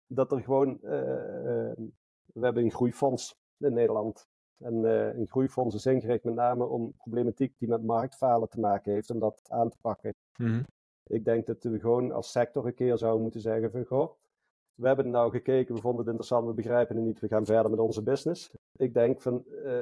dat 0.06 0.32
er 0.32 0.40
gewoon. 0.42 0.82
eh, 0.82 1.70
eh, 1.70 1.76
we 2.24 2.44
hebben 2.44 2.62
een 2.64 2.70
groeifonds 2.70 3.34
in 3.58 3.72
Nederland. 3.72 4.26
En 4.58 4.84
eh, 4.84 5.18
een 5.18 5.26
groeifonds 5.28 5.74
is 5.74 5.86
ingericht 5.86 6.24
met 6.24 6.34
name 6.34 6.64
om 6.66 6.92
problematiek 6.96 7.54
die 7.58 7.68
met 7.68 7.82
marktfalen 7.84 8.48
te 8.48 8.60
maken 8.60 8.92
heeft, 8.92 9.10
om 9.10 9.18
dat 9.18 9.40
aan 9.48 9.70
te 9.70 9.76
pakken. 9.80 10.14
Mhm. 10.36 10.62
Ik 11.06 11.24
denk 11.24 11.46
dat 11.46 11.62
we 11.62 11.78
gewoon 11.80 12.12
als 12.12 12.30
sector 12.30 12.66
een 12.66 12.74
keer 12.74 12.98
zouden 12.98 13.22
moeten 13.22 13.40
zeggen 13.40 13.70
van 13.70 13.84
goh, 13.84 14.10
we 14.78 14.86
hebben 14.86 15.04
het 15.04 15.14
nou 15.14 15.30
gekeken, 15.30 15.74
we 15.74 15.80
vonden 15.80 16.00
het 16.00 16.08
interessant, 16.08 16.46
we 16.46 16.52
begrijpen 16.52 16.96
het 16.96 17.04
niet, 17.04 17.20
we 17.20 17.28
gaan 17.28 17.46
verder 17.46 17.70
met 17.70 17.80
onze 17.80 18.02
business. 18.02 18.50
Ik 18.76 18.94
denk 18.94 19.20
van, 19.20 19.44
eh, 19.64 19.78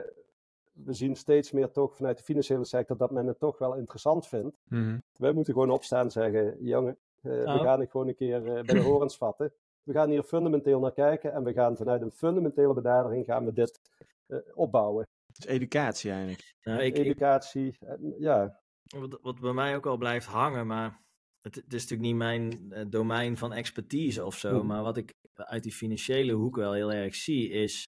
we 0.73 0.93
zien 0.93 1.17
steeds 1.17 1.53
meer 1.53 1.71
toch 1.71 1.97
vanuit 1.97 2.19
de 2.19 2.25
financiële 2.25 2.65
sector 2.65 2.97
dat 2.97 3.11
men 3.11 3.27
het 3.27 3.39
toch 3.39 3.59
wel 3.59 3.75
interessant 3.75 4.27
vindt. 4.27 4.57
Mhm. 4.69 4.99
Wij 5.17 5.33
moeten 5.33 5.53
gewoon 5.53 5.71
opstaan 5.71 6.05
en 6.05 6.11
zeggen, 6.11 6.57
jongen, 6.65 6.97
eh, 7.23 7.31
we 7.31 7.43
Nou. 7.45 7.61
gaan 7.65 7.81
het 7.81 7.91
gewoon 7.91 8.09
een 8.09 8.15
keer 8.15 8.47
eh, 8.47 8.65
bij 8.65 8.75
de 8.75 8.83
horens 8.83 9.17
vatten. 9.27 9.53
We 9.83 9.93
gaan 9.93 10.11
hier 10.11 10.23
fundamenteel 10.23 10.81
naar 10.81 10.93
kijken 10.93 11.33
en 11.33 11.45
we 11.45 11.53
gaan 11.53 11.77
vanuit 11.77 12.03
een 12.03 12.13
fundamentele 12.13 12.75
benadering 12.75 13.25
gaan 13.25 13.45
we 13.45 13.53
dit 13.53 13.81
eh, 14.27 14.39
opbouwen. 14.55 15.07
Het 15.27 15.39
is 15.39 15.47
educatie 15.47 16.11
eigenlijk. 16.11 16.55
Nou, 16.63 16.81
ik, 16.81 16.97
ik, 16.97 17.05
Educatie, 17.05 17.79
ja, 18.19 18.61
wat, 18.99 19.19
wat 19.23 19.41
bij 19.41 19.53
mij 19.53 19.77
ook 19.77 19.87
al 19.87 19.97
blijft 19.97 20.27
hangen, 20.27 20.67
maar 20.67 21.01
het, 21.47 21.55
het 21.55 21.73
is 21.73 21.83
natuurlijk 21.83 22.09
niet 22.09 22.17
mijn 22.17 22.73
eh, 22.73 22.85
domein 22.89 23.37
van 23.37 23.53
expertise 23.53 24.25
of 24.25 24.39
zo. 24.39 24.65
Maar 24.65 24.83
wat 24.83 24.97
ik 24.97 25.15
uit 25.35 25.63
die 25.63 25.73
financiële 25.73 26.33
hoek 26.33 26.57
wel 26.57 26.73
heel 26.73 26.93
erg 26.93 27.15
zie, 27.15 27.49
is 27.49 27.87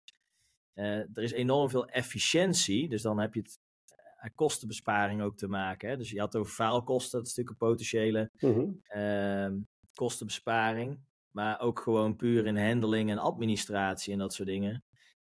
eh, 0.74 0.98
er 0.98 1.22
is 1.22 1.32
enorm 1.32 1.68
veel 1.68 1.88
efficiëntie. 1.88 2.88
Dus 2.88 3.02
dan 3.02 3.20
heb 3.20 3.34
je 3.34 3.40
het 3.40 3.58
eh, 3.96 4.30
kostenbesparing 4.34 5.22
ook 5.22 5.36
te 5.36 5.48
maken. 5.48 5.88
Hè? 5.88 5.96
Dus 5.96 6.10
je 6.10 6.18
had 6.18 6.32
het 6.32 6.42
over 6.42 6.52
faalkosten, 6.52 7.18
dat 7.18 7.28
is 7.28 7.34
natuurlijk 7.34 7.62
een 7.62 7.68
potentiële 7.68 8.30
mhm, 8.38 8.70
ehm, 8.82 9.58
kostenbesparing. 9.94 10.98
Maar 11.30 11.60
ook 11.60 11.80
gewoon 11.80 12.16
puur 12.16 12.46
in 12.46 12.56
handling 12.56 13.10
en 13.10 13.18
administratie 13.18 14.12
en 14.12 14.18
dat 14.18 14.34
soort 14.34 14.48
dingen. 14.48 14.84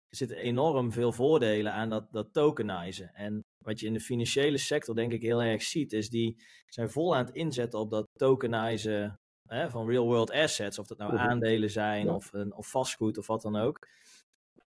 Er 0.08 0.16
zitten 0.16 0.36
enorm 0.36 0.92
veel 0.92 1.12
voordelen 1.12 1.72
aan 1.72 1.88
dat, 1.88 2.12
dat 2.12 2.32
tokenizen. 2.32 3.14
En 3.14 3.44
wat 3.64 3.80
je 3.80 3.86
in 3.86 3.92
de 3.92 4.00
financiële 4.00 4.58
sector 4.58 4.94
denk 4.94 5.12
ik 5.12 5.22
heel 5.22 5.42
erg 5.42 5.62
ziet, 5.62 5.92
is 5.92 6.08
die 6.10 6.36
zijn 6.66 6.90
vol 6.90 7.16
aan 7.16 7.24
het 7.26 7.34
inzetten 7.34 7.78
op 7.78 7.90
dat 7.90 8.06
tokenizen 8.12 9.14
hè, 9.48 9.70
van 9.70 9.88
real 9.88 10.06
world 10.06 10.30
assets. 10.30 10.78
Of 10.78 10.86
dat 10.86 10.98
nou 10.98 11.12
Mhm. 11.12 11.22
aandelen 11.22 11.70
zijn 11.70 12.06
Ja. 12.06 12.14
of, 12.14 12.32
een, 12.32 12.54
of 12.54 12.70
vastgoed 12.70 13.18
of 13.18 13.26
wat 13.26 13.42
dan 13.42 13.56
ook. 13.56 13.88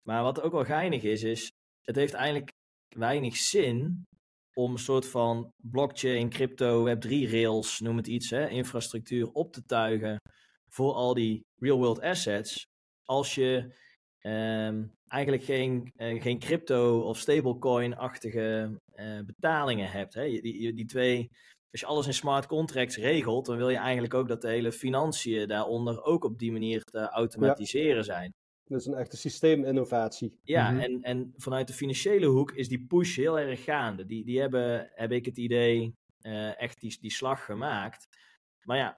Maar 0.07 0.23
wat 0.23 0.41
ook 0.41 0.51
wel 0.51 0.65
geinig 0.65 1.03
is, 1.03 1.23
is 1.23 1.51
het 1.81 1.95
heeft 1.95 2.13
eigenlijk 2.13 2.49
weinig 2.95 3.35
zin 3.35 4.03
om 4.53 4.71
een 4.71 4.77
soort 4.77 5.07
van 5.07 5.49
blockchain, 5.63 6.29
crypto, 6.29 6.85
web3 6.95 7.09
rails, 7.29 7.79
noem 7.79 7.97
het 7.97 8.07
iets, 8.07 8.29
hè, 8.29 8.47
infrastructuur 8.49 9.31
op 9.31 9.53
te 9.53 9.63
tuigen 9.65 10.17
voor 10.69 10.93
al 10.93 11.13
die 11.13 11.41
real 11.61 11.77
world 11.77 12.01
assets. 12.01 12.63
Als 13.05 13.35
je 13.35 13.75
ehm, 14.23 14.83
eigenlijk 15.07 15.43
geen, 15.43 15.91
eh, 15.95 16.21
geen 16.21 16.39
crypto 16.39 16.99
of 17.01 17.17
stablecoin-achtige 17.17 18.79
eh, 18.93 19.19
betalingen 19.25 19.91
hebt. 19.91 20.13
Hè. 20.13 20.23
Die, 20.29 20.41
die, 20.41 20.73
die 20.73 20.85
twee, 20.85 21.29
als 21.71 21.79
je 21.81 21.85
alles 21.85 22.07
in 22.07 22.13
smart 22.13 22.45
contracts 22.45 22.97
regelt, 22.97 23.45
dan 23.45 23.57
wil 23.57 23.69
je 23.69 23.77
eigenlijk 23.77 24.13
ook 24.13 24.27
dat 24.27 24.41
de 24.41 24.47
hele 24.47 24.71
financiën 24.71 25.47
daaronder 25.47 26.03
ook 26.03 26.23
op 26.23 26.39
die 26.39 26.51
manier 26.51 26.83
te 26.83 26.99
automatiseren 27.09 28.03
zijn. 28.03 28.33
dat 28.65 28.79
is 28.79 28.85
een 28.87 28.93
echte 28.93 29.17
systeeminnovatie. 29.17 30.39
Ja, 30.43 30.71
Mhm. 30.71 30.79
en, 30.79 31.01
en 31.01 31.33
vanuit 31.37 31.67
de 31.67 31.73
financiële 31.73 32.25
hoek 32.25 32.51
is 32.51 32.67
die 32.67 32.85
push 32.85 33.15
heel 33.15 33.39
erg 33.39 33.63
gaande. 33.63 34.05
Die, 34.05 34.25
die 34.25 34.39
hebben, 34.39 34.89
heb 34.93 35.11
ik 35.11 35.25
het 35.25 35.37
idee, 35.37 35.93
eh, 36.21 36.61
echt 36.61 36.79
die, 36.79 36.97
die 37.01 37.11
slag 37.11 37.45
gemaakt. 37.45 38.07
Maar 38.61 38.77
ja, 38.77 38.97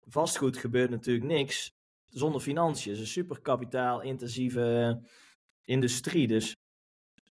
vastgoed 0.00 0.56
gebeurt 0.56 0.90
natuurlijk 0.90 1.26
niks 1.26 1.72
zonder 2.08 2.40
financiën. 2.40 2.90
Het 2.90 3.00
is 3.00 3.06
een 3.06 3.12
super 3.12 3.40
kapitaalintensieve 3.40 5.00
industrie. 5.64 6.26
Dus 6.26 6.56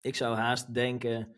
ik 0.02 0.16
zou 0.16 0.36
haast 0.36 0.74
denken 0.74 1.36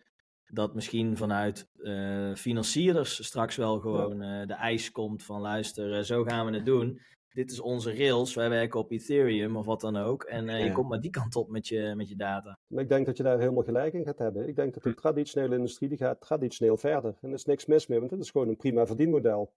dat 0.50 0.74
misschien 0.74 1.18
vanuit 1.18 1.68
eh, 1.78 2.34
financierders 2.34 3.26
straks 3.26 3.56
wel 3.56 3.80
gewoon 3.80 4.22
eh, 4.22 4.48
de 4.48 4.54
eis 4.54 4.92
komt 4.92 5.24
van 5.24 5.42
luister, 5.42 5.98
eh, 5.98 6.04
zo 6.04 6.24
gaan 6.24 6.46
we 6.46 6.54
het 6.54 6.66
doen. 6.66 7.02
Dit 7.30 7.52
is 7.52 7.60
onze 7.60 7.96
rails, 7.96 8.34
wij 8.34 8.50
werken 8.50 8.80
op 8.80 8.92
Ethereum 8.92 9.56
of 9.58 9.66
wat 9.66 9.82
dan 9.82 9.98
ook. 9.98 10.24
En 10.24 10.64
je 10.64 10.72
komt 10.72 10.90
maar 10.90 11.00
die 11.00 11.12
kant 11.12 11.36
op 11.36 11.50
met 11.50 11.68
je, 11.68 11.94
met 11.96 12.10
je 12.10 12.16
data. 12.16 12.60
Maar 12.68 12.84
ik 12.84 12.90
denk 12.90 13.06
dat 13.06 13.18
je 13.18 13.24
daar 13.24 13.40
helemaal 13.40 13.64
gelijk 13.64 13.94
in 13.94 14.06
gaat 14.06 14.18
hebben. 14.18 14.48
Ik 14.48 14.56
denk 14.56 14.74
dat 14.74 14.84
de 14.84 14.94
traditionele 14.94 15.56
industrie 15.56 15.90
die 15.90 15.98
gaat 15.98 16.22
traditioneel 16.22 16.78
verder. 16.78 17.18
En 17.22 17.30
er 17.30 17.36
is 17.36 17.46
niks 17.46 17.66
mis 17.66 17.88
mee, 17.88 18.00
want 18.00 18.12
het 18.12 18.20
is 18.20 18.32
gewoon 18.32 18.48
een 18.48 18.58
prima 18.58 18.86
verdienmodel. 18.86 19.54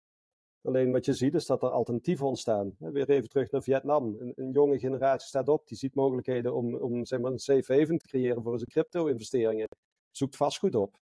Alleen 0.63 0.93
wat 0.93 1.05
je 1.05 1.13
ziet 1.13 1.35
is 1.35 1.47
dat 1.47 1.63
er 1.63 1.71
alternatieven 1.71 2.27
ontstaan. 2.27 2.75
Weer 2.79 3.11
even 3.11 3.29
terug 3.29 3.51
naar 3.51 3.63
Vietnam. 3.63 4.17
Een, 4.19 4.33
een 4.37 4.51
jonge 4.51 4.79
generatie 4.79 5.29
staat 5.29 5.49
op, 5.49 5.69
die 5.69 5.77
ziet 5.77 5.95
mogelijkheden 5.95 6.55
om, 6.55 6.75
om 6.75 7.05
zeg 7.05 7.21
maar, 7.21 7.33
een 7.33 7.39
safe 7.39 7.75
haven 7.75 7.99
te 7.99 8.07
creëren 8.07 8.43
voor 8.43 8.59
zijn 8.59 8.71
crypto-investeringen. 8.71 9.69
Zoekt 10.11 10.37
vastgoed 10.37 10.75
op. 10.75 10.99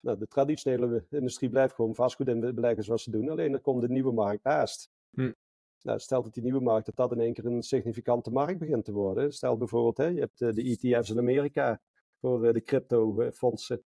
Nou, 0.00 0.18
de 0.18 0.26
traditionele 0.26 1.06
industrie 1.10 1.50
blijft 1.50 1.74
gewoon 1.74 1.94
vastgoed 1.94 2.28
in 2.28 2.40
beleggen 2.40 2.84
zoals 2.84 3.02
ze 3.02 3.10
doen. 3.10 3.30
Alleen 3.30 3.52
er 3.52 3.60
komt 3.60 3.82
een 3.82 3.92
nieuwe 3.92 4.12
markt 4.12 4.44
naast. 4.44 4.88
Hm. 5.10 5.32
Nou, 5.82 5.98
stel 5.98 6.22
dat 6.22 6.34
die 6.34 6.42
nieuwe 6.42 6.60
markt, 6.60 6.86
dat 6.86 6.96
dat 6.96 7.12
in 7.12 7.20
één 7.20 7.32
keer 7.32 7.46
een 7.46 7.62
significante 7.62 8.30
markt 8.30 8.58
begint 8.58 8.84
te 8.84 8.92
worden. 8.92 9.32
Stel 9.32 9.56
bijvoorbeeld, 9.56 9.96
hè, 9.96 10.06
je 10.06 10.20
hebt 10.20 10.40
eh, 10.40 10.52
de 10.52 10.62
ETF's 10.62 11.10
in 11.10 11.18
Amerika 11.18 11.80
voor 12.20 12.44
eh, 12.44 12.52
de 12.52 12.62
crypto-fondsen. 12.62 13.82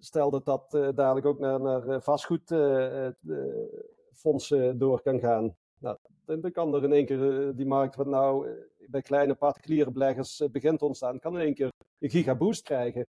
Stel 0.00 0.30
dat 0.30 0.44
dat 0.44 0.74
eh, 0.74 0.88
dadelijk 0.94 1.26
ook 1.26 1.38
naar, 1.38 1.60
naar 1.60 1.88
eh, 1.88 2.00
vastgoedfondsen 2.00 4.78
door 4.78 5.02
kan 5.02 5.20
gaan. 5.20 5.56
Nou, 5.78 5.96
dan, 6.24 6.52
kan 6.52 6.74
er 6.74 6.84
in 6.84 6.92
één 6.92 7.06
keer 7.06 7.48
eh, 7.48 7.56
die 7.56 7.66
markt, 7.66 7.96
wat 7.96 8.06
nou 8.06 8.48
eh, 8.48 8.54
bij 8.88 9.02
kleine 9.02 9.34
particuliere 9.34 9.90
beleggers 9.90 10.40
eh, 10.40 10.48
begint 10.48 10.78
te 10.78 10.84
ontstaan, 10.84 11.18
kan 11.18 11.34
in 11.34 11.44
één 11.44 11.54
keer 11.54 11.72
een 11.98 12.10
gigaboost 12.10 12.62
krijgen. 12.62 13.06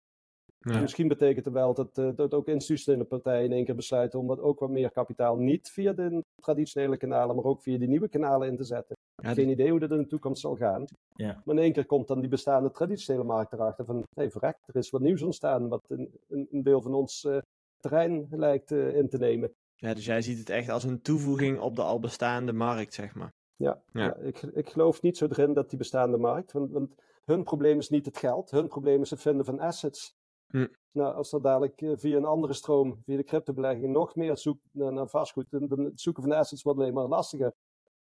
Ja. 0.60 0.82
Misschien 0.82 1.07
betekent 1.07 1.45
het 1.45 1.53
wel 1.53 1.74
dat, 1.74 1.97
eh, 1.97 2.10
dat 2.16 2.34
ook 2.34 2.47
institutionele 2.47 3.03
partijen 3.03 3.45
in 3.45 3.51
één 3.51 3.66
keer 3.66 3.76
besluiten 3.76 4.20
om 4.20 4.28
wat 4.28 4.39
ook 4.39 4.60
wat 4.60 4.70
meer 4.70 4.91
kapitaal 4.91 5.38
niet 5.38 5.70
via 5.70 5.93
de 5.93 6.24
traditionele 6.36 6.97
kanalen, 6.97 7.36
maar 7.36 7.45
ook 7.45 7.62
via 7.62 7.78
die 7.78 7.88
nieuwe 7.88 8.10
kanalen 8.10 8.47
in 8.47 8.57
te 8.57 8.64
zetten. 8.64 8.95
Ja, 9.16 9.34
Geen 9.34 9.49
idee 9.49 9.70
hoe 9.70 9.80
dat 9.80 9.91
in 9.91 9.97
de 9.97 10.07
toekomst 10.07 10.41
zal 10.41 10.55
gaan. 10.55 10.86
Ja. 11.16 11.41
Maar 11.45 11.55
in 11.55 11.62
één 11.62 11.74
keer 11.74 11.86
komt 11.86 12.07
dan 12.07 12.20
die 12.20 12.30
bestaande 12.30 12.72
traditionele 12.72 13.26
markt 13.26 13.53
erachter 13.53 13.86
van, 13.86 13.95
hé 13.95 14.03
hey, 14.14 14.32
verrek, 14.32 14.57
er 14.66 14.76
is 14.76 14.89
wat 14.89 15.01
nieuws 15.01 15.22
ontstaan 15.22 15.68
wat 15.68 15.84
een, 15.88 16.20
een, 16.28 16.64
deel 16.64 16.82
van 16.82 16.93
ons 16.93 17.26
eh, 17.26 17.38
terrein 17.80 18.28
lijkt 18.30 18.72
eh, 18.72 18.95
in 18.95 19.10
te 19.10 19.18
nemen. 19.18 19.53
Ja, 19.76 19.93
dus 19.93 20.05
jij 20.05 20.22
ziet 20.22 20.38
het 20.39 20.49
echt 20.49 20.70
als 20.70 20.84
een 20.84 21.01
toevoeging 21.01 21.60
op 21.60 21.76
de 21.76 21.82
al 21.82 21.99
bestaande 21.99 22.53
markt, 22.53 22.93
zeg 22.93 23.16
maar. 23.16 23.34
Ja, 23.55 23.82
Ja. 23.91 24.03
ja. 24.03 24.16
ik, 24.16 24.41
ik 24.41 24.70
geloof 24.70 25.01
niet 25.01 25.18
zo 25.18 25.26
erin 25.26 25.53
dat 25.53 25.70
die 25.70 25.78
bestaande 25.78 26.18
markt, 26.18 26.51
want, 26.51 26.72
want 26.72 26.95
hun 27.26 27.43
probleem 27.43 27.78
is 27.78 27.89
niet 27.89 28.05
het 28.05 28.18
geld, 28.18 28.51
hun 28.51 28.68
probleem 28.68 29.01
is 29.01 29.10
het 29.10 29.22
vinden 29.22 29.45
van 29.45 29.60
assets. 29.60 30.18
Hm. 30.50 30.68
Nou, 30.91 31.16
als 31.16 31.34
er 31.34 31.41
dadelijk 31.41 31.82
eh, 31.82 31.91
via 31.95 32.18
een 32.18 32.26
andere 32.26 32.54
stroom, 32.54 33.02
via 33.06 33.18
de 33.18 33.24
cryptobelegging, 33.24 33.88
nog 33.93 34.16
meer 34.16 34.38
zoekt 34.38 34.62
naar, 34.72 34.93
naar 34.93 35.08
vastgoed, 35.08 35.45
dan, 35.50 35.68
dan 35.68 35.80
het 35.80 36.02
zoeken 36.02 36.24
van 36.24 36.32
assets 36.32 36.62
wordt 36.64 36.80
alleen 36.80 36.93
maar 36.93 37.08
lastiger. 37.08 37.54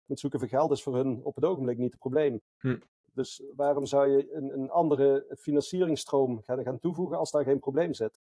Het 0.06 0.20
zoeken 0.20 0.40
van 0.40 0.50
geld 0.50 0.72
is 0.72 0.84
voor 0.84 0.96
hun 0.96 1.24
op 1.24 1.36
het 1.36 1.46
ogenblik 1.46 1.78
niet 1.78 1.92
het 1.92 2.00
probleem. 2.00 2.42
Hm. 2.58 2.78
Dus 3.14 3.44
waarom 3.56 3.86
zou 3.86 4.08
je 4.10 4.34
een, 4.34 4.54
een 4.60 4.70
andere 4.70 5.36
financieringsstroom 5.40 6.42
gaan, 6.44 6.64
gaan 6.64 6.80
toevoegen 6.80 7.18
als 7.18 7.32
daar 7.32 7.44
geen 7.44 7.60
probleem 7.60 7.94
zit? 7.94 8.20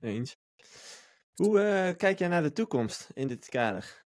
Eens. 0.00 0.38
Hoe 1.34 1.60
eh, 1.60 1.96
kijk 1.96 2.18
jij 2.18 2.28
naar 2.28 2.42
de 2.42 2.52
toekomst 2.52 3.10
in 3.14 3.28
dit 3.28 3.48
kader? 3.48 4.06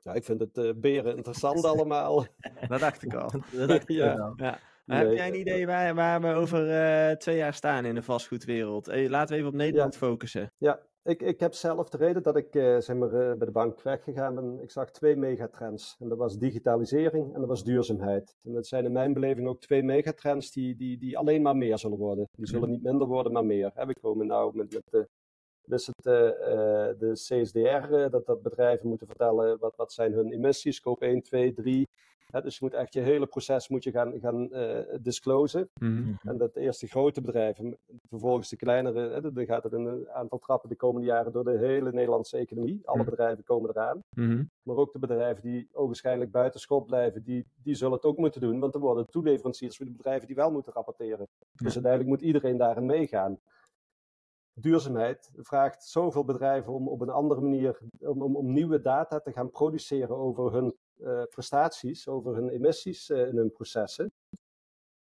Ja, 0.00 0.12
ik 0.14 0.24
vind 0.24 0.40
het 0.40 0.58
eh, 0.58 0.70
beren 0.76 1.16
interessant 1.16 1.64
allemaal. 1.74 2.26
Dat 2.68 2.80
dacht 2.80 3.02
ik 3.02 3.14
al. 3.14 3.30
Dat 3.52 3.68
dacht 3.68 3.82
ik 3.88 3.96
Ja. 3.96 4.16
wel. 4.16 4.32
Ja. 4.36 4.58
Nee, 4.86 4.98
Heb 4.98 5.12
jij 5.12 5.28
een 5.28 5.38
idee 5.38 5.66
waar, 5.66 5.94
waar 5.94 6.20
we 6.20 6.32
over 6.32 6.70
eh, 6.70 7.16
twee 7.16 7.36
jaar 7.36 7.54
staan 7.54 7.84
in 7.84 7.94
de 7.94 8.02
vastgoedwereld? 8.02 8.88
Eh, 8.88 9.08
laten 9.08 9.28
we 9.28 9.36
even 9.36 9.48
op 9.48 9.56
Nederland 9.56 9.96
focussen. 9.96 10.52
Ja, 10.58 10.80
ik, 11.02 11.22
ik 11.22 11.40
heb 11.40 11.54
zelf 11.54 11.88
de 11.88 11.96
reden 11.96 12.22
dat 12.22 12.36
ik 12.36 12.54
eh, 12.54 12.78
zeg 12.78 12.96
maar, 12.96 13.08
bij 13.08 13.46
de 13.46 13.50
bank 13.50 13.82
weggegaan 13.82 14.34
ben. 14.34 14.60
Ik 14.62 14.70
zag 14.70 14.90
twee 14.90 15.16
megatrends. 15.16 15.96
En 15.98 16.08
dat 16.08 16.18
was 16.18 16.38
digitalisering 16.38 17.34
en 17.34 17.40
dat 17.40 17.48
was 17.48 17.64
duurzaamheid. 17.64 18.36
En 18.42 18.52
dat 18.52 18.66
zijn 18.66 18.84
in 18.84 18.92
mijn 18.92 19.12
beleving 19.12 19.48
ook 19.48 19.60
twee 19.60 19.82
megatrends 19.82 20.52
die, 20.52 20.76
die, 20.76 20.98
die 20.98 21.18
alleen 21.18 21.42
maar 21.42 21.56
meer 21.56 21.78
zullen 21.78 21.98
worden. 21.98 22.28
Die 22.32 22.46
zullen 22.46 22.70
niet 22.70 22.82
minder 22.82 23.06
worden, 23.06 23.32
maar 23.32 23.46
meer. 23.46 23.72
We 23.74 24.00
komen 24.00 24.26
nou 24.26 24.56
met, 24.56 24.72
met 24.72 24.82
de, 24.90 25.08
dus 25.64 25.86
het, 25.86 26.02
de 26.98 27.10
CSDR, 27.12 28.08
dat, 28.10 28.26
dat 28.26 28.42
bedrijven 28.42 28.88
moeten 28.88 29.06
vertellen 29.06 29.58
wat, 29.58 29.76
wat 29.76 29.92
zijn 29.92 30.12
hun 30.12 30.32
emissies, 30.32 30.76
scope 30.76 31.06
1, 31.06 31.22
2, 31.22 31.52
3. 31.52 31.88
Dus 32.30 32.58
je 32.58 32.64
moet 32.64 32.74
echt 32.74 32.94
je 32.94 33.00
hele 33.00 33.26
proces 33.26 33.68
moet 33.68 33.84
je 33.84 33.90
gaan, 33.90 34.20
gaan 34.20 34.48
uh, 34.52 34.78
disclosen. 35.00 35.68
Mhm. 35.80 36.12
En 36.22 36.36
dat 36.36 36.56
eerste 36.56 36.86
grote 36.86 37.20
bedrijven, 37.20 37.78
vervolgens 38.08 38.48
de 38.48 38.56
kleinere, 38.56 39.08
hè, 39.08 39.32
dan 39.32 39.44
gaat 39.46 39.62
het 39.62 39.72
een 39.72 40.08
aantal 40.10 40.38
trappen 40.38 40.68
de 40.68 40.76
komende 40.76 41.06
jaren 41.06 41.32
door 41.32 41.44
de 41.44 41.58
hele 41.58 41.92
Nederlandse 41.92 42.36
economie. 42.36 42.80
Alle 42.84 43.02
Mhm. 43.02 43.10
bedrijven 43.10 43.44
komen 43.44 43.70
eraan. 43.70 44.02
Mhm. 44.10 44.44
Maar 44.62 44.76
ook 44.76 44.92
de 44.92 44.98
bedrijven 44.98 45.42
die 45.42 45.68
ogenschijnlijk 45.72 46.30
buiten 46.30 46.60
schot 46.60 46.86
blijven, 46.86 47.22
die, 47.22 47.46
die 47.62 47.74
zullen 47.74 47.94
het 47.94 48.04
ook 48.04 48.16
moeten 48.16 48.40
doen. 48.40 48.60
Want 48.60 48.74
er 48.74 48.80
worden 48.80 49.10
toeleveranciers 49.10 49.76
voor 49.76 49.86
de 49.86 49.92
bedrijven 49.92 50.26
die 50.26 50.36
wel 50.36 50.50
moeten 50.50 50.72
rapporteren. 50.72 51.28
Dus 51.54 51.74
uiteindelijk 51.74 52.06
moet 52.06 52.20
iedereen 52.22 52.56
daarin 52.56 52.86
meegaan. 52.86 53.38
Duurzaamheid 54.60 55.30
vraagt 55.36 55.84
zoveel 55.84 56.24
bedrijven 56.24 56.72
om 56.72 56.88
op 56.88 57.00
een 57.00 57.10
andere 57.10 57.40
manier, 57.40 57.78
om, 57.98 58.22
om, 58.22 58.36
om 58.36 58.52
nieuwe 58.52 58.80
data 58.80 59.20
te 59.20 59.32
gaan 59.32 59.50
produceren 59.50 60.16
over 60.16 60.52
hun 60.52 60.74
prestaties, 61.30 62.08
over 62.08 62.34
hun 62.34 62.48
emissies 62.48 63.10
eh, 63.10 63.28
in 63.28 63.36
hun 63.36 63.52
processen. 63.52 64.12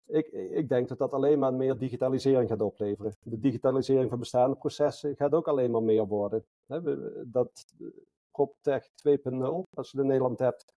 Ik, 0.06 0.26
ik 0.32 0.68
denk 0.68 0.88
dat 0.88 0.98
dat 0.98 1.12
alleen 1.12 1.38
maar 1.38 1.54
meer 1.54 1.78
digitalisering 1.78 2.48
gaat 2.48 2.60
opleveren. 2.60 3.16
De 3.22 3.38
digitalisering 3.38 4.10
van 4.10 4.18
bestaande 4.18 4.56
processen 4.56 5.16
gaat 5.16 5.32
ook 5.32 5.48
alleen 5.48 5.70
maar 5.70 5.82
meer 5.82 6.06
worden. 6.06 6.44
Dat 7.24 7.64
eh, 7.80 7.86
PropTech 8.30 8.88
2.0, 8.88 8.90
als 9.74 9.90
je 9.90 9.96
het 9.96 10.00
in 10.00 10.06
Nederland 10.06 10.38
hebt. 10.38 10.74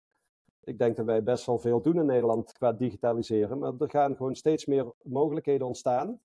Ik 0.64 0.78
denk 0.78 0.96
dat 0.96 1.06
wij 1.06 1.22
best 1.22 1.46
wel 1.46 1.58
veel 1.58 1.80
doen 1.80 1.98
in 1.98 2.06
Nederland 2.06 2.52
qua 2.52 2.72
digitaliseren. 2.72 3.58
Maar 3.58 3.72
er 3.78 3.90
gaan 3.90 4.16
gewoon 4.16 4.34
steeds 4.34 4.66
meer 4.66 4.92
mogelijkheden 5.02 5.66
ontstaan. 5.66 6.20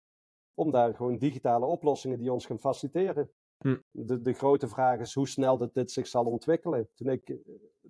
Om 0.53 0.71
daar 0.71 0.95
gewoon 0.95 1.17
digitale 1.17 1.65
oplossingen 1.65 2.19
die 2.19 2.33
ons 2.33 2.45
gaan 2.45 2.59
faciliteren. 2.59 3.29
Hm. 3.57 3.77
De, 3.91 4.21
de 4.21 4.33
grote 4.33 4.67
vraag 4.67 4.99
is 4.99 5.13
hoe 5.13 5.27
snel 5.27 5.57
dat 5.57 5.73
dit 5.73 5.91
zich 5.91 6.07
zal 6.07 6.25
ontwikkelen. 6.25 6.89
Toen 6.93 7.09
ik 7.09 7.29
eh, 7.29 7.35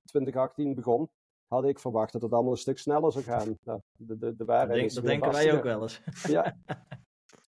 2018 0.05 0.75
begon, 0.75 1.09
had 1.47 1.65
ik 1.65 1.79
verwacht 1.79 2.13
dat 2.13 2.21
het 2.21 2.33
allemaal 2.33 2.51
een 2.51 2.57
stuk 2.57 2.77
sneller 2.77 3.11
zou 3.11 3.23
gaan. 3.23 3.57
Nou, 3.63 3.79
de, 3.97 4.05
de, 4.17 4.17
de 4.17 4.35
Dat, 4.35 4.47
waarheid 4.47 4.73
denk- 4.73 4.85
is 4.85 4.93
dat 4.93 5.03
denken 5.05 5.31
wij 5.31 5.55
ook 5.57 5.63
wel 5.63 5.81
eens. 5.81 6.01
Ja. 6.27 6.55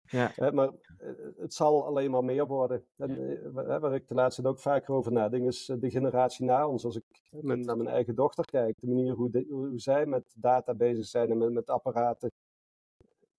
Ja. 0.09 0.31
Maar 0.51 0.69
eh, 0.97 1.09
het 1.37 1.53
zal 1.53 1.85
alleen 1.85 2.11
maar 2.11 2.23
meer 2.23 2.47
worden. 2.47 2.85
En, 2.97 3.09
eh, 3.43 3.49
waar 3.79 3.93
ik 3.93 4.07
de 4.07 4.13
laatste 4.13 4.41
tijd 4.41 4.53
ook 4.53 4.59
vaker 4.61 4.93
over 4.93 5.11
nadenk, 5.11 5.45
is 5.45 5.69
eh, 5.69 5.77
de 5.79 5.89
generatie 5.89 6.45
na 6.45 6.67
ons. 6.67 6.85
Als 6.85 6.95
ik 6.95 7.03
eh, 7.31 7.39
naar 7.41 7.77
mijn 7.77 7.89
eigen 7.89 8.15
dochter 8.15 8.45
kijk, 8.45 8.75
de 8.79 8.87
manier 8.87 9.13
hoe, 9.13 9.29
de- 9.29 9.45
hoe 9.49 9.79
zij 9.79 10.05
met 10.05 10.33
data 10.37 10.73
bezig 10.75 11.05
zijn 11.05 11.31
en 11.31 11.37
met, 11.37 11.51
met 11.51 11.69
apparaten. 11.69 12.31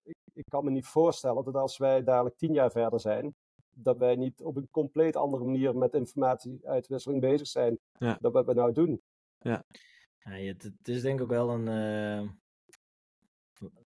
Ik, 0.02 0.16
ik 0.32 0.44
kan 0.50 0.64
me 0.64 0.70
niet 0.70 0.86
voorstellen 0.86 1.44
dat 1.44 1.54
als 1.54 1.76
wij 1.78 2.02
dadelijk 2.04 2.36
tien 2.36 2.52
jaar 2.52 2.70
verder 2.70 3.00
zijn, 3.00 3.34
dat 3.82 3.98
wij 3.98 4.16
niet 4.16 4.42
op 4.42 4.56
een 4.56 4.68
compleet 4.70 5.16
andere 5.16 5.44
manier 5.44 5.76
met 5.76 5.94
informatieuitwisseling 5.94 7.20
bezig 7.20 7.46
zijn 7.46 7.78
Ja. 7.98 8.18
dan 8.20 8.32
wat 8.32 8.46
we 8.46 8.54
nou 8.54 8.72
doen. 8.72 9.02
Ja, 9.38 9.64
het, 10.18 10.62
het 10.62 10.88
is 10.88 11.02
denk 11.02 11.16
ik 11.18 11.22
ook 11.22 11.30
wel 11.30 11.50
een, 11.50 11.68
eh, 11.68 12.30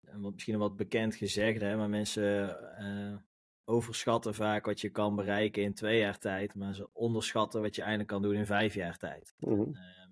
een 0.01 0.20
misschien 0.32 0.55
een 0.55 0.61
wat 0.61 0.76
bekend 0.76 1.14
gezegde, 1.14 1.64
hè, 1.64 1.76
maar 1.76 1.89
mensen 1.89 2.59
eh, 2.76 3.16
overschatten 3.64 4.34
vaak 4.34 4.66
wat 4.66 4.80
je 4.80 4.91
kan 4.91 5.16
bereiken 5.16 5.62
in 5.62 5.74
twee 5.74 5.99
jaar 5.99 6.18
tijd, 6.18 6.55
maar 6.55 6.74
ze 6.74 6.89
onderschatten 6.93 7.61
wat 7.62 7.74
je 7.74 7.82
eindelijk 7.82 8.09
kan 8.09 8.22
doen 8.22 8.34
in 8.34 8.47
vijf 8.47 8.74
jaar 8.74 8.97
tijd. 8.97 9.34
Mhm. 9.39 9.61
Ehm, 9.61 10.11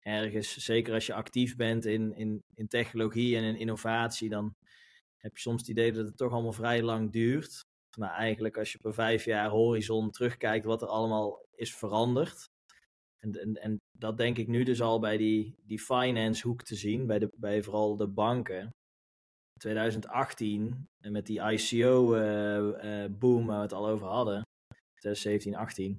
ergens, 0.00 0.56
zeker 0.56 0.94
als 0.94 1.06
je 1.06 1.14
actief 1.14 1.56
bent 1.56 1.84
in, 1.84 2.14
in, 2.14 2.42
in 2.54 2.68
technologie 2.68 3.36
en 3.36 3.42
in 3.42 3.56
innovatie, 3.56 4.28
dan 4.28 4.54
heb 5.16 5.34
je 5.36 5.40
soms 5.40 5.60
het 5.60 5.70
idee 5.70 5.92
dat 5.92 6.06
het 6.06 6.16
toch 6.16 6.32
allemaal 6.32 6.52
vrij 6.52 6.82
lang 6.82 7.12
duurt. 7.12 7.66
Maar 7.96 8.10
eigenlijk 8.10 8.56
als 8.56 8.72
je 8.72 8.78
op 8.78 8.84
een 8.84 8.94
vijf 8.94 9.24
jaar 9.24 9.48
horizon 9.48 10.10
terugkijkt 10.10 10.64
wat 10.64 10.82
er 10.82 10.88
allemaal 10.88 11.44
is 11.54 11.76
veranderd. 11.76 12.46
En, 13.18 13.32
en, 13.32 13.54
en 13.54 13.76
dat 13.98 14.16
denk 14.16 14.38
ik 14.38 14.48
nu 14.48 14.62
dus 14.62 14.80
al 14.80 14.98
bij 14.98 15.16
die, 15.16 15.54
die 15.62 15.80
finance 15.80 16.46
hoek 16.46 16.62
te 16.62 16.74
zien, 16.74 17.06
bij, 17.06 17.18
de, 17.18 17.28
bij 17.36 17.62
vooral 17.62 17.96
de 17.96 18.08
banken. 18.08 18.70
2018, 19.60 20.86
en 21.04 21.12
met 21.12 21.26
die 21.26 21.40
ICO-boom 21.40 23.46
waar 23.46 23.56
we 23.56 23.62
het 23.62 23.72
al 23.72 23.88
over 23.88 24.06
hadden, 24.06 24.42
2017, 25.00 25.54
18. 25.54 25.98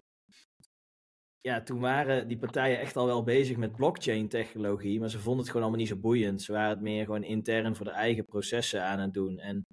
Ja, 1.41 1.63
toen 1.63 1.79
waren 1.79 2.27
die 2.27 2.37
partijen 2.37 2.79
echt 2.79 2.95
al 2.95 3.05
wel 3.05 3.23
bezig 3.23 3.57
met 3.57 3.75
blockchain-technologie, 3.75 4.99
maar 4.99 5.09
ze 5.09 5.19
vonden 5.19 5.39
het 5.39 5.47
gewoon 5.47 5.61
allemaal 5.61 5.81
niet 5.81 5.89
zo 5.89 5.99
boeiend. 5.99 6.41
Ze 6.41 6.51
waren 6.51 6.69
het 6.69 6.81
meer 6.81 7.05
gewoon 7.05 7.23
intern 7.23 7.75
voor 7.75 7.85
de 7.85 7.91
eigen 7.91 8.25
processen 8.25 8.83
aan 8.83 8.99
het 8.99 9.13
doen. 9.13 9.39
En 9.39 9.65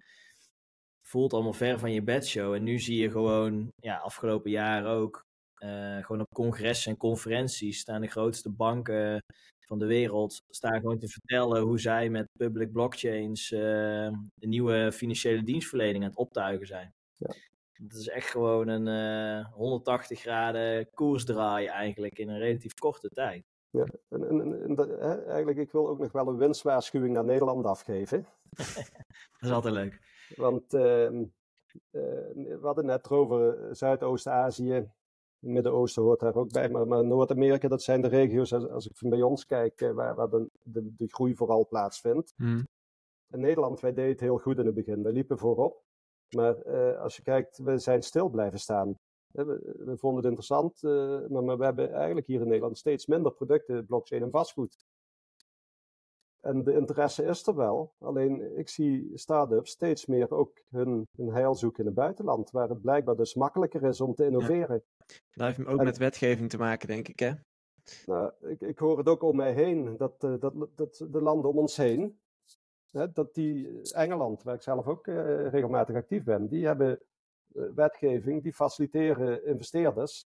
voelt 1.13 1.33
allemaal 1.33 1.53
ver 1.53 1.79
van 1.79 1.93
je 1.93 2.03
bedshow. 2.03 2.55
En 2.55 2.63
nu 2.63 2.79
zie 2.79 2.99
je 3.01 3.11
gewoon, 3.11 3.73
ja, 3.77 3.97
afgelopen 3.97 4.51
jaar 4.51 4.87
ook, 4.87 5.25
eh, 5.55 5.97
gewoon 5.97 6.21
op 6.21 6.35
congressen 6.35 6.91
en 6.93 6.97
conferenties 6.99 7.79
staan 7.79 8.01
de 8.01 8.07
grootste 8.09 8.51
banken 8.51 9.23
van 9.67 9.79
de 9.79 9.87
wereld 9.87 10.41
staan 10.51 10.81
gewoon 10.81 10.99
te 10.99 11.09
vertellen 11.09 11.63
hoe 11.63 11.81
zij 11.81 12.09
met 12.09 12.29
public 12.39 12.73
blockchains 12.73 13.53
eh, 13.53 13.61
de 14.35 14.47
nieuwe 14.47 14.93
financiële 14.93 15.43
dienstverlening 15.43 16.03
aan 16.05 16.11
het 16.11 16.19
optuigen 16.19 16.67
zijn. 16.67 16.93
Ja. 17.17 17.35
Dat 17.79 17.99
is 17.99 18.09
echt 18.09 18.31
gewoon 18.31 18.69
een 18.69 18.89
eh 18.89 19.53
180 19.53 20.21
graden 20.21 20.91
koersdraai 20.95 21.67
eigenlijk 21.67 22.19
in 22.19 22.29
een 22.29 22.39
relatief 22.39 22.75
korte 22.75 23.09
tijd. 23.09 23.45
Ja, 23.71 23.85
en, 24.09 24.29
en, 24.29 24.41
en- 24.41 24.63
en 24.63 24.75
dat- 24.75 24.89
hè, 24.89 25.25
eigenlijk, 25.25 25.59
ik 25.59 25.73
wil 25.73 25.89
ook 25.89 25.99
nog 25.99 26.13
wel 26.13 26.29
een 26.29 26.37
winstwaarschuwing 26.37 27.15
naar 27.15 27.25
Nederland 27.25 27.65
afgeven. 27.67 28.27
Dat 29.41 29.51
is 29.51 29.51
altijd 29.51 29.75
leuk. 29.75 30.01
Want 30.37 30.75
ehm, 30.75 31.25
eh, 31.91 32.01
we 32.35 32.59
hadden 32.63 32.87
net 32.87 33.11
over 33.11 33.77
Zuidoost-Azië, 33.77 34.91
Midden-Oosten 35.39 36.03
hoort 36.03 36.21
daar 36.21 36.35
ook 36.35 36.53
bij, 36.53 36.69
maar, 36.69 36.87
maar 36.87 37.05
Noord-Amerika, 37.05 37.69
dat 37.69 37.83
zijn 37.83 38.01
de 38.01 38.09
regio's, 38.09 38.53
als, 38.53 38.69
als 38.69 38.87
ik 38.87 39.09
bij 39.09 39.23
ons 39.23 39.47
kijk, 39.47 39.81
eh, 39.81 39.91
waar, 39.91 40.15
waar 40.15 40.31
de, 40.31 40.51
de, 40.63 40.95
de 40.97 41.07
groei 41.09 41.37
vooral 41.37 41.67
plaatsvindt. 41.67 42.35
Mhm. 42.37 42.63
In 43.31 43.41
Nederland, 43.41 43.81
wij 43.81 43.93
deden 43.93 44.11
het 44.11 44.21
heel 44.21 44.39
goed 44.39 44.59
in 44.59 44.67
het 44.67 44.75
begin, 44.75 45.03
we 45.03 45.13
liepen 45.13 45.39
voorop. 45.39 45.83
Maar 46.35 46.57
eh, 46.57 47.01
als 47.01 47.17
je 47.17 47.23
kijkt, 47.23 47.59
we 47.59 47.79
zijn 47.79 48.03
stil 48.03 48.29
blijven 48.29 48.59
staan. 48.59 48.99
Eh, 49.33 49.45
We, 49.45 49.75
we 49.85 49.97
vonden 49.97 50.17
het 50.19 50.27
interessant, 50.27 50.83
eh, 50.83 51.29
maar, 51.29 51.45
maar 51.45 51.59
we 51.59 51.65
hebben 51.65 51.93
eigenlijk 51.93 52.27
hier 52.27 52.41
in 52.41 52.47
Nederland 52.47 52.79
steeds 52.79 53.07
minder 53.07 53.33
producten, 53.33 53.87
blockchain 53.87 54.23
en 54.23 54.31
vastgoed. 54.31 54.77
En 56.43 56.65
de 56.65 56.73
interesse 56.73 57.25
is 57.25 57.47
er 57.47 57.55
wel. 57.55 57.95
Alleen 57.99 58.59
ik 58.59 58.69
zie 58.69 59.11
start-ups 59.15 59.71
steeds 59.71 60.07
meer 60.07 60.31
ook 60.31 60.63
hun, 60.69 61.07
hun 61.17 61.33
heil 61.33 61.55
zoeken 61.55 61.81
in 61.81 61.87
het 61.87 61.95
buitenland. 61.95 62.51
Waar 62.51 62.69
het 62.69 62.81
blijkbaar 62.81 63.17
dus 63.17 63.35
makkelijker 63.35 63.83
is 63.83 64.01
om 64.01 64.15
te 64.15 64.25
innoveren. 64.25 64.83
Dat 65.35 65.47
heeft 65.47 65.69
ook 65.69 65.79
En- 65.79 65.85
met 65.85 65.99
wetgeving 65.99 66.51
te 66.51 66.59
maken, 66.59 66.89
denk 66.89 67.09
ik, 67.09 67.19
hè? 67.19 67.33
Nou, 68.07 68.33
ik, 68.41 68.61
ik 68.61 68.79
hoor 68.79 68.99
het 68.99 69.09
ook 69.09 69.23
om 69.23 69.37
mij 69.37 69.53
heen. 69.53 69.97
Dat, 69.97 70.25
eh, 70.25 70.35
dat, 70.39 70.55
dat 70.75 71.07
de 71.11 71.21
landen 71.23 71.51
om 71.51 71.59
ons 71.59 71.77
heen. 71.77 72.21
Hè, 72.91 73.13
dat 73.13 73.35
die 73.35 73.81
Engeland, 73.93 74.43
waar 74.43 74.55
ik 74.55 74.63
zelf 74.63 74.87
ook 74.87 75.07
eh, 75.07 75.49
regelmatig 75.49 75.97
actief 75.97 76.25
ben. 76.25 76.49
Die 76.49 76.67
hebben 76.67 77.01
eh, 77.55 77.63
wetgeving. 77.75 78.43
Die 78.43 78.53
faciliteren 78.53 79.47
investeerders. 79.47 80.27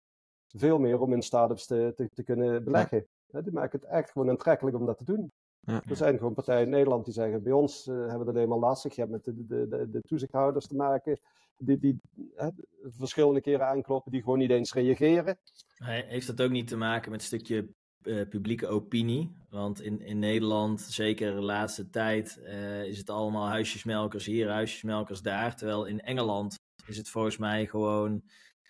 Veel 0.48 0.80
meer 0.80 1.00
om 1.00 1.14
in 1.14 1.22
start-ups 1.22 1.66
te, 1.66 1.94
te, 1.96 2.10
te 2.10 2.24
kunnen 2.24 2.64
beleggen. 2.64 3.08
Die 3.28 3.52
maken 3.52 3.80
het 3.80 3.90
echt 3.90 4.12
gewoon 4.12 4.30
aantrekkelijk 4.30 4.78
om 4.78 4.86
dat 4.86 4.98
te 4.98 5.04
doen. 5.04 5.32
Ja. 5.66 5.82
Er 5.88 5.96
zijn 5.96 6.18
gewoon 6.18 6.34
partijen 6.34 6.64
in 6.64 6.70
Nederland 6.70 7.06
die 7.06 7.14
zeggen: 7.14 7.44
bij 7.44 7.52
ons 7.52 7.88
eh, 7.88 7.96
hebben 7.96 8.20
we 8.20 8.26
het 8.26 8.36
alleen 8.36 8.50
maar 8.50 8.58
lastig. 8.58 8.96
Je 8.96 9.02
hebt 9.02 9.14
met 9.14 9.24
de, 9.24 9.46
de, 9.46 9.68
de, 9.68 9.90
de 9.90 10.02
toezichthouders 10.02 10.68
te 10.68 10.76
maken. 10.76 11.20
Die, 11.58 11.78
die 11.80 12.02
hè, 12.36 12.50
verschillende 12.98 13.42
keren 13.42 13.68
aankloppen, 13.68 14.12
die 14.12 14.22
gewoon 14.22 14.40
niet 14.40 14.50
eens 14.50 14.74
reageren. 14.74 15.38
Heeft 15.84 16.28
dat 16.28 16.42
ook 16.42 16.52
niet 16.52 16.68
te 16.68 16.78
maken 16.78 17.12
met 17.12 17.20
een 17.20 17.26
stukje 17.26 17.70
eh, 18.02 18.28
publieke 18.30 18.68
opinie? 18.68 19.36
Want 19.50 19.82
in, 19.82 20.02
in 20.02 20.20
Nederland, 20.20 20.82
zeker 20.82 21.36
de 21.36 21.42
laatste 21.42 21.90
tijd, 21.90 22.42
eh, 22.44 22.84
is 22.84 22.98
het 22.98 23.10
allemaal 23.10 23.48
huisjesmelkers 23.48 24.26
hier, 24.26 24.50
huisjesmelkers 24.50 25.22
daar. 25.22 25.56
Terwijl 25.56 25.86
in 25.86 26.00
Engeland 26.00 26.56
is 26.88 26.98
het 26.98 27.10
volgens 27.10 27.38
mij 27.38 27.66
gewoon 27.66 28.24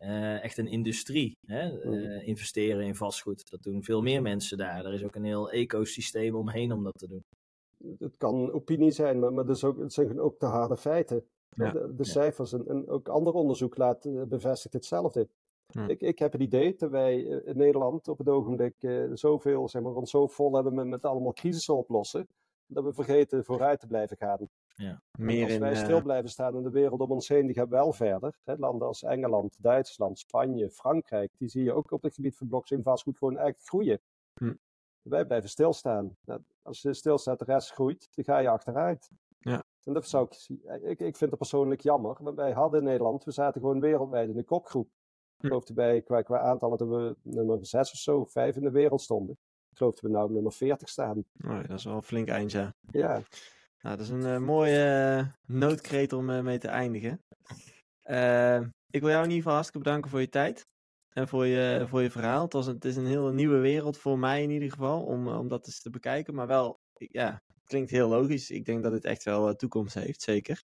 eh, 0.03 0.43
echt 0.43 0.57
een 0.57 0.67
industrie. 0.67 1.37
Hè? 1.45 1.81
Eh, 1.81 2.27
investeren 2.27 2.85
in 2.85 2.95
vastgoed. 2.95 3.49
Dat 3.49 3.63
doen 3.63 3.83
veel 3.83 4.01
meer 4.01 4.21
mensen 4.21 4.57
daar. 4.57 4.85
Er 4.85 4.93
is 4.93 5.03
ook 5.03 5.15
een 5.15 5.23
heel 5.23 5.51
ecosysteem 5.51 6.35
omheen 6.35 6.71
om 6.71 6.83
dat 6.83 6.97
te 6.97 7.07
doen. 7.07 7.23
het 7.99 8.17
kan 8.17 8.51
opinie 8.51 8.91
zijn, 8.91 9.19
maar, 9.19 9.33
maar 9.33 9.45
dus 9.45 9.63
ook, 9.63 9.79
het 9.79 9.93
zijn 9.93 10.19
ook 10.19 10.39
de 10.39 10.45
harde 10.45 10.77
feiten. 10.77 11.23
Ja. 11.55 11.71
De, 11.71 11.95
de 11.95 12.05
cijfers 12.05 12.53
en, 12.53 12.67
en 12.67 12.89
ook 12.89 13.07
ander 13.07 13.33
onderzoek 13.33 13.77
laat, 13.77 14.05
eh, 14.05 14.23
bevestigt 14.23 14.73
hetzelfde. 14.73 15.27
Ja. 15.67 15.87
Ik, 15.87 16.01
ik 16.01 16.19
heb 16.19 16.31
het 16.31 16.41
idee 16.41 16.75
dat 16.75 16.89
wij 16.89 17.19
in 17.21 17.57
Nederland 17.57 18.07
op 18.07 18.17
het 18.17 18.29
ogenblik 18.29 18.75
eh, 18.79 19.03
zoveel, 19.13 19.69
zeg 19.69 19.81
maar, 19.81 19.93
ons 19.93 20.11
zo 20.11 20.27
vol 20.27 20.53
hebben 20.53 20.73
met, 20.73 20.87
met 20.87 21.05
allemaal 21.05 21.33
crisissen 21.33 21.77
oplossen, 21.77 22.27
dat 22.65 22.83
we 22.83 22.93
vergeten 22.93 23.45
vooruit 23.45 23.79
te 23.79 23.87
blijven 23.87 24.17
gaan. 24.17 24.49
Meer 25.17 25.43
als 25.43 25.57
wij 25.57 25.71
eh, 25.71 25.83
stil 25.83 26.01
blijven 26.01 26.29
staan 26.29 26.55
in 26.55 26.63
de 26.63 26.69
wereld 26.69 26.99
om 26.99 27.11
ons 27.11 27.27
heen, 27.27 27.45
die 27.45 27.55
gaat 27.55 27.69
wel 27.69 27.93
verder. 27.93 28.39
Hè, 28.43 28.55
landen 28.57 28.87
als 28.87 29.03
Engeland, 29.03 29.57
Duitsland, 29.61 30.19
Spanje, 30.19 30.69
Frankrijk, 30.69 31.31
die 31.37 31.47
zie 31.49 31.63
je 31.63 31.73
ook 31.73 31.91
op 31.91 32.01
het 32.03 32.13
gebied 32.13 32.37
van 32.37 32.47
blockchain 32.47 32.83
vastgoed 32.83 33.17
gewoon 33.17 33.37
echt 33.37 33.67
groeien. 33.67 33.99
Hm. 34.33 34.53
Wij 35.01 35.25
blijven 35.25 35.49
stilstaan. 35.49 36.17
Nou, 36.25 36.41
als 36.61 36.81
je 36.81 36.93
stilstaat, 36.93 37.39
de 37.39 37.45
rest 37.45 37.71
groeit, 37.71 38.09
dan 38.15 38.25
ga 38.25 38.37
je 38.37 38.49
achteruit. 38.49 39.09
Ja. 39.39 39.63
En 39.83 39.93
dat 39.93 40.07
zou 40.07 40.27
ik, 40.29 40.59
ik, 40.81 40.99
ik 40.99 41.15
vind 41.17 41.29
het 41.29 41.39
persoonlijk 41.39 41.81
jammer, 41.81 42.17
want 42.19 42.35
wij 42.35 42.51
hadden 42.51 42.79
in 42.79 42.85
Nederland, 42.85 43.23
we 43.23 43.31
zaten 43.31 43.61
gewoon 43.61 43.79
wereldwijd 43.79 44.29
in 44.29 44.35
de 44.35 44.43
kopgroep. 44.43 44.87
Ik 44.87 44.91
Hm. 45.41 45.47
geloof 45.47 45.67
erbij, 45.67 46.01
qua, 46.01 46.21
qua 46.21 46.39
aantallen 46.39 46.77
dat 46.77 46.87
we 46.87 47.15
nummer 47.21 47.65
zes 47.65 47.91
of 47.91 47.97
zo, 47.97 48.25
vijf 48.25 48.55
in 48.55 48.61
de 48.63 48.71
wereld 48.71 49.01
stonden. 49.01 49.37
Ik 49.69 49.77
geloof 49.77 49.93
dat 49.93 50.01
we 50.01 50.09
nou 50.09 50.25
op 50.25 50.31
nummer 50.31 50.51
40 50.51 50.89
staan. 50.89 51.23
Oh, 51.45 51.61
dat 51.67 51.77
is 51.77 51.83
wel 51.83 51.95
een 51.95 52.03
flink 52.03 52.27
eind, 52.27 52.51
ja. 52.51 52.73
Ja, 52.91 53.21
Nou, 53.83 53.97
dat 53.97 54.05
is 54.05 54.11
een 54.11 54.25
eh, 54.25 54.37
mooie 54.37 55.17
uh, 55.19 55.57
noodkreet 55.57 56.13
om 56.13 56.29
uh, 56.29 56.41
mee 56.41 56.57
te 56.57 56.67
eindigen. 56.67 57.23
ik 58.89 59.01
wil 59.01 59.09
jou 59.09 59.23
in 59.23 59.29
ieder 59.29 59.35
geval 59.35 59.53
hartstikke 59.53 59.83
bedanken 59.83 60.09
voor 60.09 60.19
je 60.19 60.29
tijd 60.29 60.67
en 61.09 61.27
voor 61.27 61.45
je, 61.45 61.85
voor 61.87 62.01
je 62.01 62.11
verhaal. 62.11 62.43
Het, 62.43 62.53
was 62.53 62.67
een, 62.67 62.73
het 62.73 62.85
is 62.85 62.95
een 62.95 63.05
hele 63.05 63.33
nieuwe 63.33 63.57
wereld 63.57 63.97
voor 63.97 64.19
mij 64.19 64.43
in 64.43 64.49
ieder 64.49 64.71
geval, 64.71 65.03
om, 65.03 65.27
om 65.27 65.47
dat 65.47 65.67
eens 65.67 65.81
te 65.81 65.89
bekijken. 65.89 66.35
Maar 66.35 66.47
wel, 66.47 66.79
ja, 66.93 67.41
klinkt 67.65 67.91
heel 67.91 68.09
logisch. 68.09 68.49
Ik 68.49 68.65
denk 68.65 68.83
dat 68.83 68.91
het 68.91 69.05
echt 69.05 69.23
wel 69.23 69.55
toekomst 69.55 69.93
heeft, 69.93 70.21
zeker. 70.21 70.63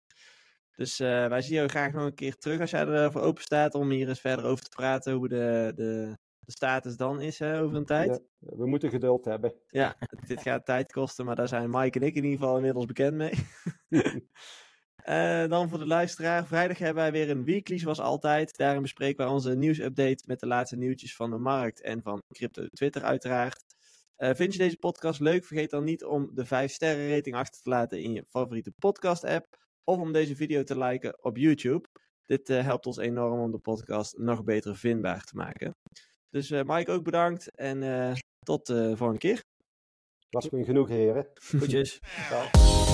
Dus 0.76 0.97
wij 0.97 1.41
zien 1.41 1.55
jou 1.55 1.68
graag 1.68 1.93
nog 1.93 2.05
een 2.05 2.14
keer 2.14 2.38
terug 2.38 2.59
als 2.59 2.72
jij 2.72 2.88
ervoor 2.88 3.22
open 3.22 3.43
staat 3.43 3.76
om 3.76 3.89
hier 3.89 4.09
eens 4.09 4.20
verder 4.20 4.45
over 4.45 4.64
te 4.64 4.76
praten 4.76 5.14
hoe 5.14 5.28
de, 5.28 5.72
de, 5.76 6.18
de 6.45 6.51
status 6.51 6.97
dan 6.97 7.21
is 7.21 7.39
hè, 7.39 7.61
over 7.61 7.77
een 7.77 7.85
tijd. 7.85 8.21
Ja, 8.39 8.55
we 8.55 8.67
moeten 8.67 8.89
geduld 8.89 9.25
hebben. 9.25 9.53
Ja, 9.67 9.95
dit 10.27 10.41
gaat 10.41 10.65
tijd 10.65 10.91
kosten, 10.91 11.25
maar 11.25 11.35
daar 11.35 11.47
zijn 11.47 11.69
Mike 11.69 11.99
en 11.99 12.05
ik 12.05 12.15
in 12.15 12.23
ieder 12.23 12.39
geval 12.39 12.55
inmiddels 12.55 12.85
bekend 12.85 13.15
mee. 13.15 13.33
uh, 15.05 15.47
dan 15.53 15.69
voor 15.69 15.79
de 15.79 15.87
luisteraar. 15.87 16.45
Vrijdag 16.47 16.77
hebben 16.77 17.03
wij 17.03 17.11
weer 17.11 17.29
een 17.29 17.43
weekly 17.43 17.77
zoals 17.77 17.99
altijd. 17.99 18.57
Daarin 18.57 18.81
bespreken 18.81 19.25
wij 19.25 19.33
onze 19.33 19.55
nieuwsupdate 19.55 20.23
met 20.27 20.39
de 20.39 20.47
laatste 20.47 20.77
nieuwtjes 20.77 21.15
van 21.15 21.29
de 21.29 21.37
markt 21.37 21.81
en 21.81 22.01
van 22.01 22.21
crypto 22.29 22.67
Twitter 22.67 23.03
uiteraard. 23.03 23.63
Uh, 24.17 24.29
vind 24.33 24.53
je 24.53 24.59
deze 24.59 24.77
podcast 24.77 25.19
leuk? 25.19 25.45
Vergeet 25.45 25.69
dan 25.69 25.83
niet 25.83 26.03
om 26.03 26.29
de 26.33 26.45
5 26.45 26.71
sterren 26.71 27.09
rating 27.15 27.35
achter 27.35 27.61
te 27.61 27.69
laten 27.69 28.01
in 28.01 28.13
je 28.13 28.25
favoriete 28.29 28.71
podcast 28.79 29.23
app. 29.23 29.61
Of 29.83 29.97
om 29.97 30.11
deze 30.11 30.35
video 30.35 30.63
te 30.63 30.77
liken 30.77 31.23
op 31.23 31.37
YouTube. 31.37 31.87
Dit 32.25 32.49
uh, 32.49 32.63
helpt 32.63 32.85
ons 32.85 32.97
enorm 32.97 33.39
om 33.39 33.51
de 33.51 33.57
podcast 33.57 34.17
nog 34.17 34.43
beter 34.43 34.75
vindbaar 34.75 35.23
te 35.23 35.35
maken. 35.35 35.75
Dus 36.34 36.51
uh, 36.51 36.61
Mike 36.63 36.91
ook 36.91 37.03
bedankt 37.03 37.55
en 37.55 37.81
uh, 37.81 38.13
tot 38.39 38.65
de 38.65 38.97
volgende 38.97 39.19
keer. 39.19 39.43
Was 40.29 40.49
me 40.49 40.63
genoeg, 40.63 40.88
heren. 40.88 41.27
Goedjes. 41.59 41.99
Ciao. 42.27 42.92